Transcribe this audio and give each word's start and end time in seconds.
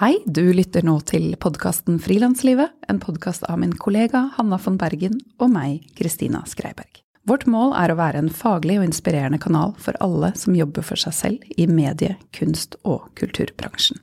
Hei, 0.00 0.14
du 0.24 0.46
lytter 0.56 0.80
nå 0.80 0.94
til 1.04 1.34
podkasten 1.36 1.98
Frilanslivet, 2.00 2.70
en 2.88 2.96
podkast 3.02 3.42
av 3.44 3.58
min 3.60 3.74
kollega 3.76 4.22
Hanna 4.38 4.56
von 4.56 4.78
Bergen 4.80 5.18
og 5.36 5.50
meg, 5.52 5.82
Kristina 5.98 6.40
Skreiberg. 6.48 7.02
Vårt 7.28 7.44
mål 7.44 7.74
er 7.76 7.92
å 7.92 7.98
være 7.98 8.22
en 8.22 8.32
faglig 8.32 8.78
og 8.80 8.86
inspirerende 8.86 9.36
kanal 9.44 9.74
for 9.76 10.00
alle 10.00 10.32
som 10.40 10.56
jobber 10.56 10.88
for 10.88 10.96
seg 11.04 11.18
selv 11.18 11.52
i 11.52 11.68
medie-, 11.68 12.16
kunst- 12.32 12.78
og 12.80 13.10
kulturbransjen. 13.20 14.00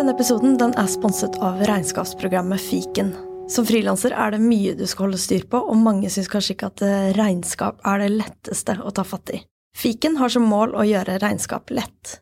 Denne 0.00 0.16
episoden 0.16 0.56
den 0.56 0.72
er 0.72 0.88
sponset 0.88 1.36
av 1.36 1.60
regnskapsprogrammet 1.68 2.64
Fiken. 2.64 3.12
Som 3.52 3.68
frilanser 3.68 4.16
er 4.16 4.32
det 4.32 4.40
mye 4.40 4.72
du 4.72 4.88
skal 4.88 5.10
holde 5.10 5.20
styr 5.20 5.44
på, 5.52 5.60
og 5.68 5.84
mange 5.84 6.08
syns 6.08 6.32
kanskje 6.32 6.56
ikke 6.56 6.72
at 6.72 6.90
regnskap 7.20 7.84
er 7.92 8.06
det 8.06 8.14
letteste 8.22 8.80
å 8.80 8.88
ta 8.88 9.04
fatt 9.04 9.36
i. 9.36 9.48
Fiken 9.74 10.16
har 10.16 10.30
som 10.30 10.44
mål 10.46 10.76
å 10.78 10.84
gjøre 10.86 11.18
regnskap 11.18 11.72
lett. 11.74 12.20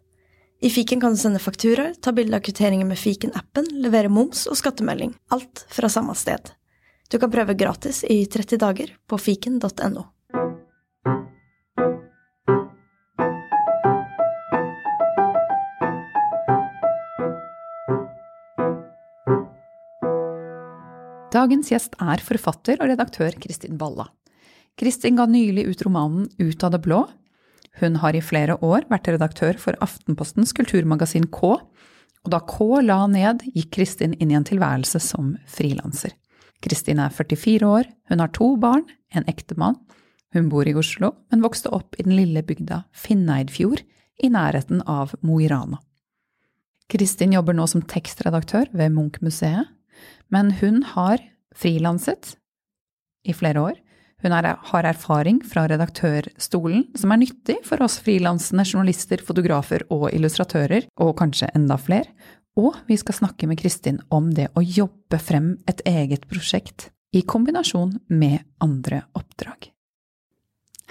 I 0.65 0.71
fiken 0.71 1.03
kan 1.03 1.13
du 1.13 1.21
sende 1.21 1.43
fakturaer, 1.43 1.93
ta 2.01 2.15
bilde 2.17 2.39
av 2.39 2.45
kvitteringer 2.47 2.89
med 2.89 2.99
fiken-appen, 2.99 3.69
levere 3.85 4.09
moms 4.09 4.47
og 4.49 4.57
skattemelding. 4.57 5.13
Alt 5.35 5.67
fra 5.69 5.91
samme 5.93 6.15
sted. 6.17 6.55
Du 7.13 7.19
kan 7.21 7.31
prøve 7.31 7.59
gratis 7.59 8.05
i 8.09 8.23
30 8.25 8.63
dager 8.63 8.95
på 9.05 9.21
fiken.no. 9.21 10.07
Dagens 21.33 21.71
gjest 21.73 21.97
er 22.01 22.21
forfatter 22.25 22.81
og 22.81 22.93
redaktør 22.93 23.37
Kristin 23.41 23.77
Balla. 23.81 24.09
Kristin 24.79 25.21
ga 25.21 25.29
nylig 25.29 25.67
ut 25.69 25.83
romanen 25.85 26.31
Ut 26.41 26.65
av 26.65 26.73
det 26.73 26.81
blå. 26.85 27.05
Hun 27.81 27.97
har 28.03 28.17
i 28.17 28.25
flere 28.25 28.59
år 28.61 28.85
vært 28.91 29.09
redaktør 29.09 29.57
for 29.61 29.79
Aftenpostens 29.85 30.53
kulturmagasin 30.57 31.29
K, 31.33 31.55
og 32.23 32.31
da 32.31 32.43
K 32.47 32.83
la 32.85 33.07
ned, 33.11 33.47
gikk 33.55 33.73
Kristin 33.79 34.15
inn 34.21 34.31
i 34.31 34.37
en 34.39 34.47
tilværelse 34.47 35.01
som 35.03 35.33
frilanser. 35.51 36.13
Kristin 36.63 37.01
er 37.03 37.11
44 37.11 37.67
år, 37.67 37.89
hun 38.11 38.23
har 38.23 38.31
to 38.37 38.53
barn, 38.61 38.85
en 39.15 39.27
ektemann. 39.31 39.81
Hun 40.33 40.49
bor 40.53 40.69
i 40.69 40.75
Oslo, 40.79 41.13
men 41.33 41.43
vokste 41.45 41.73
opp 41.75 41.99
i 41.99 42.07
den 42.07 42.15
lille 42.17 42.45
bygda 42.47 42.85
Finneidfjord 42.97 43.83
i 44.23 44.31
nærheten 44.33 44.85
av 44.89 45.17
Mo 45.21 45.41
i 45.43 45.49
Rana. 45.51 45.81
Kristin 46.93 47.35
jobber 47.35 47.57
nå 47.57 47.67
som 47.71 47.83
tekstredaktør 47.89 48.71
ved 48.77 48.95
Munch-museet, 48.95 49.69
men 50.33 50.53
hun 50.61 50.83
har 50.95 51.21
frilanset 51.57 52.37
i 53.29 53.35
flere 53.37 53.61
år. 53.61 53.77
Hun 54.23 54.35
er, 54.37 54.53
har 54.71 54.87
erfaring 54.87 55.41
fra 55.43 55.65
redaktørstolen, 55.71 56.87
som 56.95 57.11
er 57.11 57.23
nyttig 57.25 57.57
for 57.67 57.83
oss 57.83 57.99
frilansende 58.05 58.65
journalister, 58.69 59.23
fotografer 59.27 59.83
og 59.91 60.13
illustratører, 60.13 60.87
og 61.03 61.17
kanskje 61.19 61.51
enda 61.59 61.79
flere. 61.81 62.13
Og 62.61 62.77
vi 62.87 62.99
skal 63.01 63.17
snakke 63.17 63.49
med 63.51 63.59
Kristin 63.59 63.99
om 64.13 64.31
det 64.37 64.51
å 64.55 64.63
jobbe 64.63 65.19
frem 65.19 65.57
et 65.71 65.83
eget 65.89 66.29
prosjekt 66.31 66.91
i 67.17 67.25
kombinasjon 67.27 67.97
med 68.13 68.45
andre 68.63 69.03
oppdrag. 69.19 69.73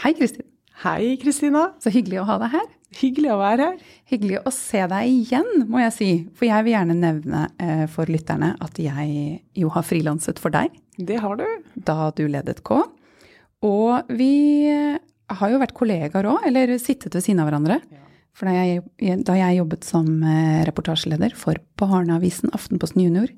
Hei, 0.03 0.15
Kristin. 0.17 0.47
Hei, 0.81 1.15
Kristina. 1.21 1.69
Så 1.79 1.93
hyggelig 1.93 2.23
å 2.23 2.27
ha 2.27 2.39
deg 2.41 2.55
her. 2.57 2.69
Hyggelig 2.99 3.29
å 3.31 3.39
være 3.39 3.67
her. 3.69 3.91
Hyggelig 4.11 4.39
å 4.43 4.51
se 4.51 4.81
deg 4.91 5.07
igjen, 5.07 5.67
må 5.69 5.79
jeg 5.85 5.93
si. 5.95 6.09
For 6.35 6.49
jeg 6.49 6.65
vil 6.65 6.75
gjerne 6.75 6.97
nevne 6.97 7.43
eh, 7.61 7.85
for 7.91 8.09
lytterne 8.11 8.55
at 8.59 8.81
jeg 8.81 9.37
jo 9.61 9.69
har 9.71 9.85
frilanset 9.87 10.41
for 10.41 10.51
deg. 10.51 10.73
Det 10.97 11.21
har 11.21 11.37
du. 11.39 11.45
Da 11.77 12.09
du 12.17 12.25
ledet 12.27 12.63
K. 12.67 12.81
Og 13.67 14.13
vi 14.17 14.33
har 15.31 15.51
jo 15.51 15.59
vært 15.61 15.75
kollegaer 15.77 16.27
òg, 16.29 16.45
eller 16.49 16.73
sittet 16.81 17.13
ved 17.15 17.23
siden 17.25 17.41
av 17.43 17.49
hverandre. 17.49 17.79
For 18.37 18.47
da 18.47 18.55
jeg, 18.55 18.83
da 19.27 19.35
jeg, 19.35 19.57
jobbet 19.59 19.85
som 19.85 20.07
eh, 20.23 20.61
reportasjeleder 20.67 21.35
for 21.37 21.59
Barneavisen 21.79 22.53
Aftenposten 22.55 23.03
Junior 23.03 23.31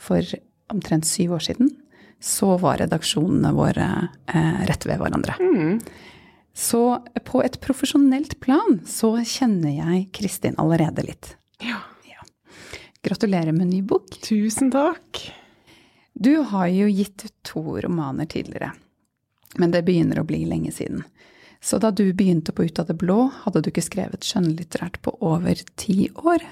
for 0.00 0.24
omtrent 0.72 1.08
syv 1.08 1.36
år 1.36 1.44
siden, 1.50 1.72
så 2.20 2.56
var 2.60 2.80
redaksjonene 2.80 3.52
våre 3.54 3.88
eh, 4.32 4.62
rett 4.68 4.86
ved 4.88 5.02
hverandre. 5.02 5.36
Mm. 5.38 5.76
Så 6.58 6.82
på 7.28 7.42
et 7.44 7.60
profesjonelt 7.62 8.38
plan 8.42 8.80
så 8.88 9.12
kjenner 9.20 9.76
jeg 9.76 10.08
Kristin 10.16 10.58
allerede 10.58 11.04
litt. 11.06 11.34
Ja. 11.62 11.78
ja. 12.08 12.24
Gratulerer 13.04 13.54
med 13.54 13.70
ny 13.70 13.84
bok. 13.86 14.10
Tusen 14.24 14.72
takk. 14.74 15.22
Du 16.18 16.40
har 16.50 16.66
jo 16.72 16.88
gitt 16.90 17.28
ut 17.28 17.36
to 17.46 17.62
romaner 17.84 18.26
tidligere. 18.26 18.72
Men 19.56 19.72
det 19.72 19.86
begynner 19.86 20.20
å 20.20 20.26
bli 20.28 20.42
lenge 20.48 20.72
siden. 20.74 21.04
Så 21.60 21.80
da 21.82 21.90
du 21.90 22.04
begynte 22.14 22.52
på 22.54 22.68
Ut 22.68 22.78
av 22.78 22.86
det 22.86 22.98
blå, 23.00 23.30
hadde 23.44 23.62
du 23.64 23.70
ikke 23.72 23.86
skrevet 23.86 24.26
skjønnlitterært 24.26 25.00
på 25.02 25.16
over 25.24 25.58
ti 25.80 26.10
år. 26.22 26.44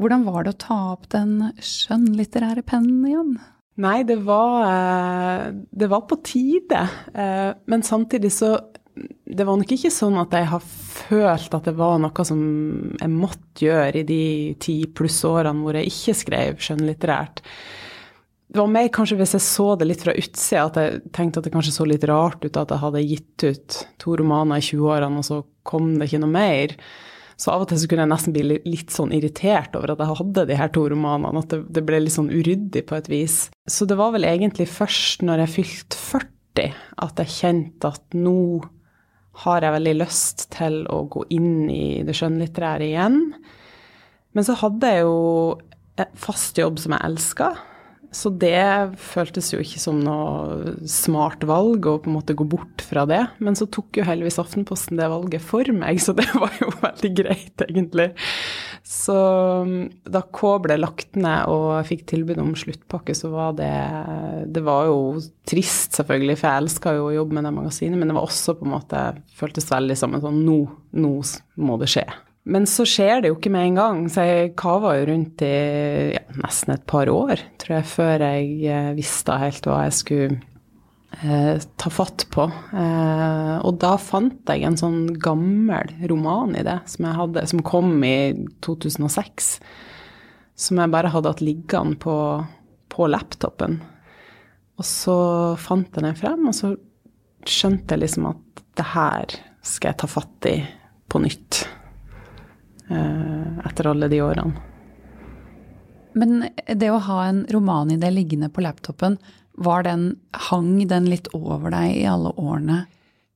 Hvordan 0.00 0.26
var 0.28 0.44
det 0.44 0.54
å 0.54 0.62
ta 0.62 0.78
opp 0.92 1.08
den 1.12 1.52
skjønnlitterære 1.60 2.64
pennen 2.66 3.02
igjen? 3.08 3.34
Nei, 3.82 4.02
det 4.04 4.18
var, 4.26 4.64
eh, 4.68 5.52
det 5.70 5.88
var 5.88 6.04
på 6.08 6.20
tide. 6.24 6.88
Eh, 7.14 7.54
men 7.66 7.82
samtidig 7.82 8.32
så 8.32 8.58
Det 9.24 9.46
var 9.46 9.56
nok 9.56 9.70
ikke 9.72 9.88
sånn 9.88 10.18
at 10.20 10.34
jeg 10.36 10.44
har 10.44 10.60
følt 10.60 11.54
at 11.54 11.64
det 11.64 11.72
var 11.72 11.96
noe 11.98 12.24
som 12.28 12.40
jeg 13.00 13.08
måtte 13.08 13.64
gjøre 13.64 14.02
i 14.02 14.04
de 14.04 14.54
ti 14.60 14.84
pluss 14.84 15.22
årene 15.24 15.64
hvor 15.64 15.72
jeg 15.72 15.88
ikke 15.88 16.14
skrev 16.18 16.58
skjønnlitterært. 16.60 17.40
Det 18.52 18.60
var 18.60 18.68
mer 18.68 18.90
kanskje 18.92 19.16
hvis 19.16 19.32
jeg 19.32 19.44
så 19.46 19.66
det 19.80 19.86
litt 19.88 20.02
fra 20.04 20.12
utsida, 20.12 20.66
at 20.66 20.76
jeg 20.76 21.12
tenkte 21.16 21.40
at 21.40 21.46
det 21.46 21.54
kanskje 21.54 21.72
så 21.72 21.86
litt 21.88 22.04
rart 22.08 22.42
ut 22.44 22.58
at 22.60 22.74
jeg 22.74 22.82
hadde 22.82 23.04
gitt 23.06 23.44
ut 23.46 23.78
to 24.02 24.16
romaner 24.20 24.60
i 24.60 24.66
20-årene, 24.66 25.22
og 25.22 25.24
så 25.24 25.38
kom 25.64 25.94
det 25.96 26.10
ikke 26.10 26.20
noe 26.20 26.34
mer. 26.34 26.74
Så 27.40 27.48
av 27.54 27.64
og 27.64 27.70
til 27.70 27.80
så 27.80 27.88
kunne 27.88 28.04
jeg 28.04 28.12
nesten 28.12 28.34
bli 28.36 28.58
litt 28.68 28.92
sånn 28.92 29.14
irritert 29.16 29.72
over 29.78 29.94
at 29.94 30.02
jeg 30.04 30.18
hadde 30.20 30.44
de 30.50 30.58
her 30.60 30.74
to 30.74 30.84
romanene, 30.92 31.40
at 31.40 31.54
det, 31.54 31.62
det 31.72 31.84
ble 31.88 32.02
litt 32.04 32.16
sånn 32.18 32.28
uryddig 32.28 32.84
på 32.90 32.98
et 32.98 33.08
vis. 33.10 33.38
Så 33.64 33.88
det 33.88 33.96
var 33.98 34.12
vel 34.14 34.28
egentlig 34.28 34.68
først 34.68 35.24
når 35.24 35.46
jeg 35.46 35.54
fylte 35.56 36.04
40 36.04 36.78
at 37.08 37.24
jeg 37.24 37.34
kjente 37.38 37.88
at 37.96 38.20
nå 38.20 38.36
har 39.46 39.64
jeg 39.64 39.78
veldig 39.78 39.96
lyst 39.96 40.46
til 40.52 40.82
å 40.92 41.02
gå 41.08 41.24
inn 41.32 41.70
i 41.72 42.02
det 42.04 42.14
skjønnlitterære 42.18 42.90
igjen. 42.90 43.20
Men 44.36 44.44
så 44.44 44.60
hadde 44.60 44.92
jeg 44.92 45.06
jo 45.06 46.08
fast 46.20 46.60
jobb 46.60 46.76
som 46.80 46.92
jeg 46.92 47.08
elska. 47.08 47.54
Så 48.12 48.28
det 48.36 48.92
føltes 49.00 49.48
jo 49.54 49.60
ikke 49.62 49.80
som 49.80 50.02
noe 50.04 50.74
smart 50.88 51.44
valg 51.48 51.86
å 51.88 51.96
på 52.02 52.10
en 52.10 52.16
måte 52.18 52.36
gå 52.36 52.44
bort 52.44 52.84
fra 52.84 53.06
det. 53.08 53.22
Men 53.40 53.56
så 53.56 53.66
tok 53.72 53.96
jo 53.98 54.04
heldigvis 54.06 54.40
Aftenposten 54.42 55.00
det 55.00 55.08
valget 55.08 55.44
for 55.44 55.68
meg, 55.72 56.00
så 56.02 56.12
det 56.16 56.28
var 56.42 56.52
jo 56.60 56.68
veldig 56.82 57.12
greit, 57.22 57.64
egentlig. 57.64 58.10
Så 58.84 59.14
da 60.04 60.22
K 60.34 60.52
ble 60.64 60.76
lagt 60.80 61.16
ned 61.16 61.48
og 61.48 61.86
fikk 61.88 62.04
tilbud 62.12 62.40
om 62.42 62.52
sluttpakke, 62.58 63.14
så 63.16 63.30
var 63.32 63.54
det 63.56 63.72
Det 64.52 64.64
var 64.66 64.90
jo 64.90 64.98
trist, 65.48 65.94
selvfølgelig, 65.96 66.36
for 66.40 66.50
jeg 66.50 66.64
elska 66.64 66.96
jo 66.98 67.06
å 67.08 67.14
jobbe 67.14 67.38
med 67.38 67.48
det 67.48 67.54
magasinet, 67.56 67.96
men 67.96 68.10
det 68.10 68.18
var 68.18 68.26
også 68.28 68.58
på 68.58 68.68
en 68.68 68.74
måte 68.74 69.06
Føltes 69.38 69.70
veldig 69.72 69.96
som 69.98 70.12
en 70.16 70.24
sånn 70.24 70.42
Nå, 70.44 70.58
nå 70.98 71.14
må 71.62 71.78
det 71.80 71.88
skje. 71.94 72.04
Men 72.42 72.64
så 72.66 72.82
skjer 72.88 73.22
det 73.22 73.30
jo 73.30 73.36
ikke 73.36 73.52
med 73.54 73.68
en 73.68 73.76
gang, 73.78 73.98
så 74.10 74.24
jeg 74.26 74.54
kava 74.58 74.96
jo 74.98 75.04
rundt 75.12 75.44
i 75.46 75.50
ja, 76.10 76.22
nesten 76.42 76.74
et 76.74 76.86
par 76.90 77.06
år, 77.10 77.38
tror 77.62 77.76
jeg, 77.76 77.86
før 77.86 78.24
jeg 78.24 78.48
eh, 78.66 78.88
visste 78.96 79.36
helt 79.38 79.66
hva 79.68 79.84
jeg 79.84 79.94
skulle 79.94 80.40
eh, 81.22 81.62
ta 81.78 81.92
fatt 81.94 82.24
på. 82.34 82.48
Eh, 82.74 83.54
og 83.62 83.78
da 83.84 83.92
fant 84.02 84.50
jeg 84.50 84.66
en 84.66 84.78
sånn 84.80 85.04
gammel 85.22 85.92
roman 86.10 86.56
i 86.58 86.64
det, 86.66 86.80
som, 86.90 87.06
jeg 87.06 87.18
hadde, 87.20 87.44
som 87.52 87.62
kom 87.66 87.94
i 88.02 88.16
2006. 88.66 89.52
Som 90.58 90.80
jeg 90.82 90.92
bare 90.92 91.12
hadde 91.14 91.30
hatt 91.30 91.44
liggende 91.46 92.00
på, 92.02 92.16
på 92.90 93.06
laptopen. 93.06 93.78
Og 94.82 94.88
så 94.88 95.16
fant 95.62 95.94
jeg 95.94 96.08
den 96.08 96.18
frem, 96.18 96.42
og 96.50 96.58
så 96.58 96.72
skjønte 97.46 97.94
jeg 97.94 98.02
liksom 98.02 98.26
at 98.32 98.64
det 98.80 98.88
her 98.96 99.38
skal 99.62 99.92
jeg 99.92 100.00
ta 100.02 100.10
fatt 100.10 100.50
i 100.50 100.56
på 101.06 101.22
nytt. 101.22 101.62
Eh, 102.90 103.66
etter 103.66 103.90
alle 103.92 104.08
de 104.08 104.22
årene. 104.22 104.52
Men 106.12 106.48
det 106.66 106.90
å 106.92 107.00
ha 107.06 107.22
en 107.24 107.44
romanidé 107.48 108.10
liggende 108.12 108.50
på 108.52 108.64
laptopen, 108.64 109.16
var 109.52 109.84
den, 109.86 110.16
hang 110.50 110.74
den 110.88 111.06
litt 111.08 111.28
over 111.36 111.72
deg 111.72 112.02
i 112.02 112.08
alle 112.08 112.32
årene 112.40 112.82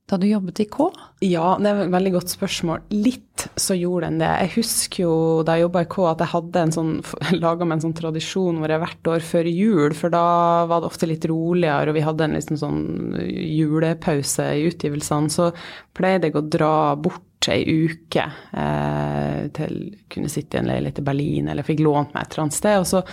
da 0.07 0.15
du 0.15 0.23
jobbet 0.29 0.61
i 0.63 0.65
K? 0.71 0.85
Ja, 1.25 1.57
det 1.59 1.67
er 1.67 1.81
et 1.83 1.91
veldig 1.91 2.13
godt 2.13 2.31
spørsmål. 2.31 2.85
Litt 2.95 3.43
så 3.59 3.75
gjorde 3.75 4.07
den 4.07 4.21
det. 4.21 4.29
Jeg 4.45 4.53
husker 4.53 5.03
jo 5.03 5.15
da 5.43 5.57
jeg 5.57 5.65
jobba 5.65 5.83
i 5.83 5.89
K 5.91 6.05
at 6.07 6.23
jeg 6.23 6.31
hadde 6.31 6.63
en 6.63 6.73
sånn, 6.77 6.93
laga 7.43 7.67
meg 7.67 7.77
en 7.77 7.83
sånn 7.89 7.97
tradisjon 7.97 8.61
hvor 8.61 8.71
jeg 8.71 8.83
hvert 8.85 9.11
år 9.11 9.25
før 9.27 9.51
jul, 9.51 9.97
for 9.99 10.13
da 10.13 10.23
var 10.71 10.79
det 10.79 10.91
ofte 10.93 11.11
litt 11.11 11.27
roligere, 11.27 11.91
og 11.91 11.99
vi 11.99 12.05
hadde 12.07 12.27
en 12.27 12.37
liksom 12.39 12.61
sånn 12.61 12.81
julepause 13.19 14.47
i 14.55 14.63
utgivelsene, 14.69 15.33
så 15.33 15.49
pleide 15.97 16.31
jeg 16.31 16.39
å 16.39 16.45
dra 16.55 16.73
bort 16.95 17.25
ei 17.53 17.87
uke 17.87 18.23
eh, 18.59 19.41
til 19.55 19.75
kunne 20.11 20.31
sitte 20.31 20.57
i 20.57 20.61
en 20.61 20.69
leilighet 20.69 21.01
i 21.01 21.07
Berlin, 21.07 21.51
eller 21.51 21.67
fikk 21.67 21.83
lånt 21.85 22.15
meg 22.15 22.25
et 22.25 22.33
eller 22.33 22.47
annet 22.47 22.57
sted. 22.57 22.79
Og 22.81 22.87
så 22.89 23.03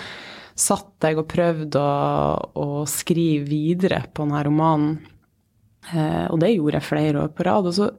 satt 0.55 1.09
jeg 1.09 1.19
og 1.19 1.29
prøvde 1.31 1.81
å, 1.81 2.37
å 2.63 2.85
skrive 2.91 3.47
videre 3.51 4.05
på 4.13 4.25
denne 4.25 4.45
romanen. 4.47 4.95
Eh, 5.93 6.25
og 6.31 6.41
det 6.43 6.55
gjorde 6.55 6.81
jeg 6.81 6.91
flere 6.91 7.27
år 7.27 7.35
på 7.35 7.47
rad. 7.47 7.69
Og 7.71 7.77
så 7.77 7.91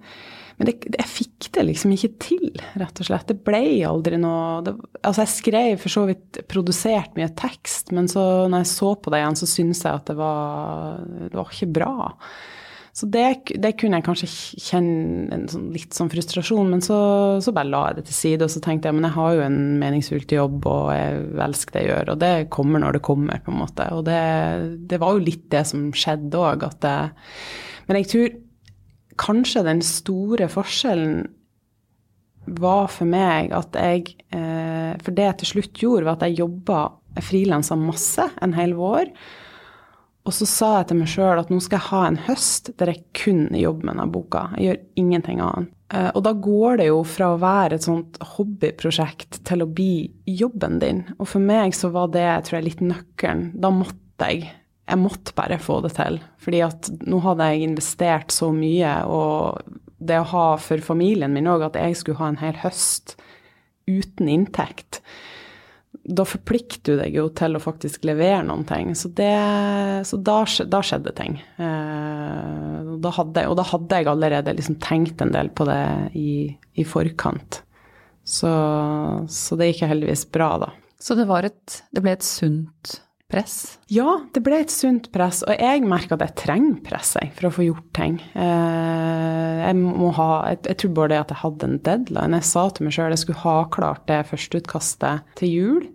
men 0.56 0.69
det, 0.69 0.75
jeg 0.88 1.12
fikk 1.12 1.48
det 1.57 1.66
liksom 1.68 1.94
ikke 1.95 2.10
til, 2.24 2.60
rett 2.80 3.00
og 3.01 3.07
slett. 3.10 3.27
Det 3.27 3.44
ble 3.44 3.60
aldri 3.88 4.19
noe 4.22 4.62
det, 4.63 4.75
Altså, 5.01 5.25
jeg 5.25 5.33
skrev 5.33 5.81
for 5.81 5.92
så 5.92 6.06
vidt 6.07 6.39
produsert 6.51 7.18
mye 7.18 7.27
tekst, 7.36 7.92
men 7.95 8.07
så 8.12 8.24
når 8.48 8.63
jeg 8.63 8.72
så 8.72 8.94
på 8.95 9.12
det 9.12 9.19
igjen, 9.19 9.39
så 9.42 9.50
syntes 9.51 9.83
jeg 9.83 10.00
at 10.00 10.07
det 10.07 10.16
var, 10.19 11.01
det 11.27 11.36
var 11.36 11.51
ikke 11.51 11.74
bra. 11.75 11.95
Så 12.95 13.09
det, 13.12 13.25
det, 13.59 13.74
kunne 13.75 14.00
jeg 14.00 14.06
kanskje 14.06 14.27
kjenne 14.63 15.36
en 15.36 15.50
sånn, 15.51 15.65
litt 15.75 15.92
sånn 15.97 16.07
frustrasjon, 16.13 16.69
men 16.71 16.83
så, 16.83 16.97
så, 17.44 17.51
bare 17.51 17.68
la 17.68 17.81
jeg 17.89 17.97
det 17.97 18.06
til 18.07 18.15
side. 18.15 18.47
Og 18.47 18.53
så 18.53 18.62
tenkte 18.63 18.88
jeg 18.88 18.95
men 18.95 19.09
jeg 19.09 19.18
har 19.18 19.33
jo 19.36 19.42
en 19.44 19.57
meningsfylt 19.81 20.36
jobb, 20.38 20.63
og 20.71 20.94
jeg 20.95 21.25
elsker 21.44 21.75
det 21.75 21.83
jeg 21.83 21.92
gjør. 21.92 22.13
Og 22.13 22.21
det 22.24 22.31
kommer 22.56 22.83
når 22.86 22.95
det 22.95 23.03
kommer, 23.09 23.42
på 23.44 23.51
en 23.51 23.59
måte. 23.65 23.89
Og 23.92 24.06
det, 24.07 24.21
det 24.88 25.01
var 25.03 25.18
jo 25.18 25.25
litt 25.27 25.44
det 25.51 25.65
som 25.68 25.89
skjedde 25.92 26.39
òg. 26.39 26.63
Men 27.89 28.00
jeg 28.00 28.12
tror 28.13 28.38
kanskje 29.19 29.68
den 29.68 29.83
store 29.83 30.48
forskjellen 30.51 31.25
var 32.62 32.88
for 32.94 33.09
meg 33.09 33.51
at 33.57 33.74
jeg 33.74 34.12
eh, 34.30 34.94
For 35.01 35.15
det 35.18 35.24
jeg 35.25 35.38
til 35.41 35.50
slutt 35.50 35.81
gjorde, 35.81 36.06
var 36.06 36.15
at 36.15 36.27
jeg 36.30 36.39
jobba 36.45 36.86
frilansa 37.25 37.75
masse 37.80 38.24
en 38.44 38.56
hel 38.56 38.75
vår. 38.77 39.12
Og 40.25 40.33
så 40.33 40.48
sa 40.50 40.72
jeg 40.80 40.89
til 40.89 41.00
meg 41.00 41.10
sjøl 41.12 41.39
at 41.39 41.51
nå 41.54 41.60
skal 41.62 41.77
jeg 41.77 41.89
ha 41.92 42.01
en 42.07 42.19
høst 42.25 42.72
der 42.80 42.92
jeg 42.92 43.04
kun 43.18 43.48
jobber 43.54 43.86
med 43.86 43.94
denne 43.94 44.12
boka. 44.13 44.48
Jeg 44.57 44.66
gjør 44.66 44.80
ingenting 45.04 45.42
annet. 45.45 45.72
Eh, 45.94 46.10
og 46.18 46.24
da 46.25 46.33
går 46.33 46.80
det 46.81 46.88
jo 46.89 47.00
fra 47.06 47.30
å 47.33 47.42
være 47.42 47.77
et 47.77 47.86
sånt 47.86 48.18
hobbyprosjekt 48.33 49.44
til 49.45 49.62
å 49.62 49.69
bli 49.69 50.07
jobben 50.25 50.80
din. 50.81 51.04
Og 51.19 51.30
for 51.30 51.45
meg 51.45 51.77
så 51.77 51.92
var 51.94 52.10
det 52.16 52.27
tror 52.48 52.60
jeg, 52.60 52.69
litt 52.72 52.81
nøkkelen. 52.86 53.51
Da 53.62 53.72
måtte 53.74 54.31
jeg. 54.31 54.50
Jeg 54.86 55.01
måtte 55.01 55.33
bare 55.38 55.62
få 55.62 55.80
det 55.86 55.94
til. 55.98 56.19
Fordi 56.42 56.62
at 56.66 56.89
nå 57.06 57.22
hadde 57.25 57.51
jeg 57.51 57.69
investert 57.69 58.33
så 58.33 58.51
mye, 58.54 58.98
og 59.06 59.62
det 59.98 60.19
å 60.22 60.27
ha 60.33 60.48
for 60.62 60.81
familien 60.86 61.33
min 61.33 61.50
òg 61.50 61.69
at 61.69 61.80
jeg 61.80 61.98
skulle 62.01 62.22
ha 62.22 62.33
en 62.33 62.42
hel 62.42 62.57
høst 62.66 63.16
uten 63.86 64.30
inntekt 64.30 65.04
da 66.05 66.25
forplikter 66.27 66.93
du 66.95 67.01
deg 67.01 67.15
jo 67.17 67.25
til 67.33 67.57
å 67.57 67.61
faktisk 67.61 68.05
levere 68.05 68.43
noen 68.45 68.65
ting. 68.69 68.93
Så, 68.97 69.09
det, 69.17 69.31
så 70.05 70.19
da, 70.21 70.37
da, 70.69 70.81
skjedde 70.85 71.13
ting. 71.17 71.39
Eh, 71.57 72.91
da 73.01 73.13
hadde, 73.17 73.45
og 73.49 73.57
da 73.59 73.65
hadde 73.71 74.01
jeg 74.01 74.09
allerede 74.11 74.55
liksom 74.57 74.77
tenkt 74.83 75.23
en 75.25 75.33
del 75.33 75.49
på 75.55 75.67
det 75.69 75.85
i, 76.17 76.35
i 76.77 76.85
forkant. 76.85 77.63
Så, 78.25 78.51
så, 79.29 79.57
det 79.57 79.71
gikk 79.71 79.85
heldigvis 79.89 80.27
bra, 80.33 80.55
da. 80.61 80.71
Så 81.01 81.17
det, 81.17 81.27
et, 81.45 81.81
det 81.93 82.01
ble 82.05 82.15
et 82.15 82.25
sunt 82.25 82.95
press? 83.31 83.57
Ja, 83.91 84.19
det 84.33 84.41
ble 84.45 84.61
et 84.63 84.73
sunt 84.73 85.09
press. 85.13 85.41
Og 85.45 85.57
jeg 85.57 85.83
merker 85.85 86.17
at 86.17 86.23
jeg 86.25 86.37
trenger 86.45 86.79
press 86.85 87.15
for 87.37 87.49
å 87.49 87.53
få 87.53 87.65
gjort 87.67 87.89
ting. 87.97 88.17
Eh, 88.33 89.61
jeg, 89.65 89.77
må 89.81 90.11
ha, 90.17 90.29
jeg, 90.53 90.61
jeg 90.69 90.81
tror 90.81 90.95
bare 90.99 91.13
det 91.13 91.21
at 91.23 91.33
jeg 91.33 91.41
hadde 91.43 91.69
en 91.69 91.77
deadline. 91.89 92.41
Jeg 92.41 92.49
sa 92.51 92.67
til 92.69 92.87
meg 92.87 92.97
sjøl 92.97 93.13
jeg 93.15 93.23
skulle 93.25 93.43
ha 93.45 93.57
klart 93.73 94.05
det 94.09 94.23
førsteutkastet 94.31 95.37
til 95.41 95.53
jul. 95.53 95.85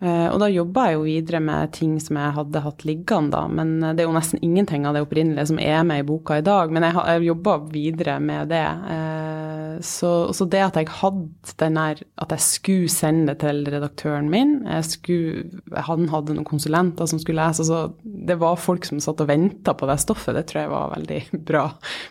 Eh, 0.00 0.26
og 0.32 0.38
da 0.40 0.46
jobba 0.48 0.86
jeg 0.88 0.96
jo 0.96 1.02
videre 1.04 1.40
med 1.44 1.72
ting 1.76 1.98
som 2.00 2.16
jeg 2.16 2.32
hadde 2.32 2.62
hatt 2.64 2.84
liggende, 2.88 3.34
da. 3.34 3.42
Men 3.52 3.74
eh, 3.84 3.92
det 3.92 4.04
er 4.04 4.08
jo 4.08 4.16
nesten 4.16 4.40
ingenting 4.44 4.86
av 4.88 4.96
det 4.96 5.02
opprinnelige 5.04 5.50
som 5.50 5.60
er 5.60 5.82
med 5.84 6.00
i 6.00 6.06
boka 6.08 6.38
i 6.40 6.44
dag. 6.46 6.72
Men 6.72 6.86
jeg, 6.86 6.96
jeg 6.96 7.26
jobba 7.28 7.56
videre 7.74 8.16
med 8.24 8.48
det. 8.52 8.64
Eh, 8.94 9.74
så, 9.84 10.12
så, 10.36 10.46
det 10.50 10.62
at 10.64 10.78
jeg 10.80 10.90
hadde 10.92 11.54
den 11.60 11.76
der 11.78 12.00
At 12.20 12.32
jeg 12.34 12.42
skulle 12.44 12.90
sende 12.92 13.30
det 13.30 13.40
til 13.40 13.62
redaktøren 13.70 14.26
min 14.28 14.58
skulle, 14.84 15.46
Han 15.86 16.08
hadde 16.10 16.34
noen 16.36 16.48
konsulenter 16.48 17.08
som 17.08 17.20
skulle 17.22 17.40
lese, 17.40 17.64
så 17.64 17.86
det 18.02 18.36
var 18.40 18.60
folk 18.60 18.88
som 18.88 19.00
satt 19.00 19.22
og 19.22 19.30
venta 19.30 19.76
på 19.76 19.88
det 19.88 20.00
stoffet. 20.02 20.36
Det 20.36 20.48
tror 20.48 20.64
jeg 20.64 20.72
var 20.72 20.94
veldig 20.96 21.22
bra. 21.52 21.66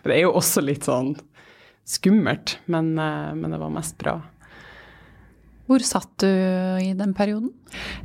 Det 0.06 0.18
er 0.18 0.28
jo 0.28 0.36
også 0.38 0.64
litt 0.66 0.86
sånn 0.88 1.16
skummelt, 1.90 2.60
men, 2.70 2.94
men 2.94 3.50
det 3.50 3.58
var 3.58 3.74
mest 3.74 3.98
bra. 3.98 4.20
Hvor 5.70 5.84
satt 5.86 6.24
du 6.24 6.30
i 6.82 6.96
den 6.98 7.12
perioden? 7.14 7.52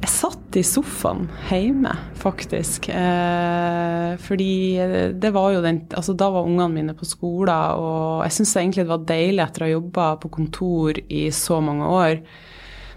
Jeg 0.02 0.10
satt 0.12 0.56
i 0.60 0.62
sofaen 0.68 1.30
hjemme, 1.48 1.94
faktisk. 2.20 2.90
Eh, 2.92 4.10
fordi 4.20 5.14
det 5.16 5.30
var 5.32 5.54
jo 5.54 5.62
den 5.64 5.80
Altså, 5.96 6.12
da 6.12 6.28
var 6.34 6.44
ungene 6.44 6.68
mine 6.74 6.96
på 6.98 7.08
skolen, 7.08 7.80
og 7.80 8.20
jeg 8.26 8.36
syns 8.36 8.52
egentlig 8.60 8.84
det 8.84 8.92
var 8.92 9.08
deilig 9.08 9.44
etter 9.46 9.64
å 9.64 9.68
ha 9.70 9.72
jobba 9.78 10.10
på 10.20 10.32
kontor 10.36 11.00
i 11.08 11.24
så 11.32 11.62
mange 11.64 11.88
år. 11.88 12.20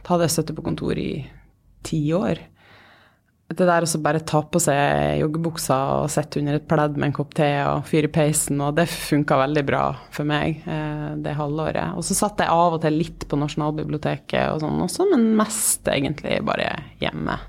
Da 0.03 0.13
hadde 0.13 0.27
jeg 0.27 0.35
støtte 0.35 0.57
på 0.59 0.67
kontor 0.67 0.99
i 0.99 1.11
ti 1.87 2.03
år 2.11 2.43
det 3.47 3.63
der 3.63 3.85
å 3.85 3.99
bare 4.03 4.19
ta 4.27 4.41
på 4.43 4.59
seg 4.59 5.21
joggebuksa 5.21 5.77
og 6.01 6.09
sitte 6.11 6.41
under 6.41 6.57
et 6.57 6.65
pledd 6.67 6.97
med 6.99 7.09
en 7.09 7.15
kopp 7.15 7.31
te 7.37 7.47
og 7.63 7.85
fyre 7.87 8.09
peisen, 8.11 8.59
og 8.59 8.75
det 8.75 8.89
funka 8.91 9.37
veldig 9.39 9.63
bra 9.67 9.83
for 10.11 10.27
meg 10.27 10.65
eh, 10.67 11.13
det 11.23 11.37
halvåret. 11.37 11.95
Og 11.95 12.03
så 12.03 12.17
satt 12.17 12.43
jeg 12.43 12.51
av 12.51 12.75
og 12.75 12.81
til 12.83 12.99
litt 12.99 13.23
på 13.29 13.39
Nasjonalbiblioteket 13.39 14.51
og 14.51 14.65
sånn 14.65 14.83
også, 14.83 15.07
men 15.13 15.29
mest 15.39 15.87
egentlig 15.93 16.41
bare 16.47 16.73
hjemme. 16.99 17.39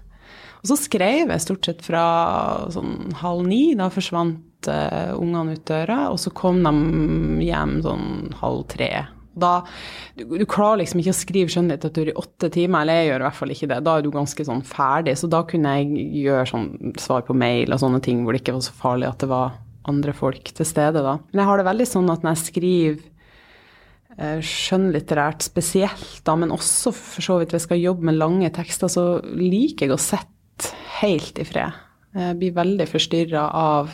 Og 0.62 0.70
så 0.70 0.78
skrev 0.78 1.34
jeg 1.34 1.42
stort 1.42 1.66
sett 1.66 1.82
fra 1.86 2.04
sånn 2.74 3.10
halv 3.18 3.46
ni, 3.50 3.62
da 3.78 3.90
forsvant 3.94 4.70
uh, 4.70 5.14
ungene 5.18 5.54
ut 5.54 5.66
døra, 5.66 6.00
og 6.12 6.18
så 6.22 6.32
kom 6.34 6.62
de 6.62 7.44
hjem 7.46 7.78
sånn 7.82 8.08
halv 8.40 8.64
tre 8.70 8.90
da, 9.40 9.52
du, 10.18 10.24
du, 10.34 10.44
klarer 10.48 10.82
liksom 10.82 11.02
ikke 11.02 11.14
å 11.14 11.18
skrive 11.18 11.52
skjønnlitteratur 11.54 12.12
i 12.12 12.16
åtte 12.18 12.50
timer, 12.54 12.82
eller 12.82 13.00
jeg 13.00 13.10
gjør 13.10 13.22
i 13.22 13.26
hvert 13.28 13.38
fall 13.38 13.54
ikke 13.54 13.70
det. 13.72 13.78
Da 13.86 13.96
er 13.96 14.04
du 14.04 14.10
ganske 14.14 14.48
sånn 14.48 14.64
ferdig. 14.66 15.16
Så 15.20 15.30
da 15.32 15.44
kunne 15.48 15.76
jeg 15.78 16.08
gjøre 16.24 16.50
sånn 16.52 16.68
svar 17.00 17.24
på 17.26 17.36
mail 17.38 17.74
og 17.74 17.82
sånne 17.82 18.02
ting 18.04 18.24
hvor 18.24 18.34
det 18.34 18.42
ikke 18.42 18.56
var 18.58 18.66
så 18.66 18.76
farlig 18.76 19.10
at 19.10 19.22
det 19.24 19.30
var 19.32 19.56
andre 19.88 20.14
folk 20.16 20.50
til 20.52 20.68
stede, 20.68 21.02
da. 21.04 21.18
Men 21.30 21.42
jeg 21.42 21.50
har 21.50 21.60
det 21.60 21.68
veldig 21.68 21.88
sånn 21.88 22.10
at 22.12 22.24
når 22.24 22.34
jeg 22.34 22.44
skriver 22.50 22.98
eh, 24.18 24.40
skjønnlitterært 24.44 25.46
spesielt, 25.46 26.18
da, 26.26 26.34
men 26.40 26.52
også 26.54 26.92
for 26.96 27.24
så 27.24 27.38
vidt 27.40 27.54
hvis 27.54 27.62
jeg 27.62 27.68
skal 27.70 27.84
jobbe 27.84 28.10
med 28.10 28.18
lange 28.20 28.50
tekster, 28.54 28.92
så 28.92 29.06
liker 29.32 29.88
jeg 29.88 29.96
å 29.96 30.02
sitte 30.02 30.74
helt 30.98 31.38
i 31.38 31.46
fred. 31.46 31.84
Jeg 32.18 32.38
blir 32.40 32.56
veldig 32.56 32.88
forstyrra 32.90 33.48
av 33.54 33.92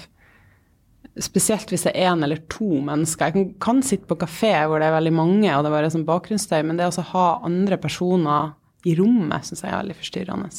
Spesielt 1.22 1.70
hvis 1.70 1.84
det 1.86 1.92
er 1.94 2.10
én 2.10 2.24
eller 2.26 2.40
to 2.50 2.80
mennesker. 2.82 3.28
Jeg 3.28 3.34
kan, 3.36 3.50
kan, 3.62 3.82
sitte 3.86 4.08
på 4.10 4.18
kafé 4.18 4.50
hvor 4.66 4.82
det 4.82 4.88
er 4.88 4.96
veldig 4.96 5.12
mange, 5.14 5.50
og 5.54 5.62
det 5.62 5.70
er 5.70 5.76
bare 5.76 5.92
sånn 5.94 6.08
bakgrunnsstøy, 6.08 6.62
men 6.66 6.80
det 6.80 6.88
å 6.90 7.06
ha 7.12 7.26
andre 7.46 7.78
personer 7.78 8.56
i 8.84 8.96
rommet 8.98 9.46
syns 9.46 9.62
jeg 9.62 9.70
er 9.70 9.78
veldig 9.78 9.96
forstyrrende. 10.00 10.50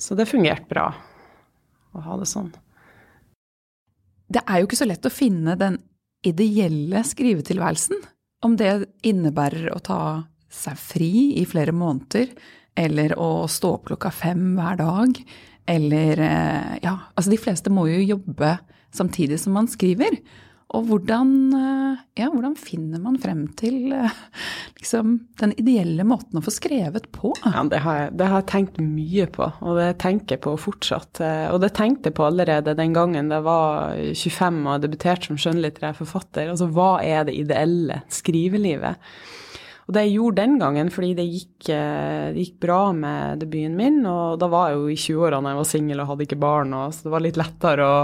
Så 0.00 0.16
det 0.18 0.26
fungerte 0.28 0.66
bra 0.70 0.88
å 1.94 2.02
ha 2.04 2.18
det 2.18 2.26
sånn. 2.30 2.50
Det 4.30 4.42
er 4.46 4.60
jo 4.60 4.68
ikke 4.68 4.78
så 4.78 4.88
lett 4.88 5.06
å 5.06 5.12
finne 5.12 5.56
den 5.58 5.78
ideelle 6.26 7.02
skrivetilværelsen. 7.06 8.02
Om 8.46 8.56
det 8.56 8.72
innebærer 9.06 9.70
å 9.74 9.80
ta 9.84 10.00
seg 10.50 10.78
fri 10.80 11.12
i 11.38 11.46
flere 11.48 11.74
måneder, 11.76 12.32
eller 12.78 13.14
å 13.20 13.46
stå 13.50 13.74
opp 13.76 13.88
klokka 13.90 14.12
fem 14.14 14.54
hver 14.58 14.78
dag, 14.80 15.22
eller 15.70 16.22
eh, 16.24 16.76
Ja, 16.82 16.96
altså 17.14 17.30
de 17.30 17.38
fleste 17.38 17.70
må 17.70 17.86
jo 17.90 18.00
jobbe 18.16 18.56
samtidig 18.94 19.40
som 19.42 19.56
man 19.56 19.68
skriver. 19.70 20.18
Og 20.70 20.86
hvordan, 20.86 21.30
eh, 21.56 22.02
ja, 22.20 22.28
hvordan 22.30 22.54
finner 22.54 23.00
man 23.02 23.16
frem 23.18 23.42
til 23.58 23.90
eh, 23.90 24.18
liksom, 24.78 25.16
den 25.40 25.54
ideelle 25.58 26.04
måten 26.06 26.38
å 26.38 26.44
få 26.44 26.52
skrevet 26.54 27.08
på? 27.10 27.32
Ja, 27.42 27.64
det 27.66 27.80
har, 27.82 27.96
jeg, 27.98 28.12
det 28.20 28.28
har, 28.30 28.44
jeg, 28.44 28.50
tenkt 28.52 28.78
mye 28.78 29.26
på, 29.34 29.48
og 29.66 29.80
det 29.80 29.88
tenker 30.02 30.36
jeg 30.36 30.44
på 30.46 30.54
fortsatt. 30.62 31.22
Eh, 31.26 31.48
og 31.50 31.58
det 31.64 31.72
tenkte 31.74 32.12
jeg 32.12 32.18
på 32.20 32.28
allerede 32.28 32.76
den 32.78 32.94
gangen 32.94 33.34
jeg 33.34 33.46
var 33.48 33.98
25 34.14 34.62
og 34.62 34.86
debuterte 34.86 35.32
som 35.32 35.42
skjønnlitterær 35.42 35.98
forfatter. 35.98 36.52
Altså 36.54 36.70
hva 36.70 36.92
er 37.02 37.26
det 37.26 37.38
ideelle 37.40 38.04
skrivelivet? 38.20 39.02
Og 39.90 39.94
det 39.96 40.04
jeg 40.06 40.20
gjorde 40.20 40.38
den 40.44 40.52
gangen, 40.60 40.88
fordi 40.94 41.08
det 41.18 41.24
gikk, 41.26 41.68
eh, 41.74 42.28
det 42.30 42.44
gikk 42.44 42.60
bra 42.62 42.92
med 42.94 43.40
debuten 43.42 43.72
min, 43.74 43.96
og 44.06 44.36
da 44.38 44.46
var 44.46 44.68
jeg 44.70 44.78
jo 44.78 44.84
i 44.86 44.98
20-årene, 45.02 45.50
jeg 45.50 45.58
var 45.58 45.66
singel 45.66 46.02
og 46.04 46.06
hadde 46.12 46.26
ikke 46.28 46.38
barn, 46.44 46.76
og, 46.78 46.92
så 46.94 47.08
det 47.08 47.12
var 47.16 47.24
litt 47.24 47.40
lettere 47.40 47.88
å, 47.88 47.96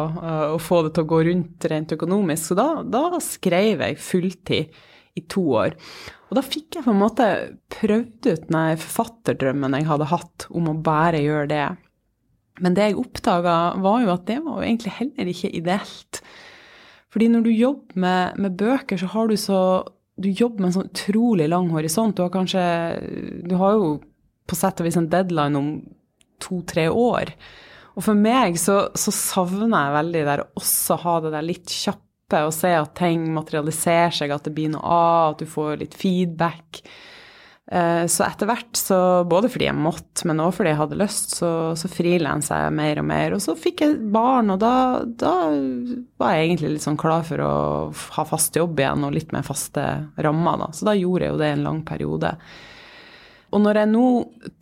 å, 0.57 0.59
få 0.59 0.81
det 0.83 0.97
til 0.97 1.07
å 1.07 1.11
gå 1.15 1.23
rundt 1.29 1.69
rent 1.71 1.95
økonomisk. 1.95 2.49
Så 2.49 2.59
da, 2.59 2.67
da 2.83 3.23
skrev 3.23 3.87
jeg 3.87 4.01
fulltid 4.03 4.83
i 5.15 5.25
to 5.31 5.47
år. 5.63 5.79
Og 6.27 6.41
da 6.41 6.43
fikk 6.43 6.81
jeg 6.81 6.89
på 6.89 6.91
en 6.91 7.03
måte 7.05 7.33
prøvd 7.77 8.33
ut 8.33 8.51
den 8.51 8.83
forfatterdrømmen 8.83 9.79
jeg 9.79 9.87
hadde 9.87 10.11
hatt 10.11 10.51
om 10.51 10.73
å 10.73 10.79
bare 10.91 11.23
gjøre 11.23 11.49
det. 11.55 11.67
Men 12.67 12.75
det 12.75 12.91
jeg 12.91 12.99
oppdaga, 12.99 13.77
var 13.79 14.03
jo 14.03 14.15
at 14.19 14.27
det 14.27 14.43
var 14.43 14.59
jo 14.59 14.67
egentlig 14.73 14.99
heller 14.99 15.31
ikke 15.31 15.55
ideelt. 15.55 16.27
Fordi 17.15 17.31
når 17.31 17.47
du 17.47 17.55
jobber 17.55 18.03
med, 18.03 18.43
med 18.43 18.59
bøker, 18.59 18.99
så 18.99 19.15
har 19.15 19.31
du 19.31 19.39
så 19.39 19.61
du 20.17 20.31
jobber 20.31 20.63
med 20.63 20.71
en 20.71 20.77
sånn 20.79 20.91
utrolig 20.91 21.49
lang 21.51 21.69
horisont. 21.75 22.17
Du 22.17 22.25
har 22.25 22.33
kanskje 22.33 22.63
Du 23.45 23.57
har 23.61 23.77
jo 23.77 23.89
på 24.47 24.57
sett 24.57 24.81
og 24.81 24.87
vis 24.87 24.97
en 24.97 25.11
deadline 25.11 25.59
om 25.59 25.71
to-tre 26.43 26.87
år. 26.89 27.33
Og 27.97 28.05
for 28.05 28.19
meg 28.19 28.59
så, 28.61 28.93
så 28.95 29.13
savner 29.15 29.73
jeg 29.73 29.97
veldig 29.97 30.25
der 30.29 30.45
også 30.47 30.99
ha 31.03 31.17
det 31.25 31.33
der 31.35 31.47
litt 31.47 31.73
kjappe, 31.73 32.43
og 32.45 32.55
se 32.55 32.73
at 32.77 32.95
ting 32.99 33.25
materialiserer 33.35 34.15
seg, 34.15 34.35
at 34.35 34.47
det 34.47 34.53
blir 34.55 34.71
noe 34.73 34.83
av, 34.85 35.35
at 35.35 35.43
du 35.43 35.51
får 35.51 35.81
litt 35.83 35.97
feedback. 35.99 36.83
Eh, 37.67 38.07
så 38.07 38.23
etter 38.23 38.47
hvert, 38.47 38.71
så, 38.79 38.97
både 39.27 39.49
fordi 39.51 39.67
jeg 39.67 39.79
måtte, 39.79 40.23
men 40.29 40.39
også 40.39 40.61
fordi 40.61 40.71
jeg 40.71 40.79
hadde 40.79 40.99
lyst, 41.01 41.35
så, 41.35 41.51
så 41.79 41.91
frilansa 41.91 42.61
jeg 42.63 42.75
mer 42.79 43.01
og 43.03 43.09
mer. 43.11 43.35
Og 43.35 43.43
så 43.43 43.57
fikk 43.59 43.83
jeg 43.83 43.97
barn, 44.15 44.53
og 44.55 44.61
da, 44.63 44.75
da, 45.19 45.35
var 46.21 46.37
jeg 46.37 46.51
egentlig 46.51 46.77
litt 46.77 46.87
sånn 46.87 47.01
klar 47.01 47.27
for 47.27 47.43
å 47.43 47.53
ha 48.19 48.27
fast 48.29 48.57
jobb 48.59 48.79
igjen 48.79 49.07
og 49.07 49.17
litt 49.17 49.35
mer 49.35 49.47
faste 49.47 49.87
rammer, 50.23 50.63
da. 50.63 50.71
Så 50.77 50.87
da 50.87 50.95
gjorde 50.99 51.27
jeg 51.27 51.35
jo 51.35 51.41
det 51.43 51.53
en 51.53 51.67
lang 51.67 51.81
periode. 51.89 52.37
Og 53.55 53.63
når 53.63 53.83
jeg 53.83 53.93
nå 53.95 54.07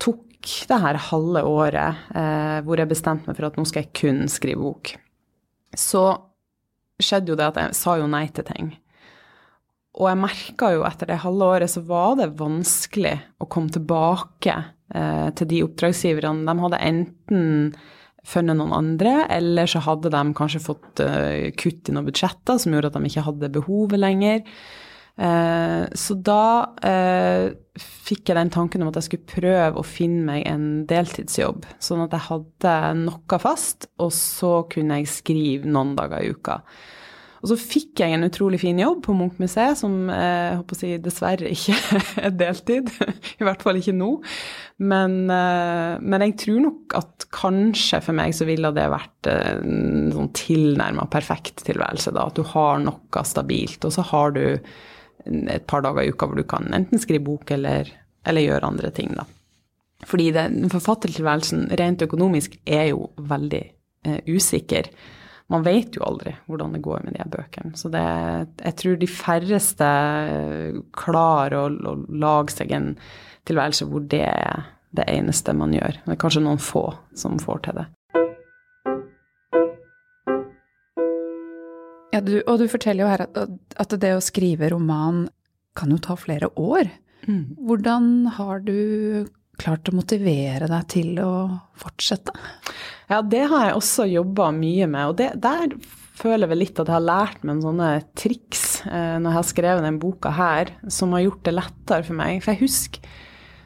tok 0.00 0.22
det 0.68 0.76
her 0.76 0.98
halve 1.00 1.40
året 1.48 2.08
eh, 2.12 2.58
hvor 2.66 2.76
jeg 2.76 2.90
bestemte 2.90 3.30
meg 3.30 3.36
for 3.38 3.48
at 3.48 3.54
nå 3.56 3.64
skal 3.68 3.84
jeg 3.84 3.94
kun 3.96 4.26
skrive 4.28 4.60
bok, 4.60 4.92
så 5.76 6.04
skjedde 7.00 7.32
jo 7.32 7.36
det 7.40 7.46
at 7.48 7.60
jeg 7.60 7.76
sa 7.76 7.96
jo 8.00 8.08
nei 8.08 8.26
til 8.32 8.46
ting. 8.48 8.74
Og 9.94 10.08
jeg 10.10 10.18
merka 10.18 10.72
jo 10.74 10.86
etter 10.86 11.10
det 11.10 11.20
halve 11.22 11.50
året 11.56 11.70
så 11.70 11.84
var 11.86 12.16
det 12.18 12.32
vanskelig 12.40 13.14
å 13.38 13.46
komme 13.50 13.70
tilbake 13.74 14.54
eh, 14.94 15.28
til 15.38 15.50
de 15.50 15.60
oppdragsgiverne. 15.66 16.46
De 16.48 16.64
hadde 16.64 16.80
enten 16.88 17.44
funnet 18.24 18.56
noen 18.58 18.72
andre, 18.74 19.18
eller 19.30 19.68
så 19.70 19.82
hadde 19.84 20.10
de 20.10 20.22
kanskje 20.36 20.62
fått 20.64 21.02
eh, 21.04 21.52
kutt 21.60 21.90
i 21.90 21.94
noen 21.94 22.08
budsjetter 22.08 22.58
som 22.58 22.74
gjorde 22.74 22.90
at 22.90 22.98
de 22.98 23.10
ikke 23.12 23.26
hadde 23.28 23.52
behovet 23.54 24.00
lenger. 24.00 24.42
Eh, 25.14 25.84
så 25.94 26.16
da 26.26 26.46
uh, 26.74 27.44
fikk 27.78 28.32
jeg 28.32 28.34
den 28.34 28.50
tanken 28.50 28.82
om 28.82 28.90
at 28.90 28.98
jeg 28.98 29.06
skulle 29.06 29.30
prøve 29.30 29.78
å 29.78 29.86
finne 29.86 30.24
meg 30.26 30.42
en 30.50 30.66
deltidsjobb, 30.90 31.68
sånn 31.78 32.02
at 32.08 32.16
jeg 32.16 32.28
hadde 32.32 32.74
noe 33.04 33.38
fast, 33.42 33.86
og 34.02 34.10
så 34.16 34.56
kunne 34.72 34.98
jeg 34.98 35.12
skrive 35.12 35.70
noen 35.70 35.94
dager 35.98 36.24
i 36.24 36.34
uka. 36.34 36.58
Og 37.44 37.50
så 37.50 37.58
fikk 37.60 38.00
jeg 38.00 38.16
en 38.16 38.24
utrolig 38.24 38.56
fin 38.62 38.78
jobb 38.80 39.02
på 39.04 39.12
Munch-museet, 39.12 39.76
som 39.76 40.08
eh, 40.08 40.48
jeg 40.48 40.60
håper 40.62 40.76
å 40.76 40.78
si 40.80 40.92
dessverre 41.04 41.50
ikke 41.52 41.76
er 42.24 42.32
deltid. 42.40 42.88
I 43.40 43.44
hvert 43.44 43.60
fall 43.66 43.76
ikke 43.82 43.92
nå. 43.92 44.08
Men, 44.80 45.18
eh, 45.28 46.00
men, 46.00 46.24
jeg 46.24 46.38
tror 46.40 46.62
nok 46.64 46.96
at 46.96 47.26
kanskje 47.36 48.00
for 48.06 48.16
meg 48.16 48.32
så 48.32 48.48
ville 48.48 48.70
det 48.72 48.86
vært 48.88 49.28
en 49.28 50.08
sånn 50.14 50.32
tilnærma 50.40 51.04
perfekt 51.12 51.66
tilværelse, 51.68 52.14
da. 52.16 52.24
At 52.32 52.40
du 52.40 52.48
har 52.54 52.80
noe 52.80 53.24
stabilt, 53.28 53.84
og 53.84 53.92
så 53.92 54.06
har 54.08 54.32
du 54.38 54.46
et 55.28 55.66
par 55.68 55.84
dager 55.84 56.04
i 56.04 56.14
uka 56.14 56.28
hvor 56.28 56.40
du 56.40 56.46
kan 56.48 56.72
enten 56.76 57.00
skrive 57.00 57.26
bok 57.28 57.52
eller, 57.52 57.90
eller 58.24 58.44
gjøre 58.46 58.70
andre 58.72 58.92
ting, 58.96 59.12
da. 59.20 59.28
Fordi 60.08 60.30
den 60.32 60.72
forfattertilværelsen 60.72 61.68
rent 61.76 62.08
økonomisk 62.08 62.56
er 62.64 62.88
jo 62.94 63.10
veldig 63.20 63.62
eh, 64.08 64.32
usikker 64.32 64.88
man 65.52 65.64
vet 65.66 65.96
jo 65.96 66.04
aldri 66.06 66.32
hvordan 66.48 66.72
det 66.74 66.82
går 66.84 67.04
med 67.04 67.14
de 67.14 67.20
her 67.20 67.30
bøkene. 67.30 67.74
Så 67.76 67.90
det, 67.92 68.04
jeg 68.64 68.76
tror 68.80 68.96
de 69.00 69.10
færreste 69.10 69.90
klarer 70.96 71.58
å, 71.58 71.66
å 71.92 71.96
lage 72.08 72.54
seg 72.56 72.72
en 72.72 72.94
tilværelse 73.48 73.88
hvor 73.90 74.06
det 74.08 74.24
er 74.30 74.64
det 74.94 75.06
eneste 75.10 75.52
man 75.56 75.74
gjør. 75.74 76.00
Det 76.04 76.14
er 76.14 76.22
kanskje 76.22 76.44
noen 76.44 76.62
få 76.62 76.86
som 77.18 77.36
får 77.42 77.64
til 77.66 77.80
det. 77.82 77.86
Ja, 82.14 82.20
du, 82.22 82.36
og 82.46 82.60
du 82.62 82.68
forteller 82.70 83.04
jo 83.04 83.10
her 83.10 83.24
at, 83.26 83.38
at, 83.82 83.94
det 84.00 84.12
å 84.14 84.22
skrive 84.22 84.70
roman 84.70 85.24
kan 85.74 85.90
jo 85.90 85.98
ta 85.98 86.14
flere 86.14 86.52
år. 86.54 86.86
Mm. 87.26 87.56
Hvordan 87.66 88.12
har 88.36 88.62
du 88.62 88.76
klart 89.60 89.90
å 89.90 89.96
motivere 89.96 90.68
deg 90.70 90.88
til 90.92 91.18
å 91.22 91.34
fortsette? 91.80 92.34
Ja, 93.10 93.20
det 93.20 93.44
har 93.50 93.68
jeg 93.68 93.76
også 93.78 94.08
jobba 94.08 94.48
mye 94.56 94.88
med, 94.90 95.12
og 95.12 95.18
det, 95.20 95.30
der 95.44 95.76
føler 96.18 96.50
vel 96.50 96.62
litt 96.62 96.78
at 96.78 96.88
jeg 96.88 96.96
har 96.96 97.04
lært 97.04 97.44
meg 97.46 97.62
sånne 97.64 97.90
triks 98.18 98.64
eh, 98.86 99.16
når 99.18 99.28
jeg 99.28 99.38
har 99.40 99.50
skrevet 99.50 99.86
den 99.86 100.00
boka 100.02 100.32
her, 100.34 100.72
som 100.88 101.14
har 101.16 101.26
gjort 101.26 101.44
det 101.46 101.56
lettere 101.58 102.06
for 102.06 102.18
meg. 102.18 102.40
For 102.44 102.54
jeg 102.54 102.64
husker 102.64 103.14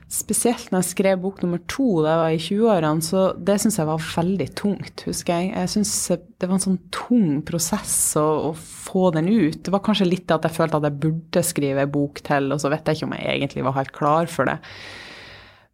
spesielt 0.08 0.70
når 0.72 0.80
jeg 0.80 0.88
skrev 0.94 1.18
bok 1.20 1.42
nummer 1.44 1.60
to 1.68 2.00
da 2.00 2.14
jeg 2.14 2.20
var 2.22 2.32
i 2.32 2.40
20-årene, 2.40 3.04
så 3.04 3.24
det 3.36 3.58
syns 3.60 3.76
jeg 3.76 3.88
var 3.90 4.06
veldig 4.06 4.46
tungt, 4.56 5.04
husker 5.04 5.42
jeg. 5.42 5.50
Jeg 5.52 5.72
syns 5.74 5.92
det 6.08 6.48
var 6.48 6.56
en 6.56 6.64
sånn 6.64 6.80
tung 6.94 7.42
prosess 7.48 7.98
å, 8.16 8.24
å, 8.48 8.52
få 8.56 9.10
den 9.12 9.28
ut. 9.28 9.60
Det 9.66 9.74
var 9.74 9.84
kanskje 9.84 10.08
litt 10.08 10.32
at 10.32 10.48
jeg 10.48 10.56
følte 10.56 10.80
at 10.80 10.88
jeg 10.88 11.00
burde 11.02 11.44
skrive 11.44 11.84
bok 11.92 12.22
til, 12.24 12.48
og 12.54 12.62
så 12.62 12.72
vet 12.72 12.88
jeg 12.88 12.98
ikke 12.98 13.10
om 13.10 13.18
jeg 13.18 13.34
egentlig 13.34 13.66
var 13.68 13.76
helt 13.76 13.94
klar 13.96 14.32
for 14.32 14.48
det. 14.48 14.56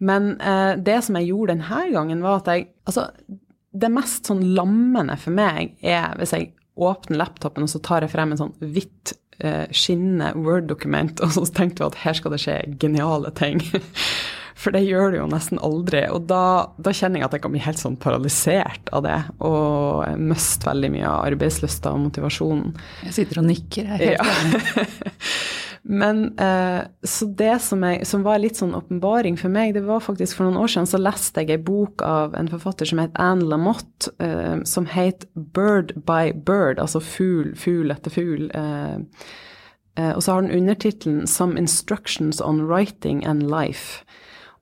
Men 0.05 0.35
eh, 0.41 0.75
det 0.85 1.01
som 1.07 1.17
jeg 1.19 1.31
gjorde 1.31 1.55
denne 1.57 1.83
gangen, 1.95 2.23
var 2.25 2.43
at 2.43 2.53
jeg 2.53 2.71
Altså, 2.85 3.09
det 3.73 3.89
mest 3.89 4.29
sånn 4.29 4.43
lammende 4.55 5.17
for 5.17 5.33
meg 5.33 5.79
er 5.81 6.13
hvis 6.21 6.35
jeg 6.37 6.51
åpner 6.77 7.17
laptopen, 7.17 7.65
og 7.65 7.71
så 7.73 7.81
tar 7.81 8.05
jeg 8.05 8.13
frem 8.13 8.35
en 8.35 8.41
sånn 8.43 8.53
hvitt 8.61 9.15
eh, 9.41 9.65
skinnende 9.73 10.35
Word-dokument, 10.37 11.21
og 11.25 11.33
så 11.33 11.47
tenkte 11.49 11.83
jeg 11.83 11.95
at 11.95 12.01
her 12.05 12.19
skal 12.19 12.35
det 12.35 12.43
skje 12.45 12.59
geniale 12.83 13.33
ting. 13.39 13.63
For 14.65 14.73
det 14.73 14.85
gjør 14.87 15.11
det 15.11 15.19
jo 15.19 15.25
nesten 15.29 15.59
aldri. 15.67 16.05
Og 16.15 16.29
da, 16.31 16.71
da, 16.79 16.93
kjenner 16.95 17.21
jeg 17.21 17.27
at 17.27 17.35
jeg 17.37 17.43
kan 17.45 17.53
bli 17.53 17.65
helt 17.65 17.81
sånn 17.81 17.99
paralysert 18.01 18.93
av 18.95 19.03
det. 19.05 19.19
Og 19.45 20.21
miste 20.21 20.71
veldig 20.71 20.93
mye 20.95 21.09
av 21.11 21.25
arbeidslysta 21.33 21.93
og 21.93 22.05
motivasjonen. 22.07 22.71
Jeg 23.09 23.17
sitter 23.19 23.43
og 23.43 23.49
nikker, 23.51 23.91
jeg 23.91 24.15
er 24.15 24.23
helt 24.23 24.79
enig. 24.79 24.87
Men 25.85 26.39
eh, 26.39 26.83
så 27.03 27.27
det 27.37 27.59
som, 27.61 27.83
jeg, 27.85 28.07
som, 28.09 28.23
var 28.25 28.41
litt 28.41 28.57
sånn 28.57 28.73
åpenbaring 28.77 29.37
for 29.37 29.53
meg, 29.53 29.75
det 29.77 29.83
var 29.85 30.01
faktisk 30.01 30.39
for 30.39 30.49
noen 30.49 30.63
år 30.63 30.71
siden 30.73 30.89
så 30.89 31.01
leste 31.01 31.45
jeg 31.45 31.59
ei 31.59 31.61
bok 31.61 32.01
av 32.09 32.33
en 32.39 32.49
forfatter 32.49 32.89
som 32.89 33.03
het 33.03 33.13
Anne 33.21 33.45
Lamotte, 33.51 34.15
eh, 34.25 34.63
som 34.65 34.89
het 34.89 35.27
Bird 35.37 35.93
by 36.09 36.33
Bird, 36.33 36.81
altså 36.81 37.03
fugl, 37.05 37.53
fugl 37.61 37.93
etter 37.93 38.15
fugl. 38.15 38.49
Eh, 38.57 38.97
eh 40.01 40.13
og 40.15 40.25
så 40.25 40.33
har 40.33 40.47
den 40.47 40.57
undertittelen 40.57 41.27
Some 41.29 41.61
Instructions 41.61 42.41
on 42.41 42.65
Writing 42.65 43.21
and 43.29 43.45
Life. 43.53 44.07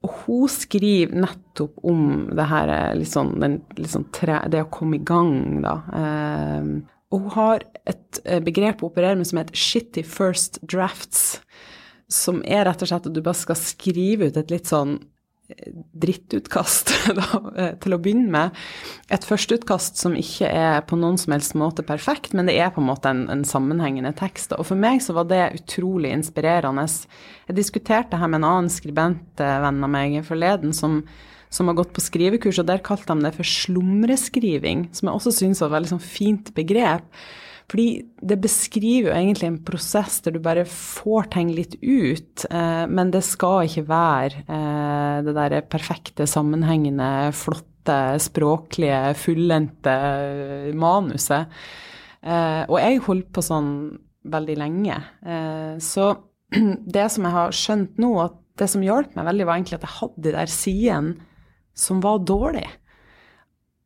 Og 0.02 0.25
hun 0.25 0.50
skriver 0.50 1.14
nettopp 1.14 1.79
om 1.87 2.33
det 2.35 2.49
her, 2.50 2.95
liksom, 2.99 3.37
den, 3.38 3.61
liksom 3.79 4.09
tre, 4.11 4.41
det 4.50 4.64
å 4.64 4.73
komme 4.75 4.99
i 4.99 5.07
gang, 5.07 5.62
da. 5.62 5.76
Eh, 5.95 6.67
og 7.12 7.29
hun 7.29 7.35
har 7.37 7.62
et 7.89 8.21
eh, 8.25 8.43
begrep 8.43 8.83
å 8.83 8.91
operere 8.91 9.19
med 9.19 9.29
som 9.29 9.41
heter 9.41 9.59
'shitty 9.59 10.05
first 10.07 10.61
drafts', 10.62 11.41
som 12.09 12.43
er 12.45 12.67
rett 12.69 12.83
og 12.83 12.91
slett 12.91 13.09
at 13.09 13.15
du 13.15 13.23
bare 13.25 13.39
skal 13.39 13.59
skrive 13.59 14.29
ut 14.29 14.37
et 14.37 14.53
litt 14.53 14.69
sånn 14.71 14.99
eh, 15.51 15.73
drittutkast 16.05 16.93
da, 17.19 17.27
eh, 17.57 17.73
til 17.83 17.97
å 17.97 18.01
begynne 18.03 18.31
med. 18.31 18.61
Et 19.11 19.27
førsteutkast 19.27 19.99
som 19.99 20.15
ikke 20.19 20.47
er 20.47 20.85
på 20.87 20.99
noen 21.01 21.19
som 21.19 21.35
helst 21.35 21.57
måte 21.59 21.83
perfekt, 21.87 22.37
men 22.37 22.47
det 22.47 22.59
er 22.61 22.71
på 22.71 22.85
en 22.85 22.91
måte 22.93 23.11
en, 23.11 23.27
en 23.33 23.45
sammenhengende 23.49 24.15
tekst. 24.15 24.55
Og 24.55 24.69
for 24.71 24.79
meg 24.79 25.03
så 25.03 25.17
var 25.19 25.27
det 25.33 25.43
utrolig 25.59 26.15
inspirerende. 26.15 26.87
Jeg 27.49 27.59
diskuterte 27.59 28.21
her 28.21 28.31
med 28.31 28.43
en 28.43 28.51
annen 28.53 28.73
skribentvenn 28.73 29.83
av 29.83 29.91
meg 29.91 30.21
forleden 30.29 30.77
som 30.77 31.03
som 31.53 31.69
har 31.69 31.77
gått 31.77 31.93
på 31.93 32.01
skrivekurs, 32.01 32.62
og 32.62 32.69
der 32.69 32.81
kalte 32.85 33.12
de 33.12 33.27
det 33.27 33.35
for 33.37 33.45
slumreskriving, 33.45 34.87
som 34.97 35.09
jeg 35.09 35.19
også 35.19 35.33
syns 35.37 35.61
var 35.61 35.69
et 35.69 35.75
veldig 35.77 35.91
sånn 35.91 36.05
fint 36.05 36.53
begrep. 36.57 37.05
Fordi 37.73 38.02
det 38.21 38.37
beskriver 38.45 39.09
jo 39.09 39.17
egentlig 39.17 39.49
en 39.49 39.62
prosess 39.64 40.19
der 40.21 40.35
du 40.35 40.43
bare 40.45 40.67
får 40.69 41.31
ting 41.33 41.55
litt 41.57 41.79
ut, 41.81 42.45
eh, 42.50 42.85
men 42.85 43.12
det 43.14 43.23
skal 43.25 43.64
ikke 43.64 43.87
være 43.88 44.43
eh, 44.45 45.23
det 45.25 45.33
derre 45.38 45.62
perfekte, 45.73 46.26
sammenhengende, 46.29 47.31
flotte, 47.33 48.19
språklige, 48.21 49.00
fullendte 49.17 49.97
manuset. 50.76 51.49
Eh, 52.21 52.62
og 52.69 52.76
jeg 52.76 53.00
holdt 53.09 53.33
på 53.33 53.47
sånn 53.47 53.73
veldig 54.37 54.59
lenge. 54.61 55.00
Eh, 55.25 55.75
så 55.81 56.12
det 56.97 57.09
som 57.14 57.25
jeg 57.25 57.37
har 57.38 57.57
skjønt 57.57 57.99
nå, 58.02 58.12
at 58.21 58.37
det 58.61 58.69
som 58.69 58.85
hjalp 58.85 59.17
meg 59.17 59.31
veldig, 59.31 59.49
var 59.49 59.59
egentlig 59.59 59.81
at 59.81 59.88
jeg 59.88 59.97
hadde 59.97 60.26
de 60.26 60.37
der 60.37 60.52
sidene 60.52 61.31
som 61.73 62.05
var 62.05 62.21
dårlig. 62.29 62.69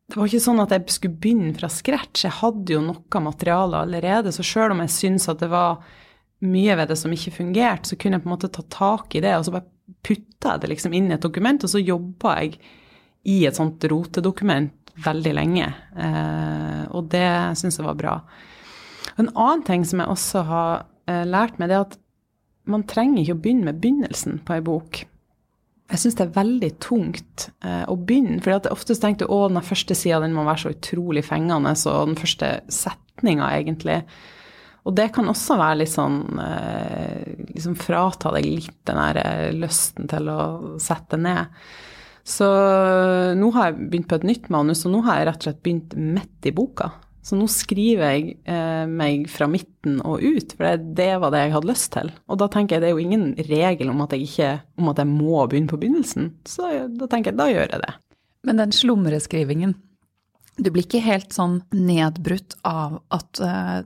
Det 0.07 0.15
var 0.15 0.29
ikke 0.29 0.39
sånn 0.39 0.63
at 0.63 0.71
jeg 0.71 0.93
skulle 0.95 1.19
begynne 1.19 1.53
fra 1.57 1.67
scratch. 1.71 2.23
Jeg 2.23 2.37
hadde 2.39 2.77
jo 2.77 2.83
noe 2.83 3.21
materiale 3.23 3.81
allerede, 3.83 4.31
så 4.31 4.45
sjøl 4.45 4.71
om 4.71 4.83
jeg 4.85 4.93
syntes 4.95 5.27
at 5.33 5.41
det 5.43 5.49
var 5.51 5.81
mye 6.47 6.77
ved 6.79 6.91
det 6.91 6.97
som 6.99 7.11
ikke 7.11 7.33
fungerte, 7.39 7.89
så 7.89 7.97
kunne 7.99 8.17
jeg 8.17 8.23
på 8.23 8.29
en 8.29 8.35
måte 8.35 8.51
ta 8.53 8.63
tak 8.71 9.17
i 9.17 9.21
det, 9.25 9.33
og 9.35 9.47
så 9.47 9.55
bare 9.57 9.67
putta 10.05 10.53
jeg 10.53 10.63
det 10.63 10.69
liksom 10.71 10.95
inn 10.95 11.09
i 11.11 11.15
et 11.17 11.23
dokument, 11.23 11.63
og 11.65 11.71
så 11.71 11.81
jobba 11.81 12.37
jeg 12.39 12.59
i 13.27 13.41
et 13.49 13.57
sånt 13.57 13.83
rotedokument 13.91 14.93
veldig 15.03 15.33
lenge. 15.35 15.67
Eh, 15.97 16.83
og 16.95 17.09
det 17.11 17.27
syns 17.59 17.79
jeg 17.79 17.87
var 17.87 17.99
bra. 17.99 18.15
En 19.17 19.31
annen 19.33 19.65
ting 19.67 19.83
som 19.87 20.01
jeg 20.01 20.13
også 20.13 20.45
har 20.47 20.71
eh, 21.09 21.25
lært 21.27 21.59
meg, 21.59 21.69
det 21.71 21.77
er 21.77 21.85
at 21.89 21.99
man 22.67 22.87
trenger 22.87 23.23
ikke 23.23 23.37
å 23.37 23.43
begynne 23.43 23.69
med 23.69 23.83
begynnelsen 23.83 24.41
på 24.45 24.55
ei 24.55 24.63
bok 24.63 25.03
jeg 25.87 26.01
syns 26.01 26.17
det 26.19 26.25
er 26.25 26.35
veldig 26.35 26.69
tungt 26.83 27.47
eh, 27.63 27.83
å 27.87 27.95
begynne. 27.95 28.41
For 28.43 28.71
oftest 28.73 29.05
du 29.21 29.27
å, 29.27 29.45
den 29.47 29.63
første 29.63 29.95
sida 29.95 30.19
må 30.27 30.43
være 30.47 30.65
så 30.65 30.73
utrolig 30.73 31.23
fengende, 31.23 31.71
så 31.79 32.01
den 32.09 32.19
første 32.19 32.57
setninga, 32.67 33.53
egentlig. 33.55 34.01
Og 34.87 34.95
det 34.95 35.09
kan 35.15 35.31
også 35.31 35.57
være 35.59 35.81
litt 35.81 35.93
sånn 35.93 36.21
eh, 36.43 37.35
liksom 37.53 37.77
frata 37.79 38.33
deg 38.35 38.49
litt 38.49 38.81
den 38.87 38.99
der 38.99 39.21
eh, 39.23 39.55
lysten 39.55 40.11
til 40.11 40.27
å 40.31 40.41
sette 40.83 41.19
ned. 41.19 41.55
Så 42.27 42.47
nå 43.39 43.49
har 43.55 43.69
jeg 43.69 43.87
begynt 43.87 44.09
på 44.11 44.19
et 44.19 44.27
nytt 44.27 44.49
manus, 44.51 44.83
og 44.83 44.91
nå 44.91 45.05
har 45.05 45.21
jeg 45.21 45.29
rett 45.29 45.39
og 45.39 45.47
slett 45.47 45.63
begynt 45.63 45.95
midt 45.95 46.49
i 46.49 46.55
boka. 46.55 46.91
Så 47.27 47.35
nå 47.35 47.49
skriver 47.51 48.13
jeg 48.13 48.37
eh, 48.47 48.85
meg 48.87 49.25
fra 49.27 49.49
midten 49.51 49.97
og 50.07 50.23
ut, 50.23 50.53
for 50.55 50.63
det, 50.63 50.93
det, 50.95 51.09
var 51.19 51.33
det 51.33 51.41
jeg 51.43 51.55
hadde 51.57 51.67
lyst 51.67 51.89
til. 51.97 52.11
Og 52.31 52.39
da 52.39 52.47
tenker 52.53 52.77
jeg 52.77 52.85
det 52.85 52.91
er 52.91 52.95
jo 52.95 53.03
ingen 53.03 53.25
regel 53.49 53.91
om 53.91 54.05
at 54.05 54.15
jeg 54.15 54.29
ikke 54.29 54.51
om 54.79 54.93
at 54.93 55.01
jeg 55.03 55.11
må 55.11 55.41
begynne 55.43 55.71
på 55.71 55.79
begynnelsen. 55.81 56.29
Så 56.47 56.69
da 56.87 57.09
tenker 57.11 57.33
jeg 57.33 57.41
da 57.41 57.49
gjør 57.51 57.67
jeg 57.67 57.83
det. 57.83 57.91
Men 58.47 58.63
den 58.63 58.71
slumreskrivingen, 58.71 59.75
du 60.55 60.71
blir 60.71 60.87
ikke 60.87 61.03
helt 61.03 61.35
sånn 61.35 61.59
nedbrutt 61.75 62.55
av 62.65 63.01
at, 63.13 63.41
uh, 63.43 63.83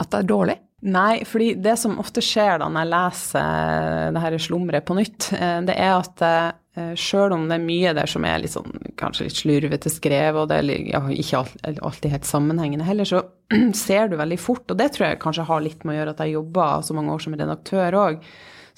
at 0.00 0.10
det 0.10 0.22
er 0.22 0.30
dårlig? 0.30 0.56
Nei, 0.80 1.20
fordi 1.28 1.52
det 1.60 1.76
som 1.76 1.98
ofte 2.00 2.22
skjer 2.24 2.62
da 2.62 2.70
når 2.72 2.86
jeg 2.86 2.92
leser 2.94 4.14
det 4.16 4.24
her 4.24 4.36
slumret 4.40 4.86
på 4.88 4.96
nytt, 4.96 5.28
eh, 5.36 5.58
det 5.68 5.76
er 5.76 5.92
at 5.98 6.22
eh, 6.24 6.46
sjøl 6.94 7.34
om 7.34 7.48
det 7.50 7.56
er 7.58 7.64
mye 7.64 7.92
der 7.98 8.10
som 8.10 8.24
er 8.28 8.42
litt 8.42 8.54
sånn, 8.54 8.76
kanskje 9.00 9.26
litt 9.26 9.40
slurvete 9.40 9.90
skrevet, 9.90 10.38
og 10.38 10.50
det 10.50 10.60
er 10.60 10.68
ja, 10.92 11.00
ikke 11.10 11.42
alltid 11.72 12.14
helt 12.14 12.28
sammenhengende 12.28 12.86
heller, 12.86 13.08
så 13.08 13.24
ser 13.74 14.10
du 14.10 14.16
veldig 14.20 14.38
fort, 14.38 14.68
og 14.70 14.78
det 14.78 14.92
tror 14.94 15.08
jeg 15.08 15.22
kanskje 15.24 15.48
har 15.50 15.64
litt 15.64 15.82
med 15.84 15.96
å 15.96 15.98
gjøre 15.98 16.14
at 16.14 16.22
jeg 16.24 16.36
jobba 16.36 16.68
så 16.86 16.96
mange 16.96 17.16
år 17.16 17.26
som 17.26 17.34
redaktør 17.34 17.98
òg, 18.04 18.22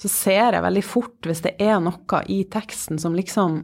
så 0.01 0.09
ser 0.09 0.57
jeg 0.57 0.65
veldig 0.65 0.83
fort 0.87 1.29
hvis 1.29 1.45
det 1.45 1.53
er 1.61 1.77
noe 1.83 2.23
i 2.33 2.41
teksten 2.51 2.99
som 2.99 3.15
liksom 3.15 3.61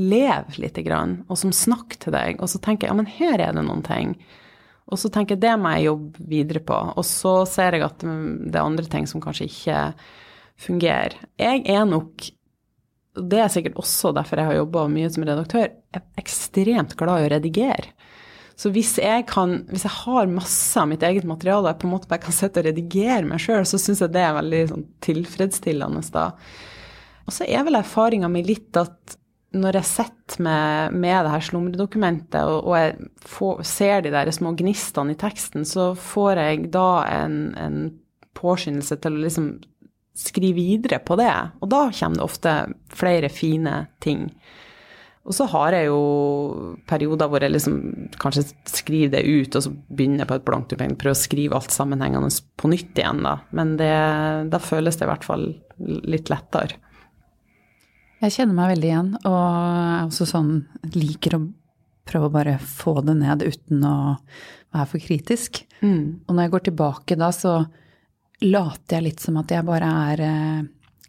lever 0.00 0.60
lite 0.62 0.82
grann, 0.86 1.20
og 1.30 1.38
som 1.38 1.54
snakker 1.54 1.98
til 2.02 2.14
deg, 2.14 2.42
og 2.42 2.50
så 2.50 2.58
tenker 2.62 2.88
jeg 2.88 2.94
ja, 2.94 2.98
men 2.98 3.10
her 3.10 3.38
er 3.38 3.54
det 3.54 3.66
noen 3.66 3.86
ting 3.86 4.14
og 4.90 4.98
så 4.98 5.10
tenker 5.12 5.36
jeg 5.36 5.44
det 5.44 5.54
må 5.60 5.72
jeg 5.76 5.86
jobbe 5.86 6.26
videre 6.32 6.62
på. 6.66 6.78
Og 6.98 7.06
så 7.06 7.34
ser 7.48 7.76
jeg 7.76 7.86
at 7.86 8.02
det 8.02 8.58
er 8.58 8.64
andre 8.64 8.86
ting 8.90 9.06
som 9.06 9.22
kanskje 9.22 9.46
ikke 9.46 9.78
fungerer. 10.60 11.14
Jeg 11.40 11.62
er 11.70 11.86
nok, 11.88 12.26
det 13.18 13.40
er 13.42 13.50
sikkert 13.50 13.78
også 13.80 14.12
derfor 14.14 14.38
jeg 14.38 14.50
har 14.50 14.58
jobba 14.60 14.86
mye 14.90 15.10
som 15.10 15.26
redaktør, 15.26 15.70
er 15.96 16.02
ekstremt 16.20 16.96
glad 16.98 17.22
i 17.22 17.28
å 17.28 17.32
redigere. 17.32 17.94
Så 18.60 18.68
hvis 18.74 18.92
jeg, 19.00 19.24
kan, 19.30 19.62
hvis 19.70 19.86
jeg 19.86 19.96
har 20.02 20.28
masse 20.28 20.76
av 20.76 20.90
mitt 20.90 21.04
eget 21.06 21.24
materiale 21.24 21.64
og 21.64 21.70
jeg 21.70 21.80
på 21.80 21.88
en 21.88 21.94
måte 21.94 22.10
bare 22.10 22.22
kan 22.26 22.36
sitte 22.36 22.60
og 22.60 22.66
redigere 22.68 23.24
meg 23.24 23.40
sjøl, 23.40 23.64
så 23.64 23.80
syns 23.80 24.02
jeg 24.04 24.12
det 24.12 24.20
er 24.20 24.36
veldig 24.36 24.60
sånn, 24.68 24.84
tilfredsstillende 25.06 26.02
da. 26.12 26.26
Og 27.24 27.34
så 27.34 27.48
er 27.48 27.64
vel 27.64 27.80
erfaringa 27.80 28.28
mi 28.28 28.44
litt 28.44 28.76
at 28.76 29.16
når 29.56 29.80
jeg 29.80 29.88
sitter 29.88 30.44
med, 30.46 30.94
med, 30.94 31.16
det 31.24 31.32
her 31.32 31.46
slumredokumentet 31.48 32.52
og, 32.52 32.68
og 32.68 32.76
jeg 32.76 33.08
får, 33.32 33.64
ser 33.66 34.04
de 34.04 34.12
der 34.14 34.30
små 34.34 34.52
gnistene 34.58 35.16
i 35.16 35.18
teksten, 35.18 35.64
så 35.66 35.90
får 35.98 36.42
jeg 36.44 36.70
da 36.76 36.90
en, 37.10 37.40
en 37.58 37.80
påskyndelse 38.38 39.00
til 39.02 39.16
å 39.16 39.24
liksom 39.24 39.48
skrive 40.20 40.58
videre 40.58 41.00
på 41.02 41.16
det. 41.20 41.32
Og 41.60 41.70
da 41.72 41.86
kommer 41.96 42.20
det 42.20 42.26
ofte 42.26 42.56
flere 42.92 43.30
fine 43.32 43.84
ting. 44.04 44.28
Og 45.28 45.36
så 45.36 45.44
har 45.52 45.74
jeg 45.76 45.90
jo 45.90 46.76
perioder 46.88 47.28
hvor 47.30 47.44
jeg 47.44 47.52
liksom 47.52 47.80
kanskje 48.20 48.46
skriver 48.68 49.12
det 49.18 49.26
ut, 49.28 49.56
og 49.56 49.66
så 49.66 49.72
begynner 49.92 50.24
jeg 50.24 50.30
på 50.30 50.38
et 50.40 50.46
blankt 50.46 50.72
dokument, 50.72 50.96
prøver 50.98 51.16
å 51.18 51.20
skrive 51.20 51.58
alt 51.58 51.74
sammenhengende 51.74 52.32
på 52.58 52.70
nytt 52.72 52.98
igjen, 52.98 53.20
da. 53.26 53.36
Men 53.54 53.74
det, 53.78 53.92
da 54.50 54.62
føles 54.64 54.96
det 54.96 55.06
i 55.06 55.10
hvert 55.12 55.26
fall 55.28 55.44
litt 55.78 56.32
lettere. 56.32 56.80
Jeg 58.20 58.34
kjenner 58.36 58.56
meg 58.56 58.72
veldig 58.74 58.88
igjen, 58.88 59.12
og 59.22 59.36
er 59.36 60.08
også 60.08 60.28
sånn 60.28 60.50
liker 60.96 61.36
å 61.36 61.44
prøve 62.10 62.28
å 62.28 62.34
bare 62.34 62.56
få 62.60 62.98
det 63.04 63.14
ned 63.20 63.44
uten 63.44 63.84
å 63.86 63.96
være 64.74 64.88
for 64.90 65.04
kritisk. 65.04 65.62
Mm. 65.80 66.24
Og 66.26 66.34
når 66.34 66.46
jeg 66.46 66.54
går 66.54 66.66
tilbake 66.68 67.20
da, 67.20 67.30
så 67.34 67.54
later 68.44 68.98
jeg 68.98 69.06
litt 69.08 69.24
som 69.24 69.38
at 69.40 69.52
jeg 69.52 69.66
bare 69.66 69.88
er 70.10 70.22
eh, 70.26 70.60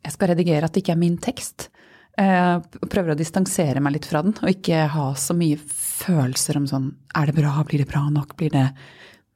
Jeg 0.02 0.16
skal 0.16 0.34
redigere 0.34 0.66
at 0.66 0.74
det 0.74 0.84
ikke 0.84 0.96
er 0.96 1.04
min 1.04 1.20
tekst. 1.22 1.70
Jeg 2.18 2.64
eh, 2.64 2.82
prøver 2.92 3.14
å 3.14 3.20
distansere 3.20 3.84
meg 3.84 3.96
litt 3.96 4.10
fra 4.10 4.24
den, 4.26 4.36
og 4.36 4.52
ikke 4.52 4.88
ha 4.96 5.12
så 5.16 5.36
mye 5.38 5.60
følelser 5.62 6.60
om 6.60 6.68
sånn 6.70 6.92
Er 7.16 7.30
det 7.30 7.38
bra? 7.40 7.56
Blir 7.68 7.84
det 7.84 7.92
bra 7.92 8.08
nok? 8.12 8.36
Blir 8.40 8.54
det 8.56 8.68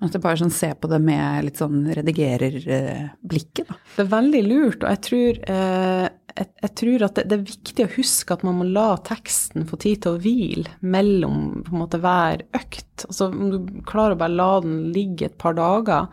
at 0.04 0.12
jeg 0.12 0.24
bare 0.26 0.40
sånn 0.42 0.52
ser 0.54 0.76
på 0.78 0.90
det 0.92 1.00
med 1.02 1.46
litt 1.48 1.60
sånn 1.62 1.86
redigererblikket. 1.96 3.70
da. 3.70 3.78
det 3.96 4.04
er 4.04 4.12
veldig 4.12 4.42
lurt, 4.44 4.84
og 4.84 4.90
jeg 4.92 5.02
tror, 5.08 5.40
eh, 5.54 6.08
jeg, 6.36 6.50
jeg 6.66 6.72
tror 6.82 7.06
at 7.08 7.16
det, 7.16 7.24
det, 7.32 7.38
er 7.38 7.48
viktig 7.48 7.86
å 7.86 7.94
huske 7.96 8.36
at 8.36 8.44
man 8.46 8.60
må 8.60 8.68
la 8.76 8.90
teksten 9.08 9.66
få 9.70 9.80
tid 9.82 10.04
til 10.04 10.18
å 10.18 10.22
hvile 10.22 10.76
mellom 10.84 11.64
på 11.64 11.74
en 11.74 11.82
måte 11.86 12.02
hver 12.04 12.44
økt. 12.60 13.08
Altså 13.08 13.32
om 13.32 13.54
du 13.54 13.58
klarer 13.88 14.18
å 14.18 14.22
bare 14.26 14.36
la 14.36 14.52
den 14.68 14.78
ligge 14.96 15.30
et 15.30 15.40
par 15.42 15.56
dager. 15.58 16.12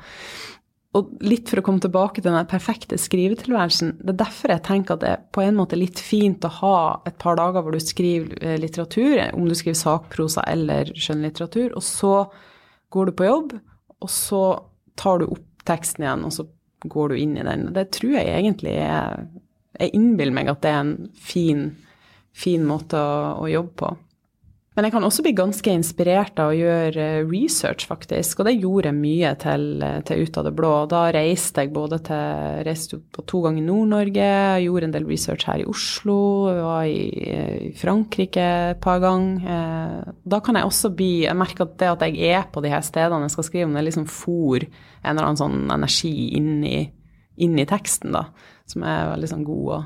Og 0.99 1.09
litt 1.25 1.49
for 1.49 1.63
å 1.63 1.65
komme 1.65 1.81
tilbake 1.81 2.21
til 2.21 2.35
den 2.35 2.49
perfekte 2.51 2.99
skrivetilværelsen, 3.01 3.95
det 4.03 4.13
er 4.13 4.19
derfor 4.27 4.53
jeg 4.53 4.65
tenker 4.67 4.99
at 4.99 5.05
det 5.05 5.13
er 5.15 5.23
på 5.33 5.41
en 5.41 5.57
måte 5.57 5.79
litt 5.79 6.01
fint 6.05 6.45
å 6.45 6.51
ha 6.59 6.79
et 7.09 7.17
par 7.23 7.39
dager 7.41 7.65
hvor 7.65 7.73
du 7.73 7.81
skriver 7.81 8.37
eh, 8.45 8.59
litteratur, 8.61 9.23
om 9.33 9.49
du 9.49 9.57
skriver 9.57 9.79
sakprosa 9.81 10.45
eller 10.53 10.93
skjønnlitteratur, 10.93 11.73
og 11.79 11.87
så 11.87 12.17
går 12.93 13.09
du 13.09 13.15
på 13.17 13.29
jobb 13.31 13.55
og 14.03 14.11
så 14.11 14.43
tar 14.99 15.23
du 15.23 15.29
opp 15.31 15.47
teksten 15.69 16.05
igjen, 16.05 16.27
og 16.27 16.35
så 16.35 16.47
går 16.91 17.13
du 17.13 17.21
inn 17.23 17.37
i 17.39 17.47
den. 17.47 17.69
Det 17.75 17.91
tror 17.95 18.19
jeg 18.19 18.35
egentlig 18.41 18.77
er 18.83 19.27
Jeg 19.81 19.97
innbiller 19.97 20.35
meg 20.37 20.49
at 20.53 20.61
det 20.63 20.69
er 20.69 20.81
en 20.83 20.97
fin, 21.17 21.61
fin 22.37 22.65
måte 22.69 22.99
å, 23.01 23.39
å 23.41 23.47
jobbe 23.49 23.73
på. 23.81 23.89
Men 24.73 24.87
jeg 24.87 24.95
kan 24.95 25.05
også 25.05 25.21
bli 25.25 25.35
ganske 25.37 25.69
inspirert 25.69 26.39
av 26.41 26.49
å 26.49 26.57
gjøre 26.57 27.07
research, 27.29 27.85
faktisk. 27.91 28.41
Og 28.41 28.47
det 28.49 28.55
gjorde 28.55 28.89
jeg 28.89 28.97
mye 28.97 29.33
til, 29.43 29.67
til 30.09 30.23
Ut 30.25 30.39
av 30.41 30.47
det 30.47 30.53
blå. 30.57 30.71
Da 30.89 31.03
reiste 31.13 31.65
jeg 31.65 31.75
både 31.75 31.99
til 32.07 32.63
reiste 32.65 32.97
på 33.13 33.25
to 33.29 33.43
ganger 33.45 33.61
i 33.61 33.67
Nord-Norge, 33.67 34.29
gjorde 34.65 34.89
en 34.89 34.95
del 34.95 35.09
research 35.11 35.45
her 35.51 35.61
i 35.61 35.67
Oslo, 35.69 36.17
var 36.57 36.87
i, 36.89 37.03
i 37.69 37.73
Frankrike 37.77 38.47
et 38.73 38.81
par 38.81 39.03
ganger. 39.05 39.45
Eh, 39.57 40.15
da 40.33 40.41
kan 40.45 40.57
jeg 40.57 40.69
også 40.69 40.93
bli 40.97 41.11
Jeg 41.27 41.37
merker 41.37 41.67
at 41.67 41.77
det 41.83 41.91
at 41.91 42.07
jeg 42.09 42.33
er 42.33 42.49
på 42.53 42.63
de 42.65 42.73
her 42.73 42.85
stedene 42.87 43.29
jeg 43.29 43.37
skal 43.37 43.49
skrive 43.51 43.69
om, 43.69 43.77
det 43.77 43.85
liksom 43.91 44.09
fòr 44.09 44.65
en 44.65 45.13
eller 45.13 45.27
annen 45.27 45.43
sånn 45.43 45.67
energi 45.75 46.15
inn 46.39 46.65
i, 46.65 46.79
inn 47.45 47.61
i 47.61 47.69
teksten, 47.69 48.17
da, 48.17 48.25
som 48.65 48.89
er 48.89 49.13
veldig 49.13 49.33
sånn 49.35 49.45
god 49.45 49.69
å 49.77 49.83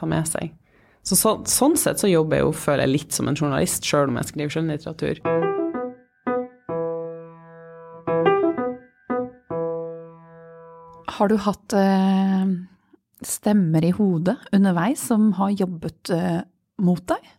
ta 0.00 0.08
med 0.08 0.32
seg. 0.32 0.56
Så, 1.02 1.16
så, 1.16 1.30
sånn 1.48 1.78
sett 1.80 2.00
så 2.02 2.10
jobber 2.10 2.40
jeg 2.40 2.44
jo, 2.44 2.52
føler 2.52 2.84
jeg, 2.84 2.92
litt 2.92 3.16
som 3.16 3.30
en 3.30 3.38
journalist, 3.38 3.86
sjøl 3.88 4.10
om 4.12 4.18
jeg 4.20 4.30
skriver 4.30 4.52
skjønnlitteratur. 4.54 5.22
Har 11.20 11.28
du 11.28 11.36
hatt 11.40 11.76
eh, 11.76 12.52
stemmer 13.26 13.84
i 13.84 13.92
hodet 13.96 14.38
underveis 14.56 15.02
som 15.10 15.32
har 15.40 15.56
jobbet 15.56 16.12
eh, 16.16 16.40
mot 16.84 17.02
deg? 17.08 17.36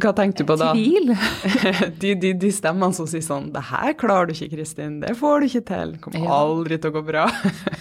Hva 0.00 0.12
tenkte 0.14 0.44
du 0.44 0.50
på 0.52 0.54
da? 0.60 0.70
Tvil. 0.76 1.14
de, 2.02 2.12
de, 2.22 2.32
de, 2.38 2.50
stemmene 2.54 2.94
som 2.94 3.08
sier 3.10 3.24
sånn 3.26 3.48
'Det 3.50 3.64
her 3.72 3.96
klarer 3.98 4.30
du 4.30 4.36
ikke, 4.36 4.52
Kristin. 4.54 5.00
Det 5.02 5.16
får 5.18 5.40
du 5.40 5.48
ikke 5.48 5.64
til. 5.72 5.94
Det 5.96 6.02
kommer 6.04 6.34
aldri 6.36 6.78
til 6.78 6.92
å 6.92 6.96
gå 7.00 7.02
bra'. 7.08 7.26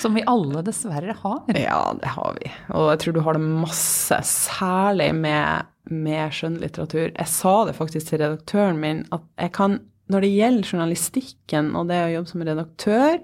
Som 0.00 0.16
vi 0.16 0.24
alle 0.28 0.62
dessverre 0.64 1.14
har. 1.22 1.42
Ja, 1.56 1.82
det 2.00 2.14
har 2.14 2.36
vi. 2.38 2.50
Og 2.72 2.88
jeg 2.92 3.02
tror 3.02 3.16
du 3.16 3.22
har 3.26 3.36
det 3.36 3.44
masse, 3.44 4.20
særlig 4.26 5.10
med, 5.18 5.70
med 5.92 6.36
skjønnlitteratur. 6.36 7.10
Jeg 7.10 7.30
sa 7.30 7.54
det 7.68 7.76
faktisk 7.76 8.10
til 8.10 8.22
redaktøren 8.24 8.80
min, 8.80 9.04
at 9.12 9.26
jeg 9.40 9.54
kan, 9.56 9.78
når 10.12 10.24
det 10.24 10.32
gjelder 10.34 10.74
journalistikken 10.74 11.74
og 11.78 11.90
det 11.92 12.00
å 12.06 12.12
jobbe 12.16 12.32
som 12.32 12.46
redaktør, 12.48 13.20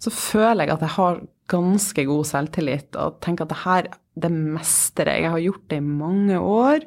så 0.00 0.12
føler 0.14 0.64
jeg 0.64 0.74
at 0.74 0.86
jeg 0.86 0.96
har 0.96 1.22
ganske 1.50 2.04
god 2.08 2.28
selvtillit 2.28 2.98
og 3.00 3.18
tenker 3.24 3.46
at 3.46 3.52
det 3.52 3.62
her, 3.64 3.90
det 4.20 4.30
mestrer 4.32 5.12
jeg. 5.14 5.26
Jeg 5.26 5.34
har 5.34 5.44
gjort 5.44 5.66
det 5.70 5.80
i 5.80 5.86
mange 5.86 6.40
år, 6.40 6.86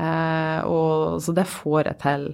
eh, 0.00 0.60
og, 0.68 1.20
så 1.22 1.34
det 1.36 1.48
får 1.50 1.90
jeg 1.90 2.00
til. 2.02 2.28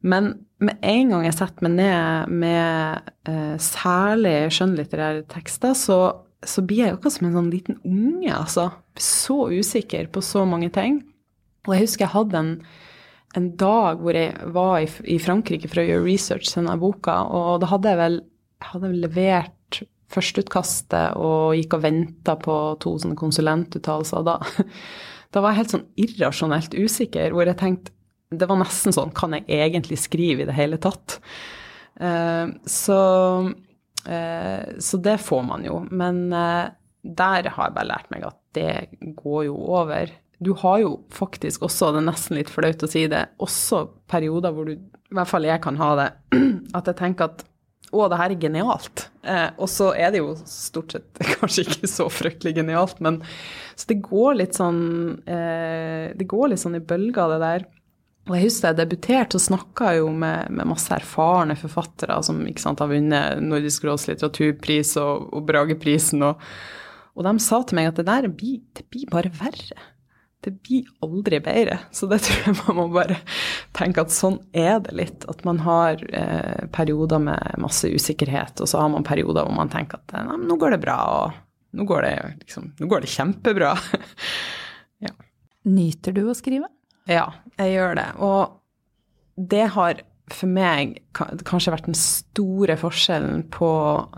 Men 0.00 0.32
med 0.60 0.80
en 0.84 1.12
gang 1.12 1.24
jeg 1.26 1.36
setter 1.36 1.66
meg 1.66 1.76
ned 1.76 2.34
med 2.42 3.10
eh, 3.28 3.56
særlig 3.60 4.34
skjønnlitterære 4.56 5.24
tekster, 5.32 5.76
så, 5.76 5.98
så, 6.44 6.64
blir 6.64 6.84
jeg 6.84 6.94
jo 6.94 6.98
akkurat 6.98 7.16
som 7.16 7.28
en 7.28 7.38
sånn 7.38 7.52
liten 7.52 7.80
unge, 7.84 8.32
altså. 8.34 8.70
Så 9.00 9.42
usikker 9.52 10.08
på 10.12 10.22
så 10.24 10.46
mange 10.48 10.70
ting. 10.74 11.02
Og 11.68 11.74
jeg 11.76 11.84
husker 11.84 12.06
jeg 12.06 12.14
hadde 12.14 12.40
en, 12.40 12.52
en 13.36 13.52
dag 13.60 14.00
hvor 14.00 14.16
jeg 14.16 14.52
var 14.56 14.80
i, 14.80 14.88
i, 15.04 15.20
Frankrike 15.20 15.68
for 15.68 15.82
å 15.82 15.86
gjøre 15.88 16.06
research 16.06 16.48
til 16.48 16.62
denne 16.62 16.80
boka, 16.80 17.20
og 17.28 17.60
da 17.62 17.70
hadde 17.74 17.92
jeg 17.92 18.00
vel 18.00 18.20
hadde 18.60 18.90
vel 18.90 19.04
levert 19.06 19.80
førsteutkastet 20.10 21.16
og 21.20 21.54
gikk 21.56 21.76
og 21.76 21.84
venta 21.84 22.34
på 22.40 22.56
to 22.82 22.96
konsulentuttalelser. 23.18 24.26
Da, 24.26 24.38
da 25.32 25.42
var 25.42 25.54
jeg 25.54 25.62
helt 25.62 25.74
sånn 25.76 25.88
irrasjonelt 26.04 26.74
usikker, 26.76 27.32
hvor 27.34 27.48
jeg 27.48 27.60
tenkte 27.60 27.94
det 28.30 28.46
var 28.46 28.60
nesten 28.60 28.94
sånn 28.94 29.12
Kan 29.16 29.34
jeg 29.36 29.48
egentlig 29.50 29.98
skrive 30.00 30.44
i 30.44 30.48
det 30.48 30.56
hele 30.58 30.78
tatt? 30.82 31.18
Uh, 32.00 32.54
så, 32.64 33.00
uh, 34.06 34.62
så 34.78 35.00
det 35.04 35.18
får 35.20 35.42
man 35.44 35.66
jo. 35.66 35.82
Men 35.90 36.28
uh, 36.32 36.70
der 37.02 37.50
har 37.50 37.68
jeg 37.68 37.76
bare 37.76 37.90
lært 37.90 38.10
meg 38.14 38.24
at 38.28 38.38
det 38.56 38.72
går 39.18 39.44
jo 39.50 39.58
over. 39.80 40.14
Du 40.40 40.54
har 40.62 40.80
jo 40.80 40.94
faktisk 41.12 41.66
også, 41.66 41.90
det 41.92 42.00
er 42.00 42.08
nesten 42.08 42.38
litt 42.38 42.52
flaut 42.52 42.86
å 42.86 42.88
si 42.88 43.04
det, 43.10 43.26
også 43.42 43.84
perioder 44.10 44.54
hvor 44.56 44.70
du, 44.70 44.78
i 44.78 45.16
hvert 45.16 45.28
fall 45.28 45.48
jeg 45.48 45.60
kan 45.64 45.78
ha 45.80 45.90
det, 45.98 46.08
at 46.78 46.88
jeg 46.88 46.98
tenker 46.98 47.28
at 47.28 47.44
å, 47.90 48.06
det 48.06 48.20
her 48.20 48.32
er 48.32 48.38
genialt. 48.38 49.08
og 49.58 49.66
så 49.66 49.88
er 49.98 50.12
det 50.14 50.20
jo 50.20 50.36
stort 50.46 50.94
sett 50.94 51.20
kanskje 51.40 51.64
ikke 51.66 51.90
så 51.90 52.06
fryktelig 52.12 52.54
genialt, 52.60 53.00
men 53.02 53.18
så 53.74 53.90
det 53.90 53.98
går 54.04 54.36
litt 54.38 54.54
sånn 54.54 54.82
Det 55.24 56.26
går 56.30 56.52
litt 56.52 56.62
sånn 56.62 56.78
i 56.78 56.84
bølger, 56.84 57.34
det 57.34 57.40
der. 57.42 57.66
Og 58.30 58.36
jeg 58.38 58.46
husker 58.46 58.70
jeg 58.70 58.78
debuterte 58.78 59.38
og 59.40 59.42
snakka 59.42 59.94
jo 59.96 60.10
med, 60.14 60.52
med, 60.54 60.68
masse 60.70 60.92
erfarne 60.94 61.56
forfattere 61.58 62.20
som 62.22 62.38
sant, 62.62 62.78
har 62.78 62.90
vunnet 62.92 63.40
Nordisk 63.42 63.88
råds 63.88 64.06
litteraturpris 64.06 64.94
og, 65.02 65.32
og 65.34 65.48
Brageprisen, 65.48 66.22
og, 66.22 66.44
og, 67.16 67.24
de 67.26 67.32
sa 67.42 67.58
til 67.66 67.80
meg 67.80 67.90
at 67.90 67.98
det 67.98 68.06
der 68.06 68.30
blir, 68.30 68.62
det 68.78 68.86
blir 68.86 69.10
bare 69.10 69.34
verre. 69.34 69.88
Det 70.40 70.54
blir 70.62 70.86
aldri 71.02 71.42
bedre. 71.42 71.80
Så 71.90 72.06
det 72.08 72.20
tror 72.28 72.46
jeg 72.46 72.58
man 72.62 72.78
må 72.78 72.86
bare 72.94 73.18
tenke 73.76 74.06
at 74.06 74.14
sånn 74.14 74.38
er 74.54 74.78
det 74.86 74.94
litt. 74.94 75.26
At 75.28 75.42
man 75.48 75.58
har 75.66 75.98
eh, 75.98 76.70
perioder 76.70 77.26
med 77.26 77.60
masse 77.60 77.90
usikkerhet, 77.90 78.62
og 78.62 78.70
så 78.70 78.84
har 78.84 78.94
man 78.94 79.06
perioder 79.06 79.42
hvor 79.42 79.58
man 79.58 79.74
tenker 79.74 79.98
at 79.98 80.20
nei, 80.30 80.38
nå 80.46 80.54
går 80.60 80.78
det 80.78 80.84
bra, 80.86 81.00
og 81.18 81.74
nå 81.74 81.86
går 81.86 82.06
det, 82.06 82.16
liksom, 82.44 82.76
nå 82.78 82.94
går 82.94 83.02
det 83.02 83.10
kjempebra. 83.10 83.74
ja. 85.08 85.18
Nyter 85.66 86.14
du 86.14 86.28
å 86.30 86.38
skrive? 86.38 86.70
Ja, 87.10 87.32
jeg 87.60 87.76
gjør 87.76 87.98
det. 88.00 88.08
Og 88.26 89.50
det 89.50 89.66
har 89.76 90.02
for 90.30 90.50
meg 90.50 90.98
kanskje 91.16 91.72
vært 91.74 91.88
den 91.88 91.98
store 91.98 92.76
forskjellen 92.78 93.44
på 93.52 93.70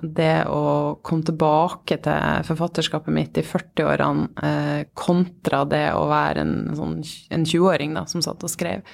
det 0.03 0.45
å 0.51 0.99
komme 1.05 1.25
tilbake 1.27 1.99
til 2.05 2.49
forfatterskapet 2.49 3.15
mitt 3.15 3.39
i 3.41 3.45
40-årene 3.47 4.27
eh, 4.45 4.83
kontra 4.99 5.63
det 5.69 5.87
å 5.97 6.05
være 6.11 6.45
en, 6.45 6.55
sånn, 6.77 6.99
en 7.33 7.47
20-åring 7.49 7.97
som 8.11 8.25
satt 8.25 8.45
og 8.45 8.53
skrev. 8.53 8.85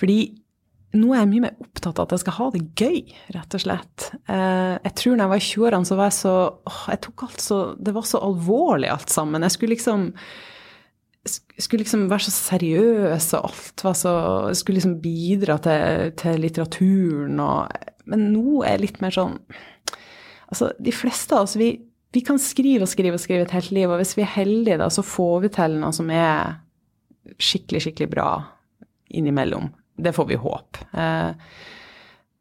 Fordi 0.00 0.18
nå 0.94 1.10
er 1.10 1.24
jeg 1.24 1.30
mye 1.32 1.44
mer 1.48 1.62
opptatt 1.62 1.98
av 1.98 2.06
at 2.06 2.14
jeg 2.14 2.22
skal 2.22 2.36
ha 2.38 2.48
det 2.54 2.64
gøy, 2.78 2.98
rett 3.34 3.56
og 3.56 3.62
slett. 3.64 4.08
Eh, 4.30 4.74
jeg 4.78 4.96
tror 5.00 5.16
når 5.16 5.24
jeg 5.24 5.32
var 5.32 5.42
i 5.42 5.46
20-årene, 5.50 5.90
så 5.90 5.98
var 5.98 6.10
jeg 6.10 6.18
så 6.20 6.34
jeg 6.94 7.04
tok 7.08 7.24
alt 7.26 7.42
så, 7.42 7.60
Det 7.76 7.94
var 7.96 8.08
så 8.08 8.22
alvorlig 8.24 8.92
alt 8.92 9.12
sammen. 9.12 9.44
Jeg 9.46 9.56
skulle 9.56 9.74
liksom 9.74 10.10
skulle 11.62 11.84
liksom 11.84 12.08
være 12.10 12.26
så 12.26 12.32
seriøs, 12.34 13.28
og 13.38 13.50
alt 13.50 13.84
var 13.86 13.94
så 13.98 14.14
Skulle 14.58 14.80
liksom 14.80 14.96
bidra 15.02 15.58
til, 15.62 16.10
til 16.18 16.40
litteraturen 16.42 17.38
og 17.42 17.68
Men 18.10 18.28
nå 18.32 18.62
er 18.64 18.74
jeg 18.74 18.84
litt 18.88 19.00
mer 19.04 19.14
sånn 19.14 19.38
Altså, 20.50 20.72
de 20.78 20.92
fleste 20.94 21.34
av 21.34 21.46
oss, 21.46 21.54
vi, 21.58 21.70
vi, 22.14 22.20
kan 22.22 22.38
skrive 22.38 22.84
og 22.84 22.90
skrive 22.90 23.16
og 23.16 23.22
skrive 23.22 23.46
et 23.46 23.54
helt 23.56 23.72
liv, 23.74 23.88
og 23.90 23.98
hvis 23.98 24.12
vi 24.14 24.22
er 24.22 24.34
heldige, 24.36 24.76
da, 24.78 24.86
så 24.92 25.02
får 25.02 25.40
vi 25.42 25.50
til 25.56 25.78
noe 25.80 25.90
som 25.96 26.10
er 26.14 26.60
skikkelig, 27.42 27.80
skikkelig 27.86 28.10
bra 28.12 28.28
innimellom. 29.18 29.70
Det 29.96 30.12
får 30.14 30.28
vi 30.28 30.38
håpe. 30.38 30.84
Eh, 30.92 31.32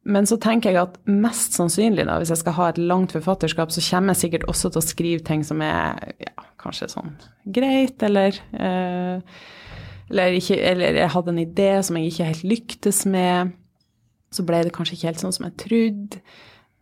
men 0.04 0.28
så 0.28 0.36
tenker 0.42 0.74
jeg 0.74 0.82
at 0.82 0.98
mest 1.08 1.56
sannsynlig, 1.56 2.04
da, 2.10 2.18
hvis 2.20 2.34
jeg 2.34 2.42
skal 2.42 2.58
ha 2.58 2.70
et 2.72 2.80
langt 2.82 3.14
forfatterskap, 3.16 3.72
så 3.72 3.84
kommer 3.88 4.12
jeg 4.12 4.26
sikkert 4.26 4.48
også 4.52 4.74
til 4.74 4.82
å 4.82 4.86
skrive 4.86 5.24
ting 5.24 5.46
som 5.48 5.64
er 5.64 6.16
ja, 6.20 6.48
kanskje 6.60 6.90
sånn 6.92 7.14
greit, 7.56 8.04
eller 8.04 8.36
eh, 8.52 9.38
eller, 10.12 10.38
ikke, 10.38 10.58
eller, 10.60 11.00
jeg 11.00 11.12
hadde 11.14 11.32
en 11.34 11.42
idé 11.42 11.70
som 11.86 11.98
jeg 11.98 12.12
ikke 12.12 12.30
helt 12.30 12.48
lyktes 12.52 13.04
med. 13.10 13.54
Så 14.34 14.46
ble 14.46 14.64
det 14.66 14.74
kanskje 14.76 14.98
ikke 14.98 15.10
helt 15.12 15.22
sånn 15.24 15.36
som 15.36 15.48
jeg 15.48 15.56
trodde. 15.64 16.20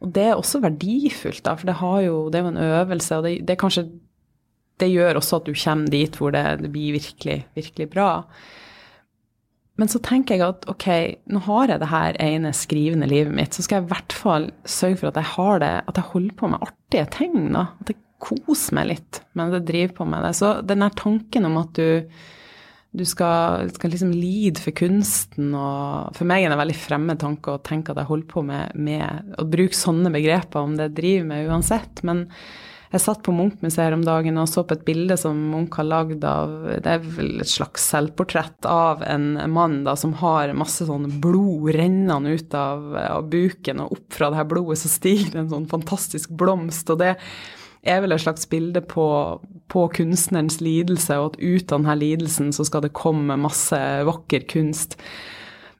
Og 0.01 0.13
det 0.15 0.23
er 0.31 0.39
også 0.39 0.63
verdifullt, 0.63 1.43
da, 1.45 1.53
for 1.59 1.69
det, 1.69 1.77
jo, 2.07 2.15
det 2.33 2.39
er 2.39 2.47
jo 2.47 2.53
en 2.55 2.63
øvelse, 2.65 3.19
og 3.19 3.27
det, 3.27 3.35
det, 3.47 3.57
kanskje, 3.61 3.85
det 4.81 4.89
gjør 4.89 5.19
også 5.19 5.39
at 5.39 5.47
du 5.47 5.53
kommer 5.53 5.93
dit 5.93 6.17
hvor 6.17 6.33
det, 6.33 6.43
det 6.63 6.71
blir 6.73 6.97
virkelig, 6.97 7.37
virkelig 7.55 7.87
bra. 7.93 8.09
Men 9.81 9.89
så 9.89 9.97
tenker 10.05 10.37
jeg 10.37 10.45
at 10.45 10.67
ok, 10.69 10.87
nå 11.33 11.39
har 11.47 11.71
jeg 11.71 11.81
det 11.81 11.89
her 11.89 12.17
ene 12.21 12.51
skrivende 12.53 13.07
livet 13.09 13.33
mitt, 13.33 13.55
så 13.57 13.63
skal 13.65 13.79
jeg 13.79 13.87
i 13.87 13.93
hvert 13.95 14.13
fall 14.13 14.43
sørge 14.61 14.99
for 14.99 15.09
at 15.09 15.17
jeg 15.17 15.33
har 15.33 15.63
det, 15.63 15.71
at 15.89 15.97
jeg 15.97 16.11
holder 16.11 16.35
på 16.37 16.49
med 16.51 16.67
artige 16.67 17.07
ting. 17.15 17.39
da, 17.55 17.63
At 17.81 17.89
jeg 17.89 17.97
koser 18.21 18.77
meg 18.77 18.91
litt 18.91 19.23
mens 19.33 19.57
jeg 19.57 19.65
driver 19.71 19.95
på 19.97 20.07
med 20.11 20.21
det. 20.27 20.35
Så 20.37 20.53
den 20.69 20.85
der 20.85 20.93
tanken 21.01 21.49
om 21.49 21.57
at 21.63 21.73
du, 21.79 22.05
du 22.93 23.05
skal, 23.09 23.71
skal, 23.73 23.95
liksom 23.95 24.13
lide 24.13 24.61
for 24.61 24.77
kunsten 24.77 25.55
og 25.57 26.13
For 26.19 26.29
meg 26.29 26.45
er 26.45 26.51
det 26.51 26.59
en 26.59 26.61
veldig 26.61 26.77
fremmed 26.77 27.23
tanke 27.25 27.55
å 27.55 27.63
tenke 27.65 27.95
at 27.95 28.03
jeg 28.03 28.11
holder 28.11 28.29
på 28.35 28.45
med, 28.45 28.77
med 28.77 29.33
å 29.41 29.47
bruke 29.49 29.81
sånne 29.81 30.13
begreper 30.13 30.61
om 30.61 30.77
det 30.77 30.91
jeg 30.91 30.99
driver 31.01 31.31
med 31.33 31.49
uansett. 31.49 32.05
men 32.05 32.27
jeg 32.91 33.03
satt 33.05 33.21
på 33.23 33.31
Munch-museet 33.31 33.95
om 33.95 34.01
dagen 34.03 34.39
og 34.41 34.49
så 34.51 34.65
på 34.67 34.75
et 34.75 34.83
bilde 34.87 35.15
som 35.19 35.37
Munch 35.53 35.77
har 35.79 35.87
lagd 35.87 36.25
av 36.27 36.51
Det 36.83 36.91
er 36.91 37.05
vel 37.05 37.39
et 37.39 37.47
slags 37.47 37.85
selvportrett 37.93 38.67
av 38.67 39.05
en 39.07 39.37
mann 39.53 39.81
da, 39.85 39.95
som 39.95 40.17
har 40.19 40.51
masse 40.59 40.83
sånn 40.87 41.07
blod 41.23 41.71
rennende 41.77 42.35
ut 42.35 42.57
av, 42.57 42.91
av 42.99 43.31
buken, 43.31 43.79
og 43.79 43.95
opp 43.95 44.17
fra 44.17 44.31
det 44.31 44.41
her 44.41 44.51
blodet 44.51 44.81
så 44.81 44.91
stiger 44.91 45.39
en 45.39 45.51
sånn 45.53 45.69
fantastisk 45.71 46.35
blomst. 46.35 46.91
og 46.91 46.99
det 46.99 47.15
er 47.87 48.03
vel 48.03 48.13
et 48.13 48.21
slags 48.21 48.43
bilde 48.51 48.83
på, 48.85 49.07
på, 49.71 49.87
kunstnerens 49.95 50.59
lidelse, 50.61 51.15
og 51.17 51.31
at 51.31 51.39
ut 51.39 51.71
av 51.71 51.79
denne 51.81 51.97
lidelsen 51.97 52.51
så 52.53 52.67
skal 52.67 52.83
det 52.85 52.93
komme 52.97 53.39
masse 53.39 53.79
vakker 54.07 54.45
kunst. 54.51 54.99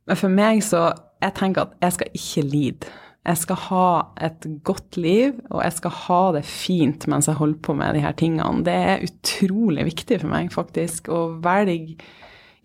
Men 0.07 0.17
for 0.17 0.33
meg 0.33 0.63
så 0.65 0.91
Jeg 1.21 1.35
tenker 1.37 1.67
at 1.67 1.73
jeg 1.83 1.93
skal 1.93 2.15
ikke 2.17 2.41
lide. 2.49 2.87
Jeg 3.21 3.37
skal 3.37 3.59
ha 3.67 3.87
et 4.25 4.45
godt 4.65 4.97
liv, 4.97 5.35
og 5.51 5.61
jeg 5.61 5.75
skal 5.77 5.93
ha 6.07 6.21
det 6.33 6.41
fint 6.49 7.05
mens 7.11 7.27
jeg 7.29 7.37
holder 7.37 7.59
på 7.61 7.75
med 7.77 7.93
de 7.93 8.01
her 8.01 8.15
tingene. 8.17 8.63
Det 8.65 8.73
er 8.73 9.05
utrolig 9.05 9.85
viktig 9.91 10.17
for 10.23 10.31
meg, 10.31 10.49
faktisk, 10.53 11.11
å 11.13 11.27
velge 11.43 11.99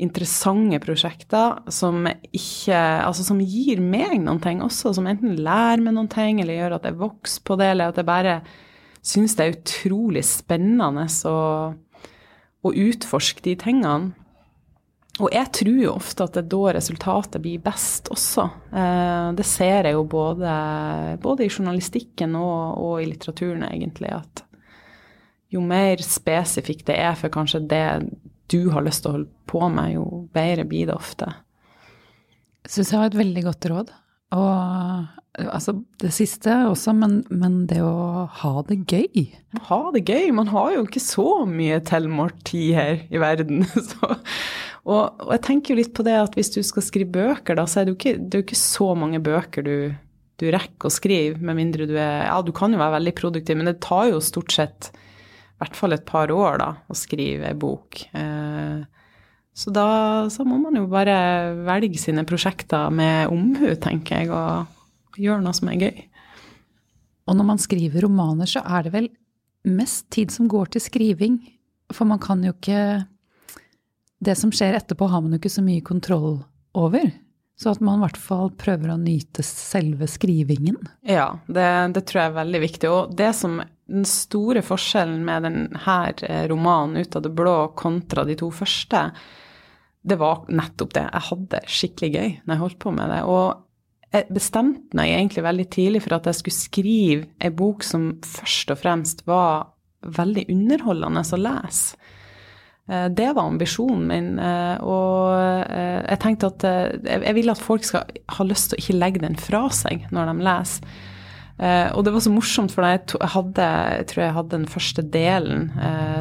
interessante 0.01 0.77
prosjekter 0.85 1.63
som 1.73 2.05
ikke 2.07 2.77
Altså 2.77 3.25
som 3.25 3.39
gir 3.41 3.81
meg 3.81 4.19
noen 4.21 4.41
ting 4.45 4.61
også, 4.65 4.93
som 4.97 5.09
enten 5.09 5.39
lærer 5.41 5.81
meg 5.85 5.97
noen 5.97 6.11
ting, 6.13 6.41
eller 6.41 6.57
gjør 6.57 6.79
at 6.79 6.89
jeg 6.89 7.01
vokser 7.01 7.45
på 7.45 7.57
det, 7.61 7.71
eller 7.73 7.93
at 7.93 8.01
jeg 8.01 8.09
bare 8.09 8.37
syns 9.07 9.37
det 9.37 9.45
er 9.45 9.57
utrolig 9.57 10.25
spennende 10.27 11.07
å, 11.29 11.39
å 12.65 12.73
utforske 12.73 13.45
de 13.45 13.57
tingene. 13.61 14.17
Og 15.17 15.33
jeg 15.33 15.49
tror 15.57 15.79
jo 15.81 15.95
ofte 15.95 16.27
at 16.27 16.35
det 16.37 16.43
er 16.43 16.49
da 16.53 16.73
resultatet 16.77 17.41
blir 17.45 17.63
best 17.65 18.11
også. 18.13 18.45
Eh, 18.69 19.29
det 19.39 19.47
ser 19.49 19.89
jeg 19.89 19.97
jo 19.97 20.05
både, 20.13 20.53
både 21.23 21.47
i 21.47 21.49
journalistikken 21.49 22.37
og, 22.37 22.77
og, 22.77 22.95
i 23.01 23.09
litteraturen, 23.09 23.65
egentlig, 23.71 24.13
at 24.13 24.45
jo 25.55 25.63
mer 25.65 26.03
spesifikt 26.05 26.89
det 26.91 26.99
er 27.01 27.17
for 27.17 27.33
kanskje 27.33 27.65
det 27.71 27.87
du 28.53 28.69
har 28.75 28.85
lyst 28.85 29.05
til 29.05 29.11
å 29.11 29.17
holde 29.17 29.33
på 29.49 29.69
med, 29.73 29.95
jo 29.97 30.27
bedre 30.37 30.67
blir 30.69 30.91
det 30.91 30.99
ofte. 30.99 31.31
Jeg 32.67 32.75
syns 32.75 32.93
jeg 32.93 33.01
har 33.01 33.09
et 33.09 33.21
veldig 33.23 33.47
godt 33.47 33.71
råd. 33.73 33.95
Og 34.37 35.49
altså 35.55 35.77
det 36.03 36.13
siste 36.15 36.53
også, 36.69 36.95
men, 36.97 37.19
men, 37.31 37.59
det 37.71 37.81
å 37.85 38.27
ha 38.41 38.53
det 38.69 38.83
gøy. 38.91 39.27
Ha 39.69 39.81
det 39.95 40.05
gøy. 40.09 40.31
Man 40.35 40.51
har 40.53 40.73
jo 40.75 40.87
ikke 40.87 41.03
så 41.03 41.29
mye 41.49 41.81
tilmålt 41.87 42.41
tid 42.49 42.75
her 42.77 43.05
i 43.09 43.23
verden. 43.23 43.65
Så 43.91 44.17
og, 44.87 45.23
og, 45.25 45.31
jeg 45.35 45.43
tenker 45.43 45.75
jo 45.75 45.81
litt 45.81 45.95
på 45.97 46.05
det 46.07 46.15
at 46.21 46.37
hvis 46.39 46.53
du 46.55 46.61
skal 46.67 46.85
skrive 46.87 47.11
bøker, 47.17 47.59
da, 47.59 47.67
så 47.67 47.81
er 47.81 47.87
det 47.87 47.95
jo 47.95 47.99
ikke, 47.99 48.19
det 48.23 48.41
jo 48.41 48.47
ikke 48.47 48.59
så 48.61 48.93
mange 48.99 49.21
bøker 49.25 49.67
du, 49.67 49.77
du, 50.39 50.47
rekker 50.55 50.87
å 50.87 50.95
skrive, 50.95 51.41
med 51.43 51.59
mindre 51.59 51.89
du 51.91 51.97
er 51.99 52.29
Ja, 52.29 52.39
du 52.45 52.53
kan 52.55 52.75
jo 52.75 52.79
være 52.81 52.99
veldig 53.01 53.15
produktiv, 53.19 53.59
men 53.59 53.71
det 53.71 53.81
tar 53.85 54.13
jo 54.13 54.23
stort 54.23 54.55
sett 54.55 54.93
i 54.95 55.65
hvert 55.65 55.79
fall 55.79 55.97
et 55.97 56.05
par 56.07 56.31
år 56.31 56.61
da, 56.61 56.69
å 56.87 56.95
skrive 56.95 57.49
ei 57.49 57.57
bok. 57.57 58.03
Eh, 58.13 58.85
så 59.57 59.73
da 59.73 59.89
så 60.29 60.45
må 60.45 60.59
man 60.61 60.77
jo 60.77 60.85
bare 60.93 61.17
velge 61.65 61.97
sine 61.99 62.27
prosjekter 62.29 62.93
med 62.93 63.33
omhu, 63.33 63.71
tenker 63.81 64.21
jeg, 64.21 64.29
og 64.29 65.17
gjøre 65.17 65.41
noe 65.43 65.57
som 65.57 65.73
er 65.73 65.81
gøy. 65.81 66.03
Og 67.27 67.39
når 67.39 67.49
man 67.49 67.63
skriver 67.63 68.05
romaner, 68.05 68.51
så 68.51 68.61
er 68.63 68.85
det 68.85 68.93
vel 68.95 69.09
mest 69.67 70.07
tid 70.15 70.31
som 70.35 70.47
går 70.51 70.75
til 70.75 70.85
skriving. 70.85 71.41
For 71.95 72.07
man 72.09 72.21
kan 72.23 72.45
jo 72.45 72.53
ikke 72.53 73.07
det 74.19 74.35
som 74.39 74.53
skjer 74.53 74.79
etterpå, 74.79 75.09
har 75.11 75.23
man 75.23 75.35
jo 75.35 75.41
ikke 75.41 75.53
så 75.53 75.65
mye 75.65 75.85
kontroll 75.85 76.41
over. 76.77 77.11
Så 77.57 77.73
at 77.73 77.81
man 77.81 78.01
i 78.01 78.05
hvert 78.05 78.19
fall 78.21 78.51
prøver 78.61 78.93
å 78.93 78.99
nyte 79.01 79.45
selve 79.45 80.09
skrivingen. 80.11 80.77
Ja, 81.09 81.39
det, 81.49 81.69
det, 81.97 82.05
tror 82.09 82.21
jeg 82.21 82.31
er 82.31 82.41
veldig 82.43 82.61
viktig. 82.67 82.91
Og 82.93 83.15
det 83.17 83.31
som 83.37 83.63
den 83.87 84.05
store 84.09 84.61
forskjellen 84.67 85.23
med 85.25 85.47
denne 85.47 85.97
eh, 86.27 86.45
romanen 86.51 87.01
'Ut 87.01 87.17
av 87.17 87.25
det 87.25 87.33
blå' 87.33 87.73
kontra 87.79 88.27
de 88.29 88.37
to 88.37 88.51
første, 88.53 89.11
det 90.07 90.19
var 90.21 90.45
nettopp 90.53 90.93
det. 90.95 91.07
Jeg 91.13 91.29
hadde 91.31 91.63
skikkelig 91.67 92.11
gøy 92.13 92.29
når 92.45 92.53
jeg 92.53 92.63
holdt 92.65 92.83
på 92.83 92.93
med 92.95 93.11
det. 93.11 93.23
Og 93.25 94.13
jeg 94.13 94.29
bestemte 94.37 94.97
meg 94.97 95.15
egentlig 95.15 95.47
veldig 95.47 95.69
tidlig 95.73 96.03
for 96.05 96.19
at 96.19 96.29
jeg 96.29 96.41
skulle 96.41 96.61
skrive 96.61 97.27
ei 97.41 97.51
bok 97.51 97.83
som 97.87 98.13
først 98.25 98.71
og 98.75 98.83
fremst 98.85 99.25
var 99.27 99.73
veldig 100.05 100.47
underholdende 100.53 101.25
å 101.25 101.41
lese. 101.41 101.97
Eh, 102.89 103.09
det 103.11 103.33
var 103.35 103.49
ambisjonen 103.49 104.07
min. 104.07 104.31
Eh, 104.39 104.79
og 104.87 105.35
eh, 105.35 106.05
jeg 106.07 106.23
tenkte 106.23 106.53
at 106.53 106.67
jeg 107.09 107.35
vil 107.39 107.53
at 107.53 107.63
folk 107.63 107.87
skal 107.87 108.07
ha 108.37 108.47
lyst 108.47 108.71
til 108.71 108.79
å 108.79 108.85
ikke 108.85 109.01
legge 109.01 109.27
den 109.27 109.39
fra 109.41 109.67
seg 109.75 110.07
når 110.15 110.33
de 110.33 110.49
leser. 110.51 110.97
Og 111.57 112.03
det 112.05 112.13
var 112.13 112.21
så 112.21 112.29
morsomt, 112.29 112.69
for 112.69 112.85
jeg, 112.85 113.17
hadde, 113.33 113.67
jeg 113.97 114.05
tror 114.11 114.21
jeg 114.21 114.33
hadde 114.37 114.53
den 114.53 114.67
første 114.69 115.01
delen 115.09 115.71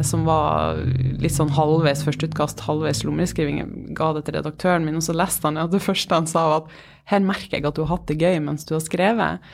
som 0.07 0.21
var 0.23 0.77
litt 1.19 1.35
sånn 1.35 1.51
halvveis 1.51 2.05
førsteutkast, 2.07 2.63
halvveis 2.63 3.01
lommerskriving. 3.03 3.57
Jeg 3.59 3.97
ga 3.99 4.13
det 4.15 4.21
til 4.29 4.37
redaktøren 4.37 4.87
min, 4.87 4.95
og 4.95 5.03
så 5.03 5.11
leste 5.11 5.43
han 5.43 5.59
at 5.59 5.73
det 5.75 5.83
første 5.83 6.15
han 6.15 6.29
sa, 6.31 6.45
var 6.53 6.63
at 6.63 6.77
her 7.11 7.27
merker 7.27 7.57
jeg 7.57 7.67
at 7.67 7.75
du 7.75 7.83
har 7.83 7.97
hatt 7.97 8.07
det 8.07 8.15
gøy 8.23 8.39
mens 8.47 8.63
du 8.63 8.77
har 8.77 8.85
skrevet. 8.85 9.51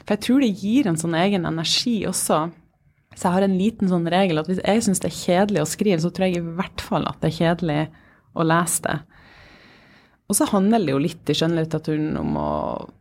For 0.00 0.16
jeg 0.16 0.24
tror 0.26 0.42
det 0.42 0.50
gir 0.64 0.90
en 0.90 0.98
sånn 0.98 1.14
egen 1.22 1.46
energi 1.46 1.94
også 2.10 2.40
så 3.20 3.28
jeg 3.28 3.36
har 3.36 3.44
en 3.44 3.58
liten 3.60 3.90
sånn 3.90 4.06
regel 4.08 4.40
at 4.40 4.46
hvis 4.48 4.62
jeg 4.64 4.84
syns 4.86 5.02
det 5.02 5.10
er 5.10 5.18
kjedelig 5.18 5.60
å 5.60 5.68
skrive, 5.68 6.00
så 6.00 6.08
tror 6.08 6.24
jeg 6.24 6.40
i 6.40 6.54
hvert 6.56 6.80
fall 6.80 7.04
at 7.04 7.18
det 7.20 7.28
er 7.28 7.36
kjedelig 7.36 7.80
å 8.32 8.46
lese 8.46 8.84
det. 8.86 8.94
og 10.30 10.38
så 10.38 10.46
handler 10.48 10.86
det 10.86 10.94
jo 10.94 11.02
litt 11.04 11.28
i 11.28 11.36
skjønnlitteraturen 11.36 12.16
om 12.16 12.38
å 12.40 12.52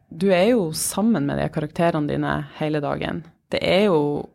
Du 0.10 0.32
er 0.34 0.50
jo 0.50 0.72
sammen 0.74 1.28
med 1.30 1.38
de 1.38 1.46
karakterene 1.54 2.10
dine 2.10 2.34
hele 2.58 2.80
dagen. 2.82 3.24
Det 3.54 3.62
er 3.62 3.86
jo 3.86 4.28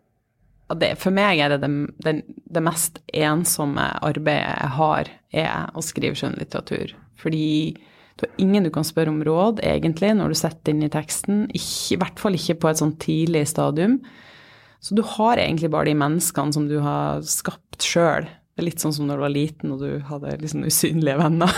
det, 0.78 0.94
For 0.96 1.12
meg 1.12 1.42
er 1.42 1.50
det 1.50 1.60
det, 1.66 1.70
det 1.98 2.12
det, 2.24 2.62
mest 2.62 3.00
ensomme 3.12 3.82
arbeidet 4.00 4.54
jeg 4.54 4.70
har, 4.78 5.10
er 5.34 5.74
å 5.74 5.82
skrive 5.82 6.16
skjønnlitteratur. 6.16 6.94
Fordi 7.20 7.74
du 8.14 8.24
har 8.24 8.32
ingen 8.38 8.64
du 8.64 8.70
kan 8.70 8.86
spørre 8.86 9.10
om 9.10 9.20
råd, 9.26 9.60
egentlig, 9.66 10.14
når 10.14 10.32
du 10.32 10.38
setter 10.38 10.72
inn 10.72 10.86
i 10.86 10.92
teksten. 10.94 11.48
Ikke, 11.50 11.96
I 11.96 12.00
hvert 12.00 12.22
fall 12.22 12.38
ikke 12.38 12.56
på 12.62 12.70
et 12.70 12.80
sånn 12.80 12.94
tidlig 13.02 13.44
stadium. 13.50 13.98
Så 14.84 14.92
du 14.96 15.00
har 15.14 15.40
egentlig 15.40 15.70
bare 15.72 15.88
de 15.88 15.96
menneskene 15.96 16.52
som 16.52 16.66
du 16.68 16.76
har 16.84 17.22
skapt 17.24 17.80
sjøl. 17.84 18.26
Det 18.28 18.60
er 18.60 18.68
litt 18.68 18.82
sånn 18.82 18.92
som 18.92 19.08
når 19.08 19.16
du 19.16 19.24
var 19.24 19.32
liten 19.32 19.72
og 19.72 19.80
du 19.80 19.94
hadde 20.10 20.36
liksom 20.42 20.66
usynlige 20.68 21.16
venner. 21.22 21.54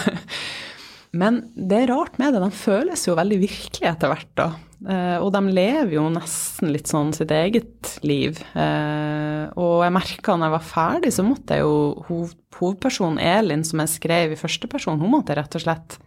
Men 1.16 1.40
det 1.56 1.80
er 1.82 1.90
rart 1.90 2.20
med 2.20 2.34
det, 2.34 2.42
de 2.44 2.54
føles 2.54 3.02
jo 3.08 3.16
veldig 3.18 3.40
virkelige 3.40 3.90
etter 3.90 4.12
hvert, 4.12 4.32
da. 4.38 4.46
Eh, 4.84 5.16
og 5.24 5.30
de 5.32 5.40
lever 5.56 5.94
jo 5.96 6.06
nesten 6.12 6.70
litt 6.74 6.90
sånn 6.90 7.12
sitt 7.16 7.32
eget 7.32 7.96
liv. 8.06 8.38
Eh, 8.54 9.44
og 9.58 9.84
jeg 9.86 9.94
merka 9.96 10.36
når 10.36 10.50
jeg 10.50 10.56
var 10.56 10.66
ferdig, 10.70 11.14
så 11.16 11.24
måtte 11.26 11.56
jeg 11.56 11.64
jo 11.64 12.26
Hovedpersonen 12.58 13.22
Elin, 13.22 13.64
som 13.66 13.82
jeg 13.82 13.94
skrev 13.96 14.34
i 14.34 14.40
første 14.40 14.70
person, 14.70 15.00
hun 15.00 15.16
måtte 15.18 15.36
rett 15.36 15.58
og 15.58 15.64
slett 15.66 15.98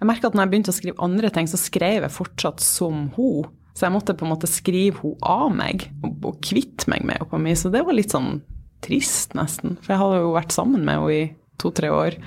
Jeg 0.00 0.08
merka 0.08 0.30
at 0.30 0.34
når 0.34 0.46
jeg 0.46 0.52
begynte 0.54 0.72
å 0.72 0.80
skrive 0.80 1.04
andre 1.04 1.28
ting, 1.34 1.50
så 1.50 1.60
skrev 1.60 2.06
jeg 2.06 2.14
fortsatt 2.14 2.62
som 2.64 3.10
hun. 3.18 3.50
Så 3.72 3.86
jeg 3.86 3.94
måtte 3.94 4.14
på 4.16 4.26
en 4.26 4.32
måte 4.34 4.50
skrive 4.50 5.00
henne 5.00 5.28
av 5.32 5.52
meg 5.56 5.86
og, 6.04 6.16
og 6.28 6.40
kvitte 6.44 6.90
meg 6.92 7.06
med 7.08 7.22
henne. 7.32 7.54
Så 7.56 7.72
det 7.72 7.84
var 7.86 7.96
litt 7.96 8.12
sånn 8.12 8.42
trist, 8.84 9.36
nesten. 9.38 9.78
For 9.80 9.94
jeg 9.94 10.02
hadde 10.02 10.24
jo 10.24 10.34
vært 10.36 10.54
sammen 10.54 10.84
med 10.84 11.00
henne 11.00 11.14
i 11.16 11.22
to-tre 11.62 11.92
år. 11.92 12.18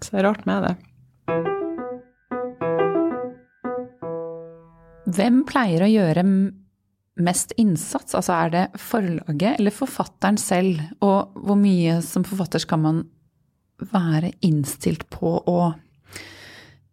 Så 0.00 0.14
det 0.14 0.22
er 0.22 0.28
rart 0.30 0.46
med 0.48 0.68
det. 0.68 0.76
Hvem 5.10 5.42
pleier 5.48 5.84
å 5.84 5.90
gjøre 5.90 6.24
mest 7.20 7.52
innsats? 7.60 8.14
Altså 8.16 8.36
er 8.36 8.52
det 8.54 8.64
forlaget 8.80 9.58
eller 9.58 9.74
forfatteren 9.74 10.38
selv? 10.40 10.80
Og 11.04 11.34
hvor 11.34 11.58
mye 11.58 11.98
som 12.06 12.24
forfatter 12.26 12.62
skal 12.62 12.82
man 12.84 13.02
være 13.90 14.32
innstilt 14.46 15.06
på 15.12 15.38
å 15.48 15.60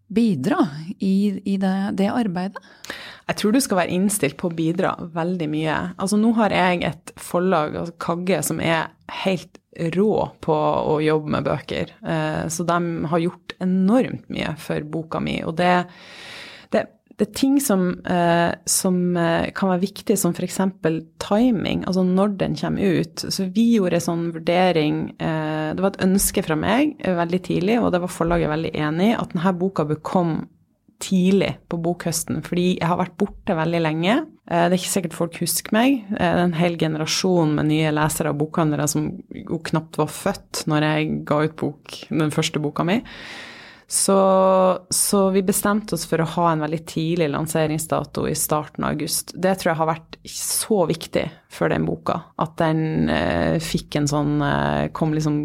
bidra 0.07 0.61
i, 0.99 1.41
i 1.45 1.57
det, 1.59 1.75
det, 1.99 2.09
arbeidet? 2.11 2.61
Jeg 3.27 3.39
tror 3.41 3.53
du 3.53 3.59
skal 3.63 3.81
være 3.81 3.95
innstilt 3.95 4.37
på 4.39 4.49
å 4.49 4.55
bidra 4.55 4.93
veldig 5.13 5.47
mye. 5.51 5.77
Altså 5.99 6.19
nå 6.19 6.31
har 6.39 6.55
jeg 6.55 6.83
et 6.87 7.13
forlag, 7.19 7.75
altså 7.75 7.97
Kagge, 7.99 8.41
som 8.45 8.61
er 8.63 8.87
helt 9.25 9.59
rå 9.93 10.13
på 10.41 10.55
å 10.55 10.97
jobbe 11.03 11.35
med 11.35 11.45
bøker. 11.45 11.91
Eh, 12.01 12.47
så 12.49 12.65
de 12.67 12.79
har 13.11 13.23
gjort 13.23 13.57
enormt 13.63 14.29
mye 14.33 14.55
for 14.61 14.87
boka 14.87 15.21
mi. 15.23 15.41
Og 15.45 15.57
det, 15.59 15.73
det, 17.17 17.27
er 17.27 17.33
ting 17.37 17.55
som, 17.63 17.87
eh, 18.05 18.51
som, 18.69 18.99
eh, 19.17 19.49
kan 19.57 19.71
være 19.71 19.83
viktig, 19.85 20.17
som 20.21 20.35
f.eks. 20.37 20.59
timing, 21.23 21.85
altså 21.85 22.03
når 22.05 22.37
den 22.37 22.57
kommer 22.59 23.01
ut. 23.01 23.25
Så 23.33 23.47
vi 23.53 23.71
gjorde 23.75 23.97
en 23.97 24.07
sånn 24.07 24.27
vurdering 24.35 24.99
Det 25.17 25.81
var 25.81 25.91
et 25.93 26.03
ønske 26.05 26.43
fra 26.45 26.55
meg 26.55 26.95
veldig 27.01 27.39
tidlig, 27.43 27.79
og 27.81 27.91
det 27.91 28.01
var 28.01 28.13
forlaget 28.13 28.49
veldig 28.49 28.71
enig 28.73 29.09
i, 29.11 29.17
at 29.17 29.33
denne 29.33 29.57
boka 29.57 29.85
bør 29.85 29.99
komme 30.05 30.45
tidlig 31.03 31.51
på 31.69 31.77
bokhøsten, 31.81 32.41
fordi 32.45 32.67
jeg 32.79 32.89
har 32.89 32.99
vært 32.99 33.17
borte 33.19 33.55
veldig 33.57 33.81
lenge. 33.83 34.15
Eh, 34.49 34.63
det 34.67 34.77
er 34.77 34.79
ikke 34.79 34.93
sikkert 34.93 35.17
folk 35.17 35.37
husker 35.41 35.75
meg. 35.75 35.99
Eh, 36.09 36.15
det 36.17 36.29
er 36.29 36.45
en 36.45 36.57
hel 36.57 36.77
generasjon 36.79 37.53
med 37.57 37.69
nye 37.71 37.93
lesere 37.95 38.33
og 38.33 38.41
bokhandlere 38.41 38.87
som 38.89 39.11
jo 39.35 39.61
knapt 39.69 39.99
var 40.01 40.09
født 40.13 40.63
når 40.71 40.87
jeg 40.87 41.11
ga 41.29 41.43
ut 41.45 41.57
bok, 41.59 41.99
den 42.09 42.33
første 42.33 42.63
boka 42.63 42.85
mi. 42.87 43.01
Så, 43.89 44.17
så, 44.89 45.29
vi 45.29 45.41
bestemte 45.47 45.95
oss 45.95 46.03
for 46.05 46.19
å 46.19 46.27
ha 46.27 46.49
en 46.51 46.63
veldig 46.65 46.79
tidlig 46.89 47.29
lanseringsdato 47.31 48.25
i 48.27 48.35
starten 48.35 48.83
av 48.83 48.97
august. 48.97 49.31
Det 49.31 49.53
tror 49.55 49.71
jeg 49.71 49.79
har 49.79 49.89
vært 49.93 50.17
så 50.27 50.81
viktig 50.89 51.23
for 51.55 51.71
den 51.71 51.85
boka. 51.87 52.17
At 52.35 52.57
den 52.59 53.07
eh, 53.07 53.55
fikk 53.63 53.95
en 53.95 54.09
sånn 54.11 54.41
eh, 54.43 54.89
Kom 54.91 55.15
liksom 55.15 55.37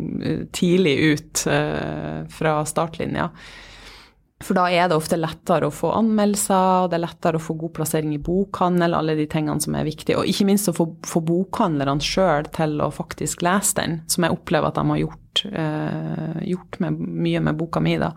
tidlig 0.50 0.96
ut 1.12 1.44
eh, 1.46 2.26
fra 2.34 2.56
startlinja. 2.66 3.30
For 4.42 4.58
da 4.58 4.66
er 4.74 4.90
det 4.90 4.98
ofte 4.98 5.20
lettere 5.20 5.68
å 5.68 5.74
få 5.74 5.92
anmeldelser, 5.94 6.90
det 6.90 6.98
er 6.98 7.04
lettere 7.04 7.38
å 7.38 7.42
få 7.46 7.54
god 7.60 7.76
plassering 7.76 8.16
i 8.16 8.22
bokhandel, 8.22 8.96
alle 8.98 9.14
de 9.18 9.26
tingene 9.30 9.62
som 9.62 9.76
er 9.78 9.86
viktige. 9.86 10.18
Og 10.18 10.26
ikke 10.26 10.48
minst 10.50 10.70
å 10.70 10.74
få, 10.74 10.88
få 11.06 11.22
bokhandlerne 11.30 12.02
sjøl 12.02 12.50
til 12.50 12.80
å 12.82 12.90
faktisk 12.90 13.46
lese 13.46 13.78
den, 13.78 14.00
som 14.10 14.26
jeg 14.26 14.34
opplever 14.34 14.72
at 14.72 14.80
de 14.80 14.88
har 14.90 15.02
gjort, 15.04 15.21
eh, 15.48 16.42
gjort 16.50 16.78
med, 16.82 17.00
mye 17.00 17.42
med 17.44 17.58
boka 17.58 17.82
mi, 17.82 17.96
da. 18.00 18.12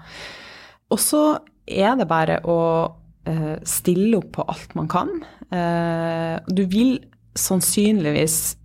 Og 0.94 1.02
så 1.02 1.24
er 1.66 1.96
det 2.00 2.08
bare 2.10 2.42
å 2.46 2.60
eh, 3.28 3.56
stille 3.68 4.20
opp 4.20 4.36
på 4.38 4.46
alt 4.52 4.76
man 4.78 4.92
kan. 4.92 5.12
Eh, 5.50 6.36
du 6.48 6.66
vil 6.70 7.00
sannsynligvis 7.36 8.56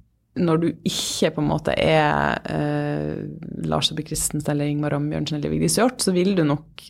når 0.41 0.61
du 0.63 0.69
ikke 0.87 1.33
på 1.35 1.43
en 1.43 1.49
måte 1.51 1.75
er 1.75 2.39
eh, 2.49 3.25
Lars 3.67 3.91
Saabye 3.91 4.13
Christensen 4.13 4.53
eller 4.55 4.71
Ingmar 4.71 4.95
Ambjørnsen 4.97 5.41
eller 5.41 5.53
Vigdis 5.53 5.79
Hjorth, 5.81 6.05
så 6.05 6.15
vil 6.15 6.37
du 6.39 6.45
nok 6.47 6.85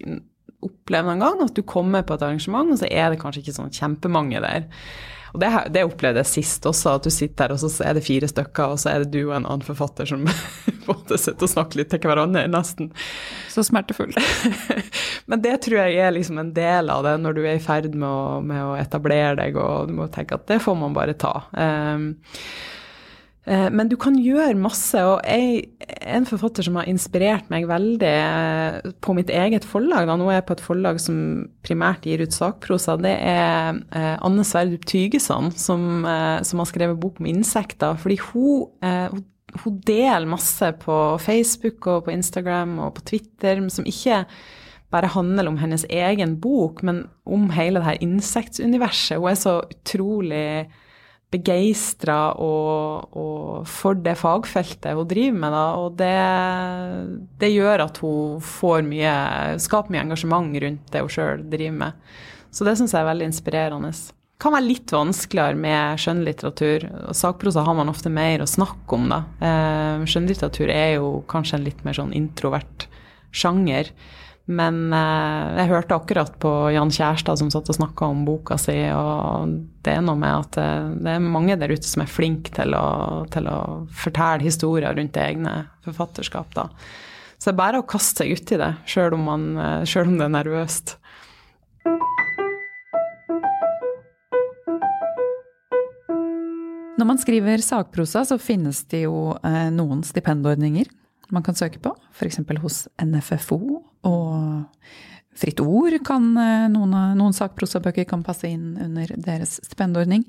oppleve 0.61 1.09
noen 1.09 1.23
gang 1.25 1.41
at 1.47 1.57
du 1.57 1.63
kommer 1.65 2.05
på 2.05 2.17
et 2.17 2.27
arrangement, 2.27 2.69
og 2.69 2.83
så 2.83 2.91
er 2.91 3.11
det 3.11 3.21
kanskje 3.23 3.45
ikke 3.45 3.57
sånn 3.57 3.73
kjempemange 3.73 4.43
der. 4.45 4.69
Og 5.33 5.41
det, 5.43 5.51
det 5.75 5.85
opplevde 5.87 6.23
jeg 6.25 6.31
sist 6.31 6.67
også, 6.67 6.97
at 6.99 7.07
du 7.07 7.13
sitter 7.15 7.51
der, 7.51 7.55
og 7.57 7.63
så 7.63 7.85
er 7.87 7.97
det 7.97 8.05
fire 8.07 8.29
stykker, 8.31 8.75
og 8.75 8.81
så 8.83 8.93
er 8.93 9.05
det 9.05 9.13
du 9.15 9.21
og 9.29 9.37
en 9.37 9.47
annen 9.47 9.67
forfatter 9.67 10.09
som 10.11 10.25
både 10.89 11.19
sitter 11.21 11.47
og 11.47 11.53
snakker 11.53 11.81
litt 11.81 11.93
til 11.93 12.03
hverandre, 12.05 12.47
nesten. 12.51 12.91
Så 13.51 13.65
smertefullt. 13.67 14.19
Men 15.31 15.45
det 15.45 15.57
tror 15.65 15.83
jeg 15.85 16.01
er 16.03 16.17
liksom 16.17 16.41
en 16.43 16.55
del 16.57 16.91
av 16.93 17.07
det 17.07 17.17
når 17.23 17.39
du 17.39 17.45
er 17.45 17.59
i 17.59 17.63
ferd 17.63 17.93
med 17.95 18.09
å, 18.09 18.41
med 18.45 18.65
å 18.65 18.75
etablere 18.81 19.37
deg, 19.43 19.59
og 19.61 19.91
du 19.91 19.97
må 20.01 20.11
tenke 20.13 20.39
at 20.39 20.49
det 20.51 20.61
får 20.65 20.79
man 20.79 20.97
bare 20.97 21.17
ta. 21.19 21.35
Um, 21.55 22.13
men 23.51 23.89
du 23.91 23.97
kan 23.99 24.15
gjøre 24.15 24.55
masse, 24.55 25.01
og 25.03 25.25
jeg 25.27 25.65
en 26.07 26.27
forfatter 26.29 26.63
som 26.67 26.77
har 26.79 26.87
inspirert 26.91 27.49
meg 27.51 27.67
veldig 27.67 28.11
eh, 28.11 28.93
på 29.03 29.15
mitt 29.17 29.33
eget 29.35 29.67
forlag. 29.67 30.07
Da. 30.07 30.15
Nå 30.19 30.29
er 30.31 30.39
jeg 30.39 30.47
på 30.47 30.57
et 30.57 30.63
forlag 30.63 31.01
som 31.03 31.17
primært 31.67 32.07
gir 32.07 32.23
ut 32.23 32.37
sakprosa. 32.37 32.95
Det 33.01 33.17
er 33.17 33.81
eh, 33.91 34.15
Anne 34.23 34.47
Sverdrup 34.47 34.87
Tygeson 34.87 35.51
som, 35.59 36.07
som 36.47 36.63
har 36.63 36.71
skrevet 36.71 37.01
bok 37.03 37.19
om 37.19 37.29
insekter. 37.31 37.99
Fordi 37.99 38.21
hun, 38.31 39.25
hun 39.65 39.83
deler 39.87 40.31
masse 40.31 40.71
på 40.85 41.01
Facebook 41.23 41.91
og 41.91 42.07
på 42.07 42.15
Instagram 42.15 42.79
og 42.87 42.95
på 43.01 43.07
Twitter 43.13 43.63
som 43.73 43.89
ikke 43.89 44.25
bare 44.91 45.11
handler 45.15 45.49
om 45.49 45.59
hennes 45.61 45.85
egen 45.87 46.37
bok, 46.43 46.83
men 46.83 47.05
om 47.27 47.51
hele 47.55 47.79
det 47.79 47.87
her 47.87 48.03
insektuniverset. 48.03 49.19
Hun 49.19 49.31
er 49.31 49.39
så 49.39 49.61
utrolig 49.63 50.47
begeistra 51.31 52.19
for 53.71 53.99
det 54.03 54.17
fagfeltet 54.19 54.97
hun 54.99 55.09
driver 55.11 55.43
med. 55.45 55.55
Da, 55.55 55.65
og 55.79 55.99
det, 55.99 56.15
det, 57.43 57.53
gjør 57.55 57.87
at 57.87 58.01
hun 58.03 58.41
får 58.45 58.83
mye, 58.87 59.13
skaper 59.63 59.95
mye 59.95 60.07
engasjement 60.07 60.63
rundt 60.65 60.95
det 60.95 61.05
hun 61.05 61.13
sjøl 61.15 61.45
driver 61.53 61.77
med. 61.85 62.17
Så 62.51 62.67
det 62.67 62.75
syns 62.79 62.97
jeg 62.97 63.05
er 63.05 63.11
veldig 63.13 63.29
inspirerende. 63.31 63.93
Det 63.95 64.43
kan 64.43 64.57
være 64.57 64.67
litt 64.67 64.93
vanskeligere 64.95 65.59
med 65.61 66.01
skjønnlitteratur. 66.01 66.89
Sakprosa 67.15 67.63
har 67.67 67.77
man 67.79 67.93
ofte 67.93 68.11
mer 68.11 68.43
å 68.43 68.49
snakke 68.49 68.97
om, 68.97 69.11
da. 69.13 69.21
Eh, 69.45 70.07
skjønnlitteratur 70.09 70.73
er 70.73 70.95
jo 70.97 71.21
kanskje 71.31 71.59
en 71.59 71.67
litt 71.69 71.85
mer 71.87 71.99
sånn 71.99 72.15
introvert 72.17 72.89
sjanger. 73.31 73.93
Men 74.51 74.91
eh, 74.91 75.59
jeg 75.61 75.71
hørte 75.71 75.95
akkurat 75.95 76.33
på 76.43 76.51
Jan 76.75 76.91
Kjærstad 76.91 77.39
som 77.39 77.53
satt 77.55 77.69
og 77.71 77.77
snakka 77.77 78.09
om 78.11 78.25
boka 78.27 78.57
si, 78.59 78.75
og 78.91 79.53
det 79.87 79.95
er 79.95 80.03
noe 80.03 80.19
med 80.19 80.49
at 80.49 80.59
eh, 80.59 80.89
det 81.05 81.13
er 81.15 81.23
mange 81.23 81.55
der 81.61 81.71
ute 81.71 81.87
som 81.87 82.03
er 82.03 82.11
flinke 82.11 82.51
til 82.57 82.75
å, 82.75 83.29
til 83.31 83.47
å 83.47 83.61
fortelle 83.95 84.43
historier 84.43 84.97
rundt 84.99 85.21
egne 85.23 85.55
forfatterskap, 85.87 86.51
da. 86.57 86.67
Så 87.39 87.49
det 87.49 87.55
er 87.55 87.61
bare 87.63 87.81
å 87.81 87.87
kaste 87.89 88.25
seg 88.25 88.35
uti 88.35 88.59
det, 88.61 88.73
sjøl 88.91 89.15
om, 89.21 89.31
eh, 89.55 89.85
selv 89.87 90.11
om 90.11 90.19
det 90.19 90.27
er 90.27 90.35
nervøst. 90.41 90.97
Når 96.99 97.07
man 97.07 97.21
skriver 97.23 97.63
sakprosa, 97.65 98.27
så 98.29 98.37
finnes 98.37 98.83
det 98.91 99.07
jo 99.07 99.31
noen 99.73 100.03
stipendordninger 100.05 100.91
man 101.35 101.45
kan 101.47 101.59
søke 101.59 101.81
på, 101.83 101.95
f.eks. 102.15 102.41
hos 102.63 102.83
NFFO. 103.03 103.61
Og 104.09 104.75
Fritt 105.41 105.63
Ord 105.63 105.97
kan 106.07 106.33
eh, 106.37 106.67
noen, 106.73 106.97
noen 107.19 107.37
sakprosabøker 107.37 108.09
kan 108.09 108.25
passe 108.27 108.51
inn 108.51 108.75
under 108.81 109.15
deres 109.17 109.59
stipendordning. 109.65 110.27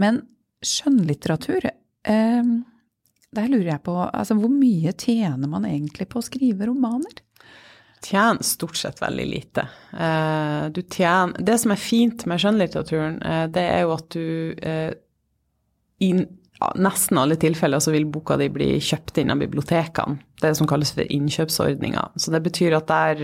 Men 0.00 0.24
skjønnlitteratur, 0.66 1.70
eh, 1.70 2.52
der 3.30 3.50
lurer 3.50 3.74
jeg 3.76 3.84
på 3.86 3.96
altså, 4.08 4.36
hvor 4.40 4.52
mye 4.52 4.92
tjener 4.98 5.50
man 5.50 5.68
egentlig 5.68 6.08
på 6.10 6.20
å 6.20 6.26
skrive 6.26 6.68
romaner? 6.68 7.22
Tjener 8.00 8.42
stort 8.42 8.78
sett 8.80 9.00
veldig 9.02 9.26
lite. 9.28 9.66
Eh, 9.92 10.82
tjener, 10.82 11.36
det 11.38 11.58
som 11.60 11.74
er 11.74 11.80
fint 11.80 12.24
med 12.26 12.40
skjønnlitteraturen, 12.40 13.20
eh, 13.22 13.46
det 13.52 13.66
er 13.76 13.84
jo 13.84 13.94
at 13.96 14.16
du 14.16 14.26
nesten 16.76 17.18
alle 17.20 17.38
tilfeller 17.40 17.80
så 17.80 17.92
vil 17.94 18.08
boka 18.12 18.36
di 18.40 18.50
bli 18.52 18.74
kjøpt 18.84 19.20
inn 19.22 19.32
av 19.32 19.40
bibliotekene. 19.40 20.20
Det 20.40 20.52
som 20.56 20.68
kalles 20.68 20.92
for 20.96 21.08
innkjøpsordninga. 21.12 22.06
Så 22.20 22.32
det 22.32 22.42
betyr 22.44 22.76
at 22.78 22.88
der, 22.88 23.22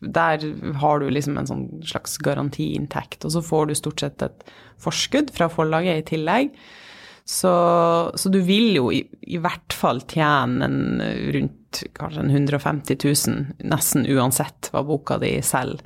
der 0.00 0.48
har 0.82 1.02
du 1.02 1.08
liksom 1.10 1.38
en 1.38 1.48
sånn 1.50 1.64
slags 1.86 2.18
garantiinntekt, 2.22 3.24
og 3.26 3.34
så 3.34 3.42
får 3.42 3.70
du 3.70 3.78
stort 3.78 4.02
sett 4.02 4.26
et 4.26 4.44
forskudd 4.82 5.32
fra 5.34 5.50
forlaget 5.50 6.02
i 6.02 6.08
tillegg. 6.14 6.52
Så, 7.26 7.50
så 8.14 8.30
du 8.30 8.38
vil 8.46 8.76
jo 8.76 8.90
i, 8.94 9.00
i, 9.26 9.38
hvert 9.42 9.74
fall 9.74 9.98
tjene 10.06 10.66
en, 10.68 10.82
rundt 11.34 11.80
kanskje 11.98 12.22
en 12.22 12.30
150 12.30 13.00
000, 13.02 13.64
nesten 13.66 14.06
uansett 14.14 14.70
hva 14.70 14.84
boka 14.86 15.18
di 15.22 15.34
selger. 15.42 15.82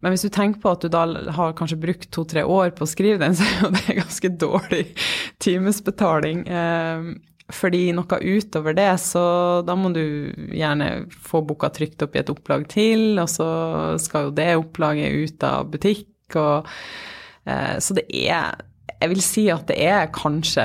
Men 0.00 0.14
hvis 0.14 0.24
du 0.24 0.30
tenker 0.32 0.62
på 0.62 0.72
at 0.72 0.84
du 0.84 0.92
da 0.92 1.04
har 1.36 1.56
kanskje 1.56 1.80
brukt 1.80 2.08
to-tre 2.14 2.44
år 2.44 2.72
på 2.76 2.86
å 2.86 2.90
skrive 2.90 3.20
den, 3.20 3.36
så 3.36 3.46
er 3.46 3.58
jo 3.64 3.72
det 3.76 3.98
ganske 4.00 4.30
dårlig 4.40 4.84
timesbetaling. 5.44 6.46
Eh, 6.48 7.10
fordi 7.50 7.82
noe 7.96 8.20
utover 8.22 8.76
det, 8.78 8.92
så 9.02 9.22
da 9.66 9.74
må 9.76 9.90
du 9.94 10.30
gjerne 10.54 11.10
få 11.10 11.42
boka 11.46 11.70
trykt 11.74 12.02
opp 12.06 12.16
i 12.16 12.22
et 12.22 12.32
opplag 12.32 12.66
til, 12.70 13.18
og 13.18 13.28
så 13.30 13.50
skal 14.02 14.28
jo 14.28 14.34
det 14.38 14.50
opplaget 14.60 15.16
ut 15.18 15.46
av 15.46 15.70
butikk, 15.72 16.10
og 16.38 16.68
eh, 17.44 17.78
Så 17.82 17.96
det 17.98 18.06
er 18.08 18.66
jeg 19.00 19.08
vil 19.14 19.22
si 19.24 19.46
at 19.48 19.64
det 19.70 19.78
er 19.80 20.10
kanskje 20.12 20.64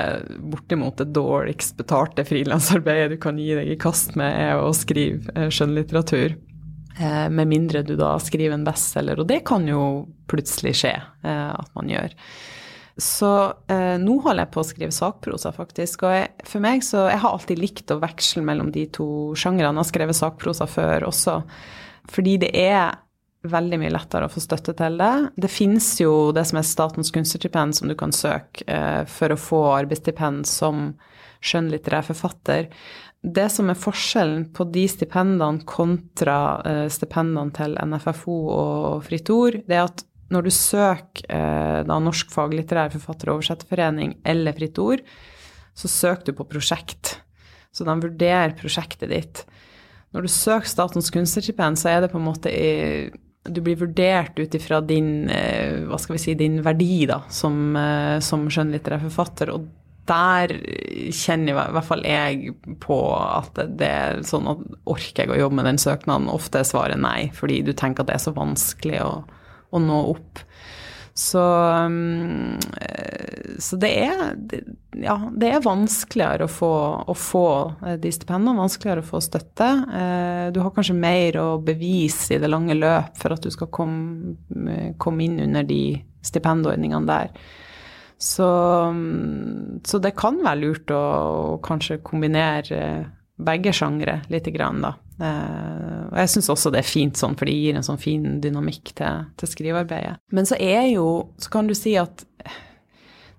bortimot 0.52 0.98
det 1.00 1.14
dårligst 1.16 1.78
betalte 1.80 2.26
frilansarbeidet 2.28 3.14
du 3.14 3.22
kan 3.24 3.38
gi 3.40 3.54
deg 3.56 3.70
i 3.72 3.78
kast 3.80 4.18
med, 4.20 4.28
er 4.28 4.60
å 4.60 4.74
skrive 4.76 5.32
eh, 5.40 5.48
skjønnlitteratur. 5.48 6.36
Eh, 6.98 7.30
med 7.30 7.50
mindre 7.52 7.84
du 7.84 7.96
da 8.00 8.16
skriver 8.24 8.56
en 8.56 8.68
bestselger, 8.68 9.20
og 9.20 9.28
det 9.28 9.42
kan 9.48 9.66
jo 9.68 10.06
plutselig 10.32 10.76
skje 10.82 10.94
eh, 10.96 11.52
at 11.52 11.72
man 11.76 11.92
gjør. 11.92 12.14
Så 12.96 13.30
eh, 13.68 13.98
nå 14.00 14.20
holder 14.24 14.46
jeg 14.46 14.54
på 14.54 14.62
å 14.62 14.68
skrive 14.68 14.96
sakprosa, 14.96 15.52
faktisk. 15.56 16.06
Og 16.08 16.16
jeg, 16.16 16.30
for 16.48 16.64
meg 16.64 16.86
så 16.88 17.10
Jeg 17.10 17.20
har 17.26 17.34
alltid 17.36 17.60
likt 17.60 17.92
å 17.92 18.00
veksle 18.00 18.44
mellom 18.48 18.72
de 18.72 18.86
to 18.96 19.08
sjangrene. 19.36 19.74
Jeg 19.76 19.84
har 19.84 19.90
skrevet 19.90 20.20
sakprosa 20.20 20.68
før 20.72 21.10
også. 21.10 21.42
Fordi 22.16 22.38
det 22.46 22.54
er 22.56 22.96
veldig 23.52 23.80
mye 23.82 23.94
lettere 23.94 24.30
å 24.30 24.32
få 24.32 24.42
støtte 24.44 24.74
til 24.78 24.96
det. 25.02 25.14
Det 25.36 25.52
finnes 25.52 25.90
jo 26.00 26.32
det 26.36 26.46
som 26.48 26.60
er 26.60 26.68
Statens 26.68 27.12
kunstnerstipend, 27.14 27.76
som 27.78 27.92
du 27.92 27.98
kan 28.00 28.16
søke 28.16 28.66
eh, 28.72 29.04
for 29.12 29.34
å 29.34 29.40
få 29.40 29.62
arbeidsstipend 29.76 30.48
som 30.50 30.94
skjønnlitterær 31.46 32.08
forfatter. 32.08 32.70
Det 33.26 33.46
som 33.50 33.72
er 33.72 33.80
forskjellen 33.80 34.50
på 34.54 34.68
de 34.70 34.84
stipendene 34.90 35.64
kontra 35.66 36.40
eh, 36.68 36.86
stipendene 36.94 37.54
til 37.56 37.74
NFFO 37.82 38.36
og 38.54 39.06
Fritt 39.08 39.32
Ord, 39.34 39.58
det 39.66 39.78
er 39.78 39.88
at 39.88 40.04
når 40.34 40.46
du 40.46 40.52
søker 40.54 41.26
eh, 41.34 41.80
da 41.88 41.98
Norsk 42.02 42.34
faglitterær 42.34 42.94
forfatter- 42.94 43.32
og 43.32 43.40
oversetterforening 43.40 44.18
eller 44.26 44.54
Fritt 44.58 44.78
Ord, 44.82 45.02
så 45.76 45.90
søker 45.90 46.30
du 46.30 46.38
på 46.38 46.48
prosjekt. 46.54 47.16
Så 47.74 47.88
de 47.88 47.96
vurderer 48.04 48.54
prosjektet 48.60 49.10
ditt. 49.10 49.42
Når 50.14 50.28
du 50.28 50.32
søker 50.32 50.70
Statens 50.70 51.10
kunstnerstipend, 51.14 51.82
så 51.82 51.96
er 51.96 52.06
det 52.06 52.12
på 52.14 52.22
en 52.22 52.28
måte 52.28 52.54
i, 52.54 53.10
du 53.46 53.62
blir 53.66 53.80
vurdert 53.80 54.38
ut 54.38 54.54
ifra 54.58 54.84
din, 54.86 55.32
eh, 55.34 55.82
hva 55.90 55.98
skal 56.02 56.20
vi 56.20 56.22
si, 56.28 56.38
din 56.38 56.62
verdi 56.66 57.08
da, 57.10 57.24
som, 57.34 57.74
som 58.22 58.46
skjønnlitterær 58.54 59.02
forfatter. 59.08 59.54
Og 59.56 59.66
der 60.10 60.52
kjenner 61.16 61.54
i 61.54 61.74
hvert 61.76 61.88
fall 61.88 62.04
jeg 62.06 62.54
på 62.84 63.00
at 63.18 63.58
det 63.80 63.90
er 63.90 64.24
sånn 64.28 64.50
at 64.52 64.64
orker 64.90 65.26
jeg 65.26 65.34
å 65.34 65.40
jobbe 65.46 65.60
med 65.60 65.70
den 65.70 65.82
søknaden? 65.82 66.32
Ofte 66.32 66.62
er 66.62 66.70
svaret 66.70 67.02
nei, 67.02 67.32
fordi 67.36 67.62
du 67.66 67.74
tenker 67.74 68.04
at 68.04 68.12
det 68.12 68.20
er 68.20 68.26
så 68.28 68.36
vanskelig 68.36 69.02
å, 69.06 69.12
å 69.74 69.82
nå 69.82 70.02
opp. 70.16 70.46
Så, 71.18 71.40
um, 71.40 72.58
så 73.60 73.78
det, 73.80 73.92
er, 74.04 74.34
ja, 75.00 75.16
det 75.32 75.48
er 75.48 75.64
vanskeligere 75.64 76.44
å 76.44 76.52
få, 76.52 76.72
å 77.08 77.16
få 77.16 77.46
eh, 77.88 77.96
de 78.04 78.12
stipendene, 78.12 78.60
vanskeligere 78.60 79.00
å 79.00 79.08
få 79.14 79.22
støtte. 79.24 79.70
Eh, 79.96 80.48
du 80.52 80.60
har 80.60 80.74
kanskje 80.76 80.98
mer 81.00 81.40
å 81.40 81.48
bevise 81.64 82.36
i 82.36 82.42
det 82.44 82.52
lange 82.52 82.76
løp 82.76 83.16
for 83.22 83.32
at 83.32 83.48
du 83.48 83.54
skal 83.54 83.72
komme, 83.72 84.36
komme 85.00 85.24
inn 85.24 85.40
under 85.48 85.64
de 85.64 86.02
stipendordningene 86.26 87.08
der. 87.08 87.32
Så, 88.26 88.48
så, 89.86 90.00
det 90.02 90.16
kan 90.18 90.40
være 90.42 90.62
lurt 90.64 90.92
å, 90.94 91.02
å 91.54 91.58
kanskje 91.66 92.02
kombinere 92.06 92.80
begge 93.36 93.74
sjangre 93.76 94.22
lite 94.32 94.54
grann, 94.56 94.82
da. 94.82 94.96
Eh, 95.22 96.00
og 96.10 96.18
jeg 96.20 96.32
syns 96.34 96.50
også 96.52 96.72
det 96.74 96.82
er 96.82 96.90
fint 96.90 97.20
sånn, 97.20 97.36
for 97.38 97.48
det 97.48 97.56
gir 97.56 97.78
en 97.78 97.86
sånn 97.86 98.02
fin 98.02 98.40
dynamikk 98.44 98.96
til, 98.98 99.28
til 99.40 99.52
skrivearbeidet. 99.52 100.18
Men 100.34 100.50
så 100.50 100.58
er 100.60 100.90
jo 100.90 101.06
Så 101.40 101.52
kan 101.54 101.70
du 101.70 101.76
si 101.78 101.94
at 102.00 102.26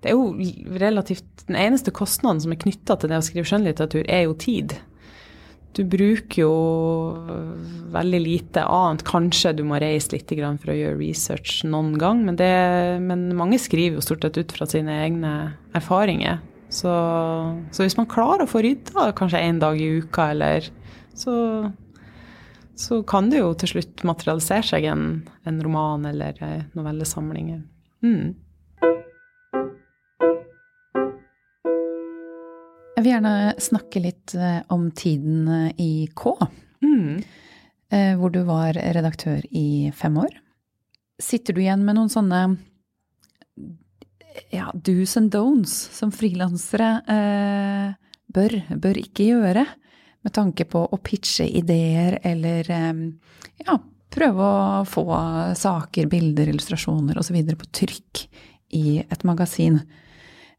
det 0.01 0.11
er 0.11 0.15
jo 0.15 0.77
relativt 0.77 1.45
Den 1.47 1.57
eneste 1.57 1.91
kostnaden 1.95 2.41
som 2.43 2.53
er 2.53 2.59
knytta 2.61 2.97
til 2.99 3.11
det 3.11 3.19
å 3.19 3.25
skrive 3.25 3.47
skjønnlitteratur, 3.49 4.03
er 4.07 4.25
jo 4.27 4.33
tid. 4.39 4.77
Du 5.75 5.83
bruker 5.85 6.41
jo 6.41 6.53
veldig 7.93 8.19
lite 8.23 8.63
annet. 8.65 9.03
Kanskje 9.07 9.53
du 9.57 9.63
må 9.67 9.79
reise 9.81 10.15
litt 10.15 10.31
for 10.31 10.73
å 10.73 10.77
gjøre 10.77 10.99
research 10.99 11.63
noen 11.67 11.97
gang, 12.01 12.23
men, 12.25 12.37
det, 12.39 12.53
men 13.03 13.29
mange 13.37 13.59
skriver 13.61 13.99
jo 13.99 14.05
stort 14.05 14.25
sett 14.25 14.39
ut 14.39 14.55
fra 14.55 14.67
sine 14.69 14.95
egne 15.05 15.33
erfaringer. 15.77 16.39
Så, 16.69 16.91
så 17.71 17.85
hvis 17.85 17.97
man 17.99 18.09
klarer 18.11 18.43
å 18.43 18.49
få 18.49 18.63
rydda 18.65 19.11
kanskje 19.15 19.43
én 19.43 19.61
dag 19.61 19.79
i 19.79 20.01
uka, 20.01 20.31
eller 20.33 20.67
så, 21.15 21.35
så 22.75 22.99
kan 23.07 23.29
det 23.31 23.39
jo 23.39 23.53
til 23.57 23.75
slutt 23.75 24.03
materialisere 24.07 24.67
seg 24.67 24.89
en, 24.91 25.05
en 25.47 25.61
roman 25.63 26.09
eller 26.09 26.41
novellesamlinger. 26.75 27.63
Mm. 28.03 28.35
Jeg 32.97 33.05
vil 33.05 33.11
gjerne 33.13 33.53
snakke 33.61 34.01
litt 34.01 34.33
eh, 34.33 34.63
om 34.73 34.87
tiden 34.97 35.43
eh, 35.53 35.73
i 35.77 35.91
K. 36.17 36.31
Mm. 36.81 37.19
Eh, 37.93 38.13
hvor 38.17 38.31
du 38.33 38.39
var 38.47 38.73
redaktør 38.73 39.43
i 39.53 39.91
fem 39.93 40.17
år. 40.17 40.31
Sitter 41.21 41.53
du 41.53 41.61
igjen 41.61 41.83
med 41.85 41.93
noen 41.99 42.09
sånne 42.09 42.39
ja, 44.49 44.71
do's 44.73 45.13
and 45.21 45.29
don'ts 45.33 45.75
som 45.93 46.09
frilansere 46.09 46.89
eh, 47.13 47.93
bør, 48.33 48.57
bør 48.81 48.99
ikke 49.03 49.29
gjøre? 49.29 49.67
Med 50.25 50.33
tanke 50.33 50.65
på 50.65 50.81
å 50.81 50.97
pitche 50.97 51.45
ideer 51.45 52.17
eller 52.25 52.73
eh, 52.73 53.05
ja, 53.61 53.77
prøve 54.09 54.49
å 54.49 54.81
få 54.89 55.05
saker, 55.53 56.09
bilder, 56.09 56.49
illustrasjoner 56.49 57.21
osv. 57.21 57.37
på 57.61 57.71
trykk 57.83 58.25
i 58.73 58.99
et 59.05 59.29
magasin. 59.29 59.83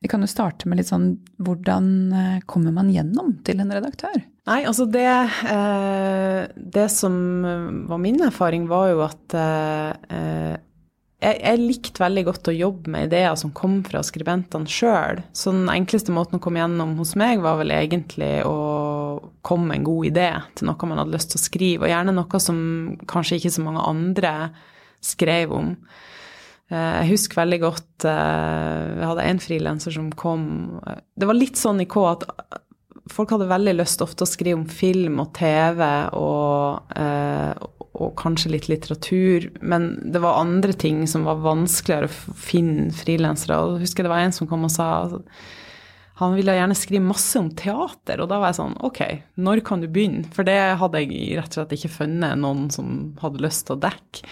Vi 0.00 0.08
kan 0.08 0.22
jo 0.22 0.30
starte 0.30 0.68
med 0.70 0.78
litt 0.78 0.92
sånn 0.92 1.08
hvordan 1.42 1.86
eh, 2.14 2.38
kommer 2.46 2.74
man 2.74 2.92
gjennom 2.94 3.34
til 3.46 3.58
en 3.62 3.72
redaktør? 3.74 4.20
Nei, 4.48 4.60
altså 4.62 4.86
det 4.88 5.08
eh, 5.08 6.46
Det 6.54 6.86
som 6.92 7.18
var 7.90 8.00
min 8.00 8.22
erfaring, 8.22 8.68
var 8.70 8.92
jo 8.92 9.02
at 9.08 9.34
eh, 9.34 10.54
jeg, 11.18 11.34
jeg 11.42 11.58
likte 11.64 12.02
veldig 12.02 12.24
godt 12.28 12.50
å 12.52 12.54
jobbe 12.54 12.92
med 12.94 13.08
ideer 13.08 13.34
som 13.40 13.50
kom 13.50 13.80
fra 13.86 14.04
skribentene 14.06 14.70
sjøl. 14.70 15.24
Så 15.34 15.50
den 15.50 15.66
enkleste 15.72 16.14
måten 16.14 16.38
å 16.38 16.42
komme 16.42 16.62
gjennom 16.62 16.94
hos 17.00 17.16
meg, 17.18 17.42
var 17.42 17.58
vel 17.58 17.74
egentlig 17.74 18.36
å 18.46 18.58
komme 19.42 19.72
med 19.72 19.80
en 19.80 19.88
god 19.88 20.10
idé 20.12 20.28
til 20.54 20.70
noe 20.70 20.90
man 20.90 21.02
hadde 21.02 21.16
lyst 21.16 21.32
til 21.34 21.40
å 21.40 21.42
skrive, 21.42 21.88
og 21.88 21.90
gjerne 21.90 22.14
noe 22.14 22.42
som 22.42 22.60
kanskje 23.10 23.40
ikke 23.40 23.56
så 23.56 23.66
mange 23.66 23.82
andre 23.90 24.34
skrev 25.02 25.56
om. 25.58 25.74
Eh, 26.68 26.94
jeg 27.02 27.12
husker 27.14 27.40
veldig 27.40 27.58
godt 27.62 28.04
eh, 28.04 28.88
Jeg 28.98 29.08
hadde 29.08 29.24
en 29.24 29.38
frilanser 29.40 29.94
som 29.94 30.10
kom 30.12 30.42
Det 31.16 31.28
var 31.28 31.38
litt 31.38 31.56
sånn 31.56 31.80
i 31.80 31.88
K 31.88 32.02
at 32.10 32.26
folk 33.08 33.32
hadde 33.32 33.48
veldig 33.48 33.72
lyst 33.78 34.04
ofte 34.04 34.26
å 34.26 34.28
skrive 34.28 34.58
om 34.58 34.66
film 34.68 35.16
og 35.22 35.30
TV 35.38 35.80
og, 36.12 36.90
eh, 36.92 37.54
og 37.96 38.10
kanskje 38.20 38.50
litt 38.52 38.68
litteratur, 38.68 39.46
men 39.64 39.88
det 40.12 40.20
var 40.20 40.42
andre 40.42 40.74
ting 40.76 41.00
som 41.08 41.24
var 41.24 41.40
vanskeligere 41.40 42.10
å 42.10 42.34
finne 42.36 42.92
frilansere. 42.92 43.56
Og 43.56 43.78
jeg 43.78 43.86
husker 43.86 44.04
det 44.04 44.12
var 44.12 44.26
en 44.26 44.36
som 44.36 44.50
kom 44.50 44.68
og 44.68 44.74
sa 44.74 44.90
han 46.18 46.36
ville 46.36 46.52
gjerne 46.52 46.76
skrive 46.76 47.08
masse 47.08 47.40
om 47.40 47.48
teater, 47.56 48.20
og 48.20 48.28
da 48.28 48.42
var 48.42 48.50
jeg 48.50 48.58
sånn 48.58 48.76
Ok, 48.84 49.00
når 49.40 49.64
kan 49.64 49.80
du 49.80 49.88
begynne? 49.88 50.28
For 50.34 50.44
det 50.44 50.58
hadde 50.80 51.00
jeg 51.00 51.38
rett 51.38 51.52
og 51.52 51.62
slett 51.62 51.76
ikke 51.78 51.94
funnet 51.94 52.40
noen 52.42 52.68
som 52.74 53.14
hadde 53.22 53.40
lyst 53.44 53.68
til 53.68 53.78
å 53.78 53.82
dekke. 53.88 54.26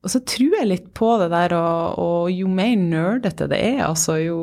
Og 0.00 0.08
så 0.08 0.22
tror 0.24 0.54
jeg 0.56 0.68
litt 0.68 0.86
på 0.96 1.10
det 1.20 1.26
der, 1.28 1.52
og, 1.58 1.98
og 2.00 2.30
jo 2.32 2.48
mer 2.48 2.72
nerdete 2.80 3.44
det 3.50 3.58
er, 3.60 3.82
altså 3.84 4.16
jo 4.22 4.38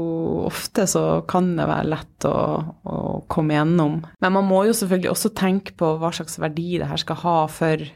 ofte 0.45 0.86
så 0.89 1.23
kan 1.29 1.55
det 1.57 1.65
være 1.65 1.89
lett 1.95 2.27
å, 2.29 2.41
å, 2.86 2.97
komme 3.32 3.57
gjennom. 3.57 4.03
Men 4.21 4.36
man 4.36 4.45
må 4.45 4.67
jo 4.67 4.75
selvfølgelig 4.77 5.09
også 5.15 5.32
tenke 5.38 5.73
på 5.79 5.95
hva 5.97 6.11
slags 6.13 6.38
verdi 6.41 6.77
det 6.77 6.91
her 6.91 7.01
skal 7.01 7.17
ha 7.23 7.39
for, 7.49 7.88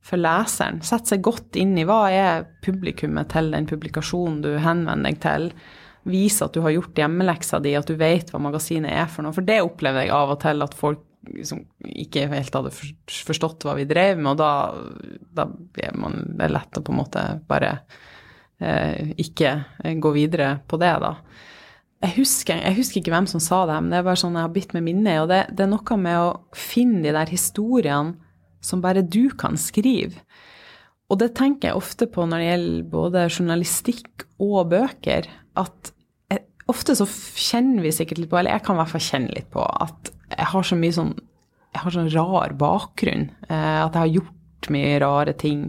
for 0.00 0.22
leseren. 0.22 0.80
Sette 0.86 1.12
seg 1.12 1.26
godt 1.28 1.60
inn 1.60 1.76
i 1.76 1.84
hva 1.88 2.06
er 2.08 2.48
publikummet 2.64 3.28
til 3.34 3.52
den 3.52 3.68
publikasjonen 3.68 4.40
du 4.46 4.54
henvender 4.56 5.12
deg 5.12 5.20
til. 5.20 5.50
Vise 6.08 6.48
at 6.48 6.56
du 6.56 6.64
har 6.64 6.72
gjort 6.72 6.96
hjemmeleksa 6.96 7.60
di, 7.60 7.76
at 7.76 7.90
du 7.90 8.00
vet 8.00 8.32
hva 8.32 8.40
magasinet 8.40 8.96
er 8.96 9.12
for 9.12 9.26
noe. 9.26 9.36
For 9.36 9.44
det 9.44 9.60
opplever 9.60 10.06
jeg 10.06 10.16
av 10.16 10.32
og 10.38 10.40
til 10.40 10.64
at 10.64 10.80
folk 10.86 11.04
som 11.44 11.62
ikke 11.84 12.26
helt 12.30 12.54
hadde 12.56 12.72
forstått 12.72 13.66
hva 13.66 13.76
vi 13.78 13.86
drev 13.88 14.20
med, 14.20 14.32
og 14.32 14.40
da, 14.40 14.52
da 15.36 15.46
er 15.82 15.96
man, 15.98 16.22
lett 16.40 16.78
å 16.78 16.84
på 16.84 16.94
en 16.94 17.00
måte 17.00 17.24
bare 17.48 17.74
eh, 18.60 19.12
ikke 19.20 19.54
gå 20.00 20.14
videre 20.16 20.54
på 20.68 20.80
det, 20.80 20.92
da. 21.02 21.12
jeg 22.06 22.16
husker, 22.16 22.62
jeg 22.64 22.78
husker, 22.78 23.00
ikke 23.02 23.14
hvem 23.14 23.28
som 23.30 23.42
sa 23.44 23.62
det, 23.68 23.78
men 23.82 23.92
det 23.92 24.00
er 24.00 24.08
bare 24.08 24.22
sånn 24.22 24.38
jeg 24.38 24.48
har 24.48 24.54
bitt 24.56 24.74
minne 24.76 25.16
i. 25.16 25.20
Og 25.22 25.28
det, 25.32 25.42
det, 25.52 25.66
er 25.66 25.72
noe 25.74 26.00
med 26.00 26.22
å 26.22 26.32
finne 26.56 27.04
de 27.04 27.14
der 27.16 27.32
historiene 27.32 28.16
som 28.64 28.82
bare 28.84 29.04
du 29.04 29.30
kan 29.40 29.56
skrive. 29.60 30.20
Og 31.10 31.18
det 31.18 31.32
tenker 31.38 31.70
jeg 31.70 31.80
ofte 31.80 32.06
på 32.06 32.24
når 32.28 32.42
det 32.42 32.50
gjelder 32.50 32.90
både 32.92 33.26
journalistikk 33.26 34.26
og 34.40 34.70
bøker. 34.70 35.26
At 35.58 35.90
jeg, 36.30 36.44
ofte 36.70 36.94
så 36.96 37.06
kjenner 37.08 37.82
vi 37.84 37.92
sikkert 37.94 38.22
litt 38.22 38.30
på, 38.30 38.38
eller 38.38 38.54
jeg 38.54 38.64
kan 38.66 38.78
i 38.78 38.82
hvert 38.82 38.92
fall 38.94 39.06
kjenne 39.08 39.34
litt 39.34 39.48
på, 39.50 39.64
at 39.64 40.12
jeg 40.40 40.48
har 40.54 40.66
så 40.66 40.78
mye 40.78 40.96
sånn 40.96 41.18
jeg 41.70 41.84
har 41.84 41.94
sånn 41.94 42.10
rar 42.10 42.54
bakgrunn. 42.58 43.28
Eh, 43.46 43.80
at 43.84 43.94
jeg 43.94 44.00
har 44.00 44.14
gjort 44.16 44.70
mye 44.74 44.94
rare 45.02 45.34
ting. 45.38 45.68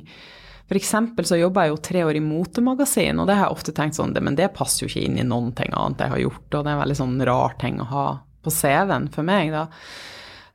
Eksempel 0.72 1.28
så 1.28 1.36
jobba 1.36 1.66
jeg 1.66 1.74
jo 1.74 1.82
tre 1.84 2.04
år 2.08 2.18
i 2.18 2.24
motemagasin, 2.24 3.20
og 3.20 3.28
det 3.28 3.36
har 3.36 3.50
jeg 3.50 3.58
ofte 3.58 3.74
tenkt 3.76 3.98
sånn, 3.98 4.16
men 4.24 4.38
det 4.40 4.54
passer 4.56 4.86
jo 4.86 4.88
ikke 4.90 5.04
inn 5.04 5.20
i 5.20 5.28
noen 5.28 5.52
ting 5.58 5.74
annet 5.76 6.00
jeg 6.00 6.14
har 6.14 6.22
gjort, 6.24 6.46
og 6.48 6.56
det 6.56 6.62
er 6.64 6.78
en 6.78 6.82
veldig 6.86 6.98
sånn 7.02 7.26
rar 7.28 7.58
ting 7.60 7.82
å 7.84 7.90
ha 7.90 8.06
på 8.42 8.54
CV-en 8.56 9.10
for 9.12 9.28
meg, 9.28 9.52
da. 9.52 9.66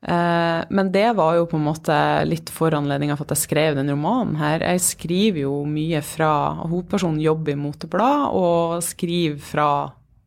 Eh, 0.07 0.63
men 0.73 0.91
det 0.95 1.11
var 1.19 1.37
jo 1.37 1.45
på 1.51 1.61
en 1.61 1.67
måte 1.67 1.99
litt 2.29 2.49
foranledninga 2.53 3.19
for 3.19 3.29
at 3.29 3.37
jeg 3.37 3.45
skrev 3.45 3.77
den 3.77 3.93
romanen 3.93 4.41
her. 4.41 4.65
Jeg 4.65 4.85
skriver 4.87 5.43
jo 5.45 5.61
mye 5.69 6.01
fra 6.05 6.31
Hovedpersonen 6.65 7.21
jobber 7.21 7.53
i 7.53 7.61
moteblad, 7.61 8.33
og 8.41 8.81
skriver 8.89 9.39
fra 9.53 9.71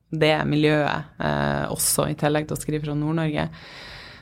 det 0.10 0.34
miljøet 0.50 1.22
eh, 1.22 1.66
også, 1.70 2.10
i 2.10 2.18
tillegg 2.20 2.50
til 2.50 2.58
å 2.58 2.60
skrive 2.60 2.84
fra 2.86 2.98
Nord-Norge. 2.98 3.46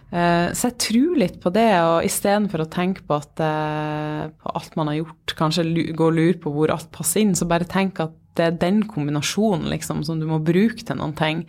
Eh, 0.07 0.47
så 0.55 0.69
jeg 0.69 0.77
tror 0.83 1.19
litt 1.19 1.39
på 1.43 1.51
det, 1.55 1.69
og 1.83 2.07
istedenfor 2.07 2.63
å 2.63 2.69
tenke 2.71 3.03
på, 3.07 3.19
at, 3.19 3.43
eh, 3.43 4.23
på 4.39 4.55
alt 4.59 4.77
man 4.79 4.91
har 4.91 5.01
gjort, 5.01 5.35
kanskje 5.39 5.67
gå 5.91 6.09
og 6.09 6.17
lure 6.17 6.37
på 6.43 6.53
hvor 6.55 6.73
alt 6.75 6.91
passer 6.95 7.23
inn, 7.23 7.35
så 7.35 7.49
bare 7.49 7.67
tenk 7.67 8.01
at 8.03 8.15
det 8.37 8.45
er 8.45 8.59
den 8.61 8.83
kombinasjonen 8.87 9.67
liksom, 9.71 10.03
som 10.05 10.19
du 10.21 10.27
må 10.29 10.39
bruke 10.45 10.83
til 10.85 10.99
noen 10.99 11.15
ting. 11.17 11.45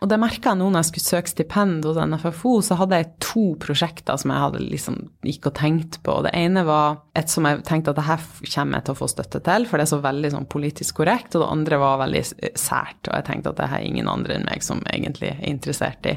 Og 0.00 0.08
det 0.08 0.16
merka 0.16 0.54
jeg 0.54 0.56
nå 0.56 0.70
når 0.70 0.80
jeg 0.80 0.88
skulle 0.88 1.08
søke 1.10 1.30
stipend 1.30 1.84
hos 1.84 1.98
NFFO, 2.00 2.54
så 2.64 2.78
hadde 2.80 2.96
jeg 3.02 3.10
to 3.20 3.42
prosjekter 3.60 4.16
som 4.20 4.32
jeg 4.32 4.42
hadde 4.46 4.62
liksom 4.64 4.96
gikk 5.28 5.50
og 5.50 5.54
tenkt 5.58 5.98
på. 6.06 6.14
Det 6.24 6.32
ene 6.38 6.62
var 6.64 7.02
et 7.20 7.28
som 7.28 7.44
jeg 7.44 7.60
tenkte 7.68 7.92
at 7.92 8.00
det 8.00 8.06
her 8.06 8.24
kommer 8.54 8.80
jeg 8.80 8.86
til 8.86 8.96
å 8.96 9.00
få 9.02 9.10
støtte 9.12 9.42
til, 9.44 9.68
for 9.68 9.76
det 9.76 9.84
er 9.84 9.92
så 9.92 10.00
veldig 10.06 10.32
sånn 10.32 10.48
politisk 10.56 11.02
korrekt. 11.02 11.36
Og 11.36 11.44
det 11.44 11.50
andre 11.52 11.82
var 11.84 12.00
veldig 12.06 12.24
sært, 12.56 13.02
og 13.04 13.12
jeg 13.12 13.28
tenkte 13.28 13.52
at 13.52 13.60
det 13.60 13.68
her 13.74 13.84
er 13.84 13.92
ingen 13.92 14.08
andre 14.08 14.38
enn 14.38 14.48
meg 14.48 14.64
som 14.64 14.80
egentlig 14.88 15.34
er 15.34 15.46
interessert 15.52 16.08
i. 16.08 16.16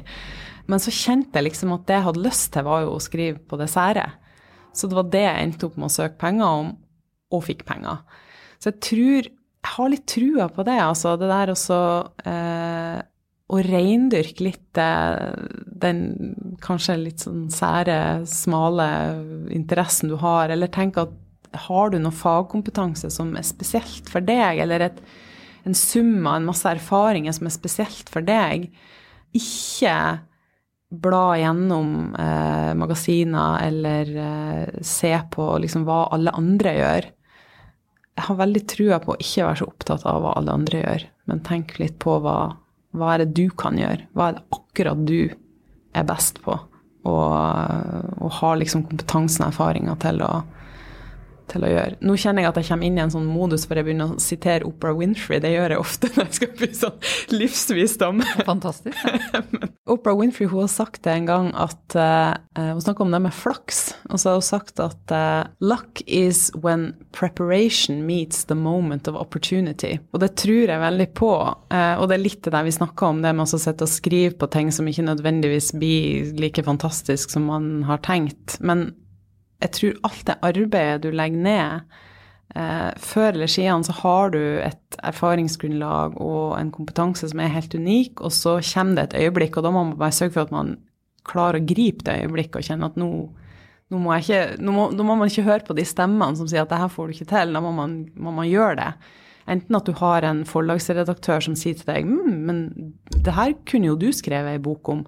Men 0.71 0.79
så 0.79 0.95
kjente 0.95 1.41
jeg 1.41 1.49
liksom 1.49 1.75
at 1.75 1.87
det 1.89 1.99
jeg 1.99 2.07
hadde 2.07 2.23
lyst 2.23 2.53
til, 2.55 2.67
var 2.71 2.85
jo 2.85 2.95
å 2.95 3.03
skrive 3.03 3.43
på 3.43 3.59
det 3.59 3.67
sære. 3.73 4.07
Så 4.71 4.87
det 4.87 4.95
var 4.97 5.11
det 5.11 5.27
jeg 5.27 5.47
endte 5.47 5.67
opp 5.67 5.75
med 5.75 5.91
å 5.91 5.95
søke 5.99 6.21
penger 6.23 6.59
om, 6.63 6.75
og 7.35 7.43
fikk 7.43 7.67
penger. 7.67 8.03
Så 8.63 8.71
jeg 8.71 8.83
tror 8.87 9.33
Jeg 9.63 9.77
har 9.77 9.89
litt 9.93 10.03
trua 10.11 10.45
på 10.51 10.63
det, 10.67 10.75
altså. 10.83 11.13
Det 11.15 11.27
der 11.29 11.51
også 11.53 11.75
eh, 12.27 12.97
å 13.53 13.59
reindyrke 13.61 14.47
litt 14.47 14.79
eh, 14.81 15.33
den 15.83 16.01
kanskje 16.63 16.97
litt 17.01 17.23
sånn 17.25 17.45
sære, 17.53 18.23
smale 18.29 18.87
interessen 19.53 20.09
du 20.11 20.17
har, 20.21 20.49
eller 20.53 20.71
tenke 20.73 21.05
at 21.05 21.19
har 21.67 21.93
du 21.93 21.99
noe 22.01 22.15
fagkompetanse 22.15 23.11
som 23.13 23.35
er 23.37 23.45
spesielt 23.45 24.09
for 24.09 24.25
deg, 24.25 24.63
eller 24.63 24.87
et, 24.87 25.01
en 25.67 25.77
sum 25.77 26.25
av 26.25 26.39
en 26.39 26.47
masse 26.49 26.67
erfaringer 26.69 27.35
som 27.35 27.47
er 27.47 27.55
spesielt 27.55 28.09
for 28.11 28.25
deg, 28.25 28.71
ikke 29.37 29.95
bla 30.93 31.37
gjennom 31.37 32.13
eh, 32.19 32.73
magasiner 32.77 33.63
eller 33.65 34.15
eh, 34.25 34.81
se 34.85 35.13
på 35.33 35.47
liksom 35.63 35.87
hva 35.87 36.07
alle 36.13 36.33
andre 36.37 36.73
gjør. 36.77 37.07
Jeg 38.13 38.27
har 38.27 38.37
veldig 38.37 38.63
trua 38.69 38.99
på 39.01 39.15
å 39.15 39.21
ikke 39.21 39.47
være 39.47 39.61
så 39.63 39.69
opptatt 39.71 40.05
av 40.09 40.21
hva 40.21 40.35
alle 40.37 40.53
andre 40.53 40.83
gjør, 40.83 41.07
men 41.31 41.41
tenk 41.47 41.79
litt 41.81 41.97
på 42.01 42.19
hva, 42.21 42.37
hva 42.93 43.13
er 43.13 43.23
det 43.23 43.33
du 43.37 43.47
kan 43.57 43.77
gjøre? 43.79 44.07
Hva 44.13 44.29
er 44.29 44.37
det 44.37 44.43
akkurat 44.57 45.05
du 45.07 45.17
er 45.93 46.05
best 46.09 46.41
på? 46.45 46.55
Og, 47.09 47.31
og 48.23 48.35
har 48.39 48.59
liksom 48.61 48.85
kompetansen 48.87 49.43
og 49.43 49.51
erfaringa 49.51 49.97
til 50.01 50.21
å 50.23 50.33
til 51.51 51.65
å 51.65 51.71
gjøre. 51.71 51.97
Nå 52.05 52.15
kjenner 52.19 52.45
jeg 52.45 52.51
at 52.51 52.59
jeg 52.61 52.69
kommer 52.69 52.87
inn 52.87 52.97
i 52.97 53.03
en 53.03 53.13
sånn 53.13 53.29
modus 53.29 53.65
hvor 53.67 53.79
jeg 53.79 53.87
begynner 53.87 54.13
å 54.13 54.21
sitere 54.21 54.67
Oprah 54.67 54.95
Winfrey. 54.97 55.41
Det 55.43 55.53
gjør 55.53 55.75
jeg 55.75 55.83
ofte 55.83 56.11
når 56.13 56.27
jeg 56.27 56.37
skal 56.39 56.51
bli 56.59 56.69
sånn 56.77 57.07
livsvisdom. 57.33 58.23
Fantastisk. 58.47 58.99
Ja. 59.33 59.43
Oprah 59.93 60.15
Winfrey 60.15 60.47
hun 60.47 60.63
har 60.63 60.71
sagt 60.71 61.03
det 61.03 61.11
en 61.11 61.25
gang 61.27 61.49
at 61.59 61.95
uh, 61.99 62.31
Hun 62.55 62.79
snakker 62.81 63.03
om 63.03 63.11
det 63.11 63.19
med 63.25 63.35
flaks. 63.35 63.81
Og 64.09 64.21
så 64.21 64.31
har 64.31 64.39
hun 64.39 64.45
sagt 64.47 64.79
at 64.79 65.11
uh, 65.11 65.43
luck 65.59 66.01
is 66.07 66.49
when 66.55 66.93
preparation 67.11 68.05
meets 68.07 68.45
the 68.47 68.55
moment 68.55 69.09
of 69.11 69.19
opportunity. 69.19 69.97
Og 70.13 70.23
det 70.23 70.33
tror 70.39 70.71
jeg 70.71 70.83
veldig 70.85 71.09
på. 71.19 71.33
Uh, 71.73 71.95
og 71.99 72.07
det 72.07 72.17
er 72.17 72.23
litt 72.23 72.41
det 72.47 72.55
der 72.55 72.67
vi 72.67 72.75
snakker 72.75 73.11
om, 73.11 73.21
det 73.23 73.35
med 73.35 73.43
å 73.43 73.59
sitte 73.59 73.87
og 73.87 73.91
skrive 73.91 74.37
på 74.39 74.49
ting 74.53 74.71
som 74.71 74.87
ikke 74.87 75.05
nødvendigvis 75.09 75.73
blir 75.75 76.31
like 76.39 76.63
fantastisk 76.63 77.33
som 77.33 77.49
man 77.51 77.71
har 77.89 77.99
tenkt. 78.05 78.57
Men 78.63 78.93
jeg 79.63 79.75
tror 79.77 79.99
alt 80.09 80.25
det 80.27 80.39
arbeidet 80.43 81.03
du 81.05 81.11
legger 81.15 81.43
ned 81.45 81.99
eh, 82.55 82.89
Før 83.01 83.29
eller 83.31 83.51
siden 83.51 83.85
så 83.87 83.95
har 84.01 84.33
du 84.35 84.41
et 84.41 84.97
erfaringsgrunnlag 85.03 86.17
og 86.21 86.57
en 86.59 86.71
kompetanse 86.73 87.29
som 87.31 87.41
er 87.41 87.53
helt 87.53 87.73
unik, 87.75 88.21
og 88.21 88.33
så 88.35 88.59
kommer 88.73 88.99
det 88.99 89.07
et 89.09 89.23
øyeblikk, 89.23 89.57
og 89.57 89.65
da 89.65 89.71
må 89.73 89.85
man 89.87 89.97
bare 89.99 90.15
sørge 90.15 90.35
for 90.35 90.47
at 90.47 90.53
man 90.53 90.75
klarer 91.27 91.61
å 91.61 91.65
gripe 91.65 92.03
det 92.05 92.19
øyeblikket 92.25 92.59
og 92.59 92.67
kjenne 92.67 92.91
at 92.91 92.99
nå, 92.99 93.09
nå 93.93 93.99
må, 94.03 94.13
ikke, 94.19 94.57
nå, 94.59 94.75
må, 94.75 94.87
nå 94.91 95.07
må, 95.07 95.17
man 95.19 95.31
ikke 95.31 95.47
høre 95.47 95.67
på 95.67 95.75
de 95.77 95.85
stemmene 95.87 96.39
som 96.39 96.49
sier 96.49 96.65
at 96.65 96.71
det 96.71 96.81
her 96.81 96.91
får 96.91 97.07
du 97.07 97.17
ikke 97.17 97.31
til, 97.31 97.53
da 97.55 97.61
må 97.63 97.71
man, 97.75 98.01
må 98.15 98.33
man 98.35 98.49
gjøre 98.49 98.79
det. 98.81 98.89
Enten 99.53 99.75
at 99.75 99.87
du 99.87 99.95
har 99.99 100.23
en 100.23 100.43
forlagsredaktør 100.47 101.43
som 101.43 101.55
sier 101.59 101.75
til 101.75 101.89
deg 101.89 102.07
mm, 102.07 102.35
men 102.47 102.59
det 103.11 103.35
her 103.35 103.55
kunne 103.67 103.89
jo 103.91 103.97
du 103.99 104.09
skrevet 104.15 104.55
ei 104.55 104.61
bok 104.63 104.91
om. 104.91 105.03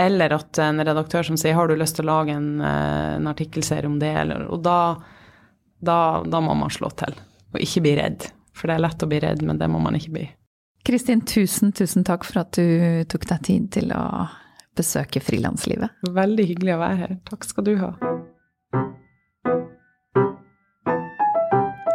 Eller 0.00 0.32
at 0.32 0.58
en 0.64 0.80
redaktør 0.80 1.26
som 1.26 1.36
sier 1.36 1.54
'har 1.54 1.68
du 1.68 1.76
lyst 1.76 1.96
til 1.96 2.06
å 2.06 2.12
lage 2.12 2.32
en, 2.32 2.60
eh, 2.60 3.16
en 3.16 3.26
artikkelserie 3.26 3.86
om 3.86 3.98
det', 3.98 4.16
eller, 4.16 4.46
og 4.48 4.62
da, 4.62 4.96
da, 5.82 6.22
da, 6.22 6.40
må 6.40 6.56
man 6.56 6.70
slå 6.70 6.88
til. 6.96 7.14
Og 7.52 7.60
ikke 7.60 7.82
bli 7.82 7.96
redd. 7.96 8.30
For 8.54 8.68
det 8.68 8.76
er 8.76 8.86
lett 8.86 9.02
å 9.02 9.08
bli 9.08 9.20
redd, 9.20 9.42
men 9.42 9.58
det 9.58 9.68
må 9.68 9.80
man 9.80 9.94
ikke 9.94 10.12
bli. 10.12 10.30
Kristin, 10.84 11.20
tusen, 11.20 11.72
tusen 11.72 12.04
takk 12.04 12.24
for 12.24 12.40
at 12.40 12.52
du 12.52 13.04
tok 13.04 13.26
deg 13.26 13.42
tid 13.42 13.70
til 13.70 13.92
å 13.92 14.28
besøke 14.76 15.20
frilanslivet. 15.20 15.90
Veldig 16.08 16.46
hyggelig 16.46 16.74
å 16.74 16.80
være 16.80 16.96
her. 16.96 17.16
Takk 17.28 17.44
skal 17.44 17.64
du 17.64 17.76
ha. 17.76 17.92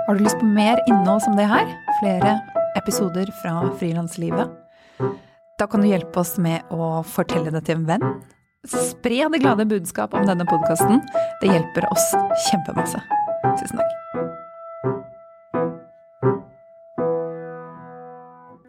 Har 0.05 0.15
du 0.15 0.23
lyst 0.23 0.37
på 0.37 0.45
mer 0.45 0.77
innhold 0.87 1.23
som 1.25 1.35
det 1.35 1.47
her? 1.49 1.65
Flere 1.99 2.37
episoder 2.77 3.31
fra 3.41 3.71
frilanslivet? 3.79 4.53
Da 5.57 5.67
kan 5.67 5.81
du 5.81 5.87
hjelpe 5.87 6.19
oss 6.19 6.33
med 6.37 6.67
å 6.75 6.99
fortelle 7.07 7.51
det 7.53 7.61
til 7.67 7.79
en 7.79 7.85
venn. 7.87 8.03
Spre 8.67 9.27
det 9.31 9.39
glade 9.39 9.63
budskap 9.69 10.15
om 10.17 10.25
denne 10.27 10.43
podkasten. 10.49 10.99
Det 11.39 11.47
hjelper 11.47 11.87
oss 11.93 12.09
kjempemasse. 12.49 12.99
Tusen 13.61 13.79
takk. 13.79 13.91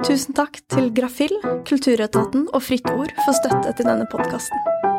Tusen 0.06 0.36
takk 0.38 0.60
til 0.70 0.92
Grafill, 0.94 1.34
Kulturetaten 1.66 2.46
og 2.54 2.62
Fritt 2.62 2.86
Ord 2.92 3.10
for 3.24 3.34
støtte 3.34 3.74
til 3.74 3.90
denne 3.90 4.06
podkasten. 4.12 4.95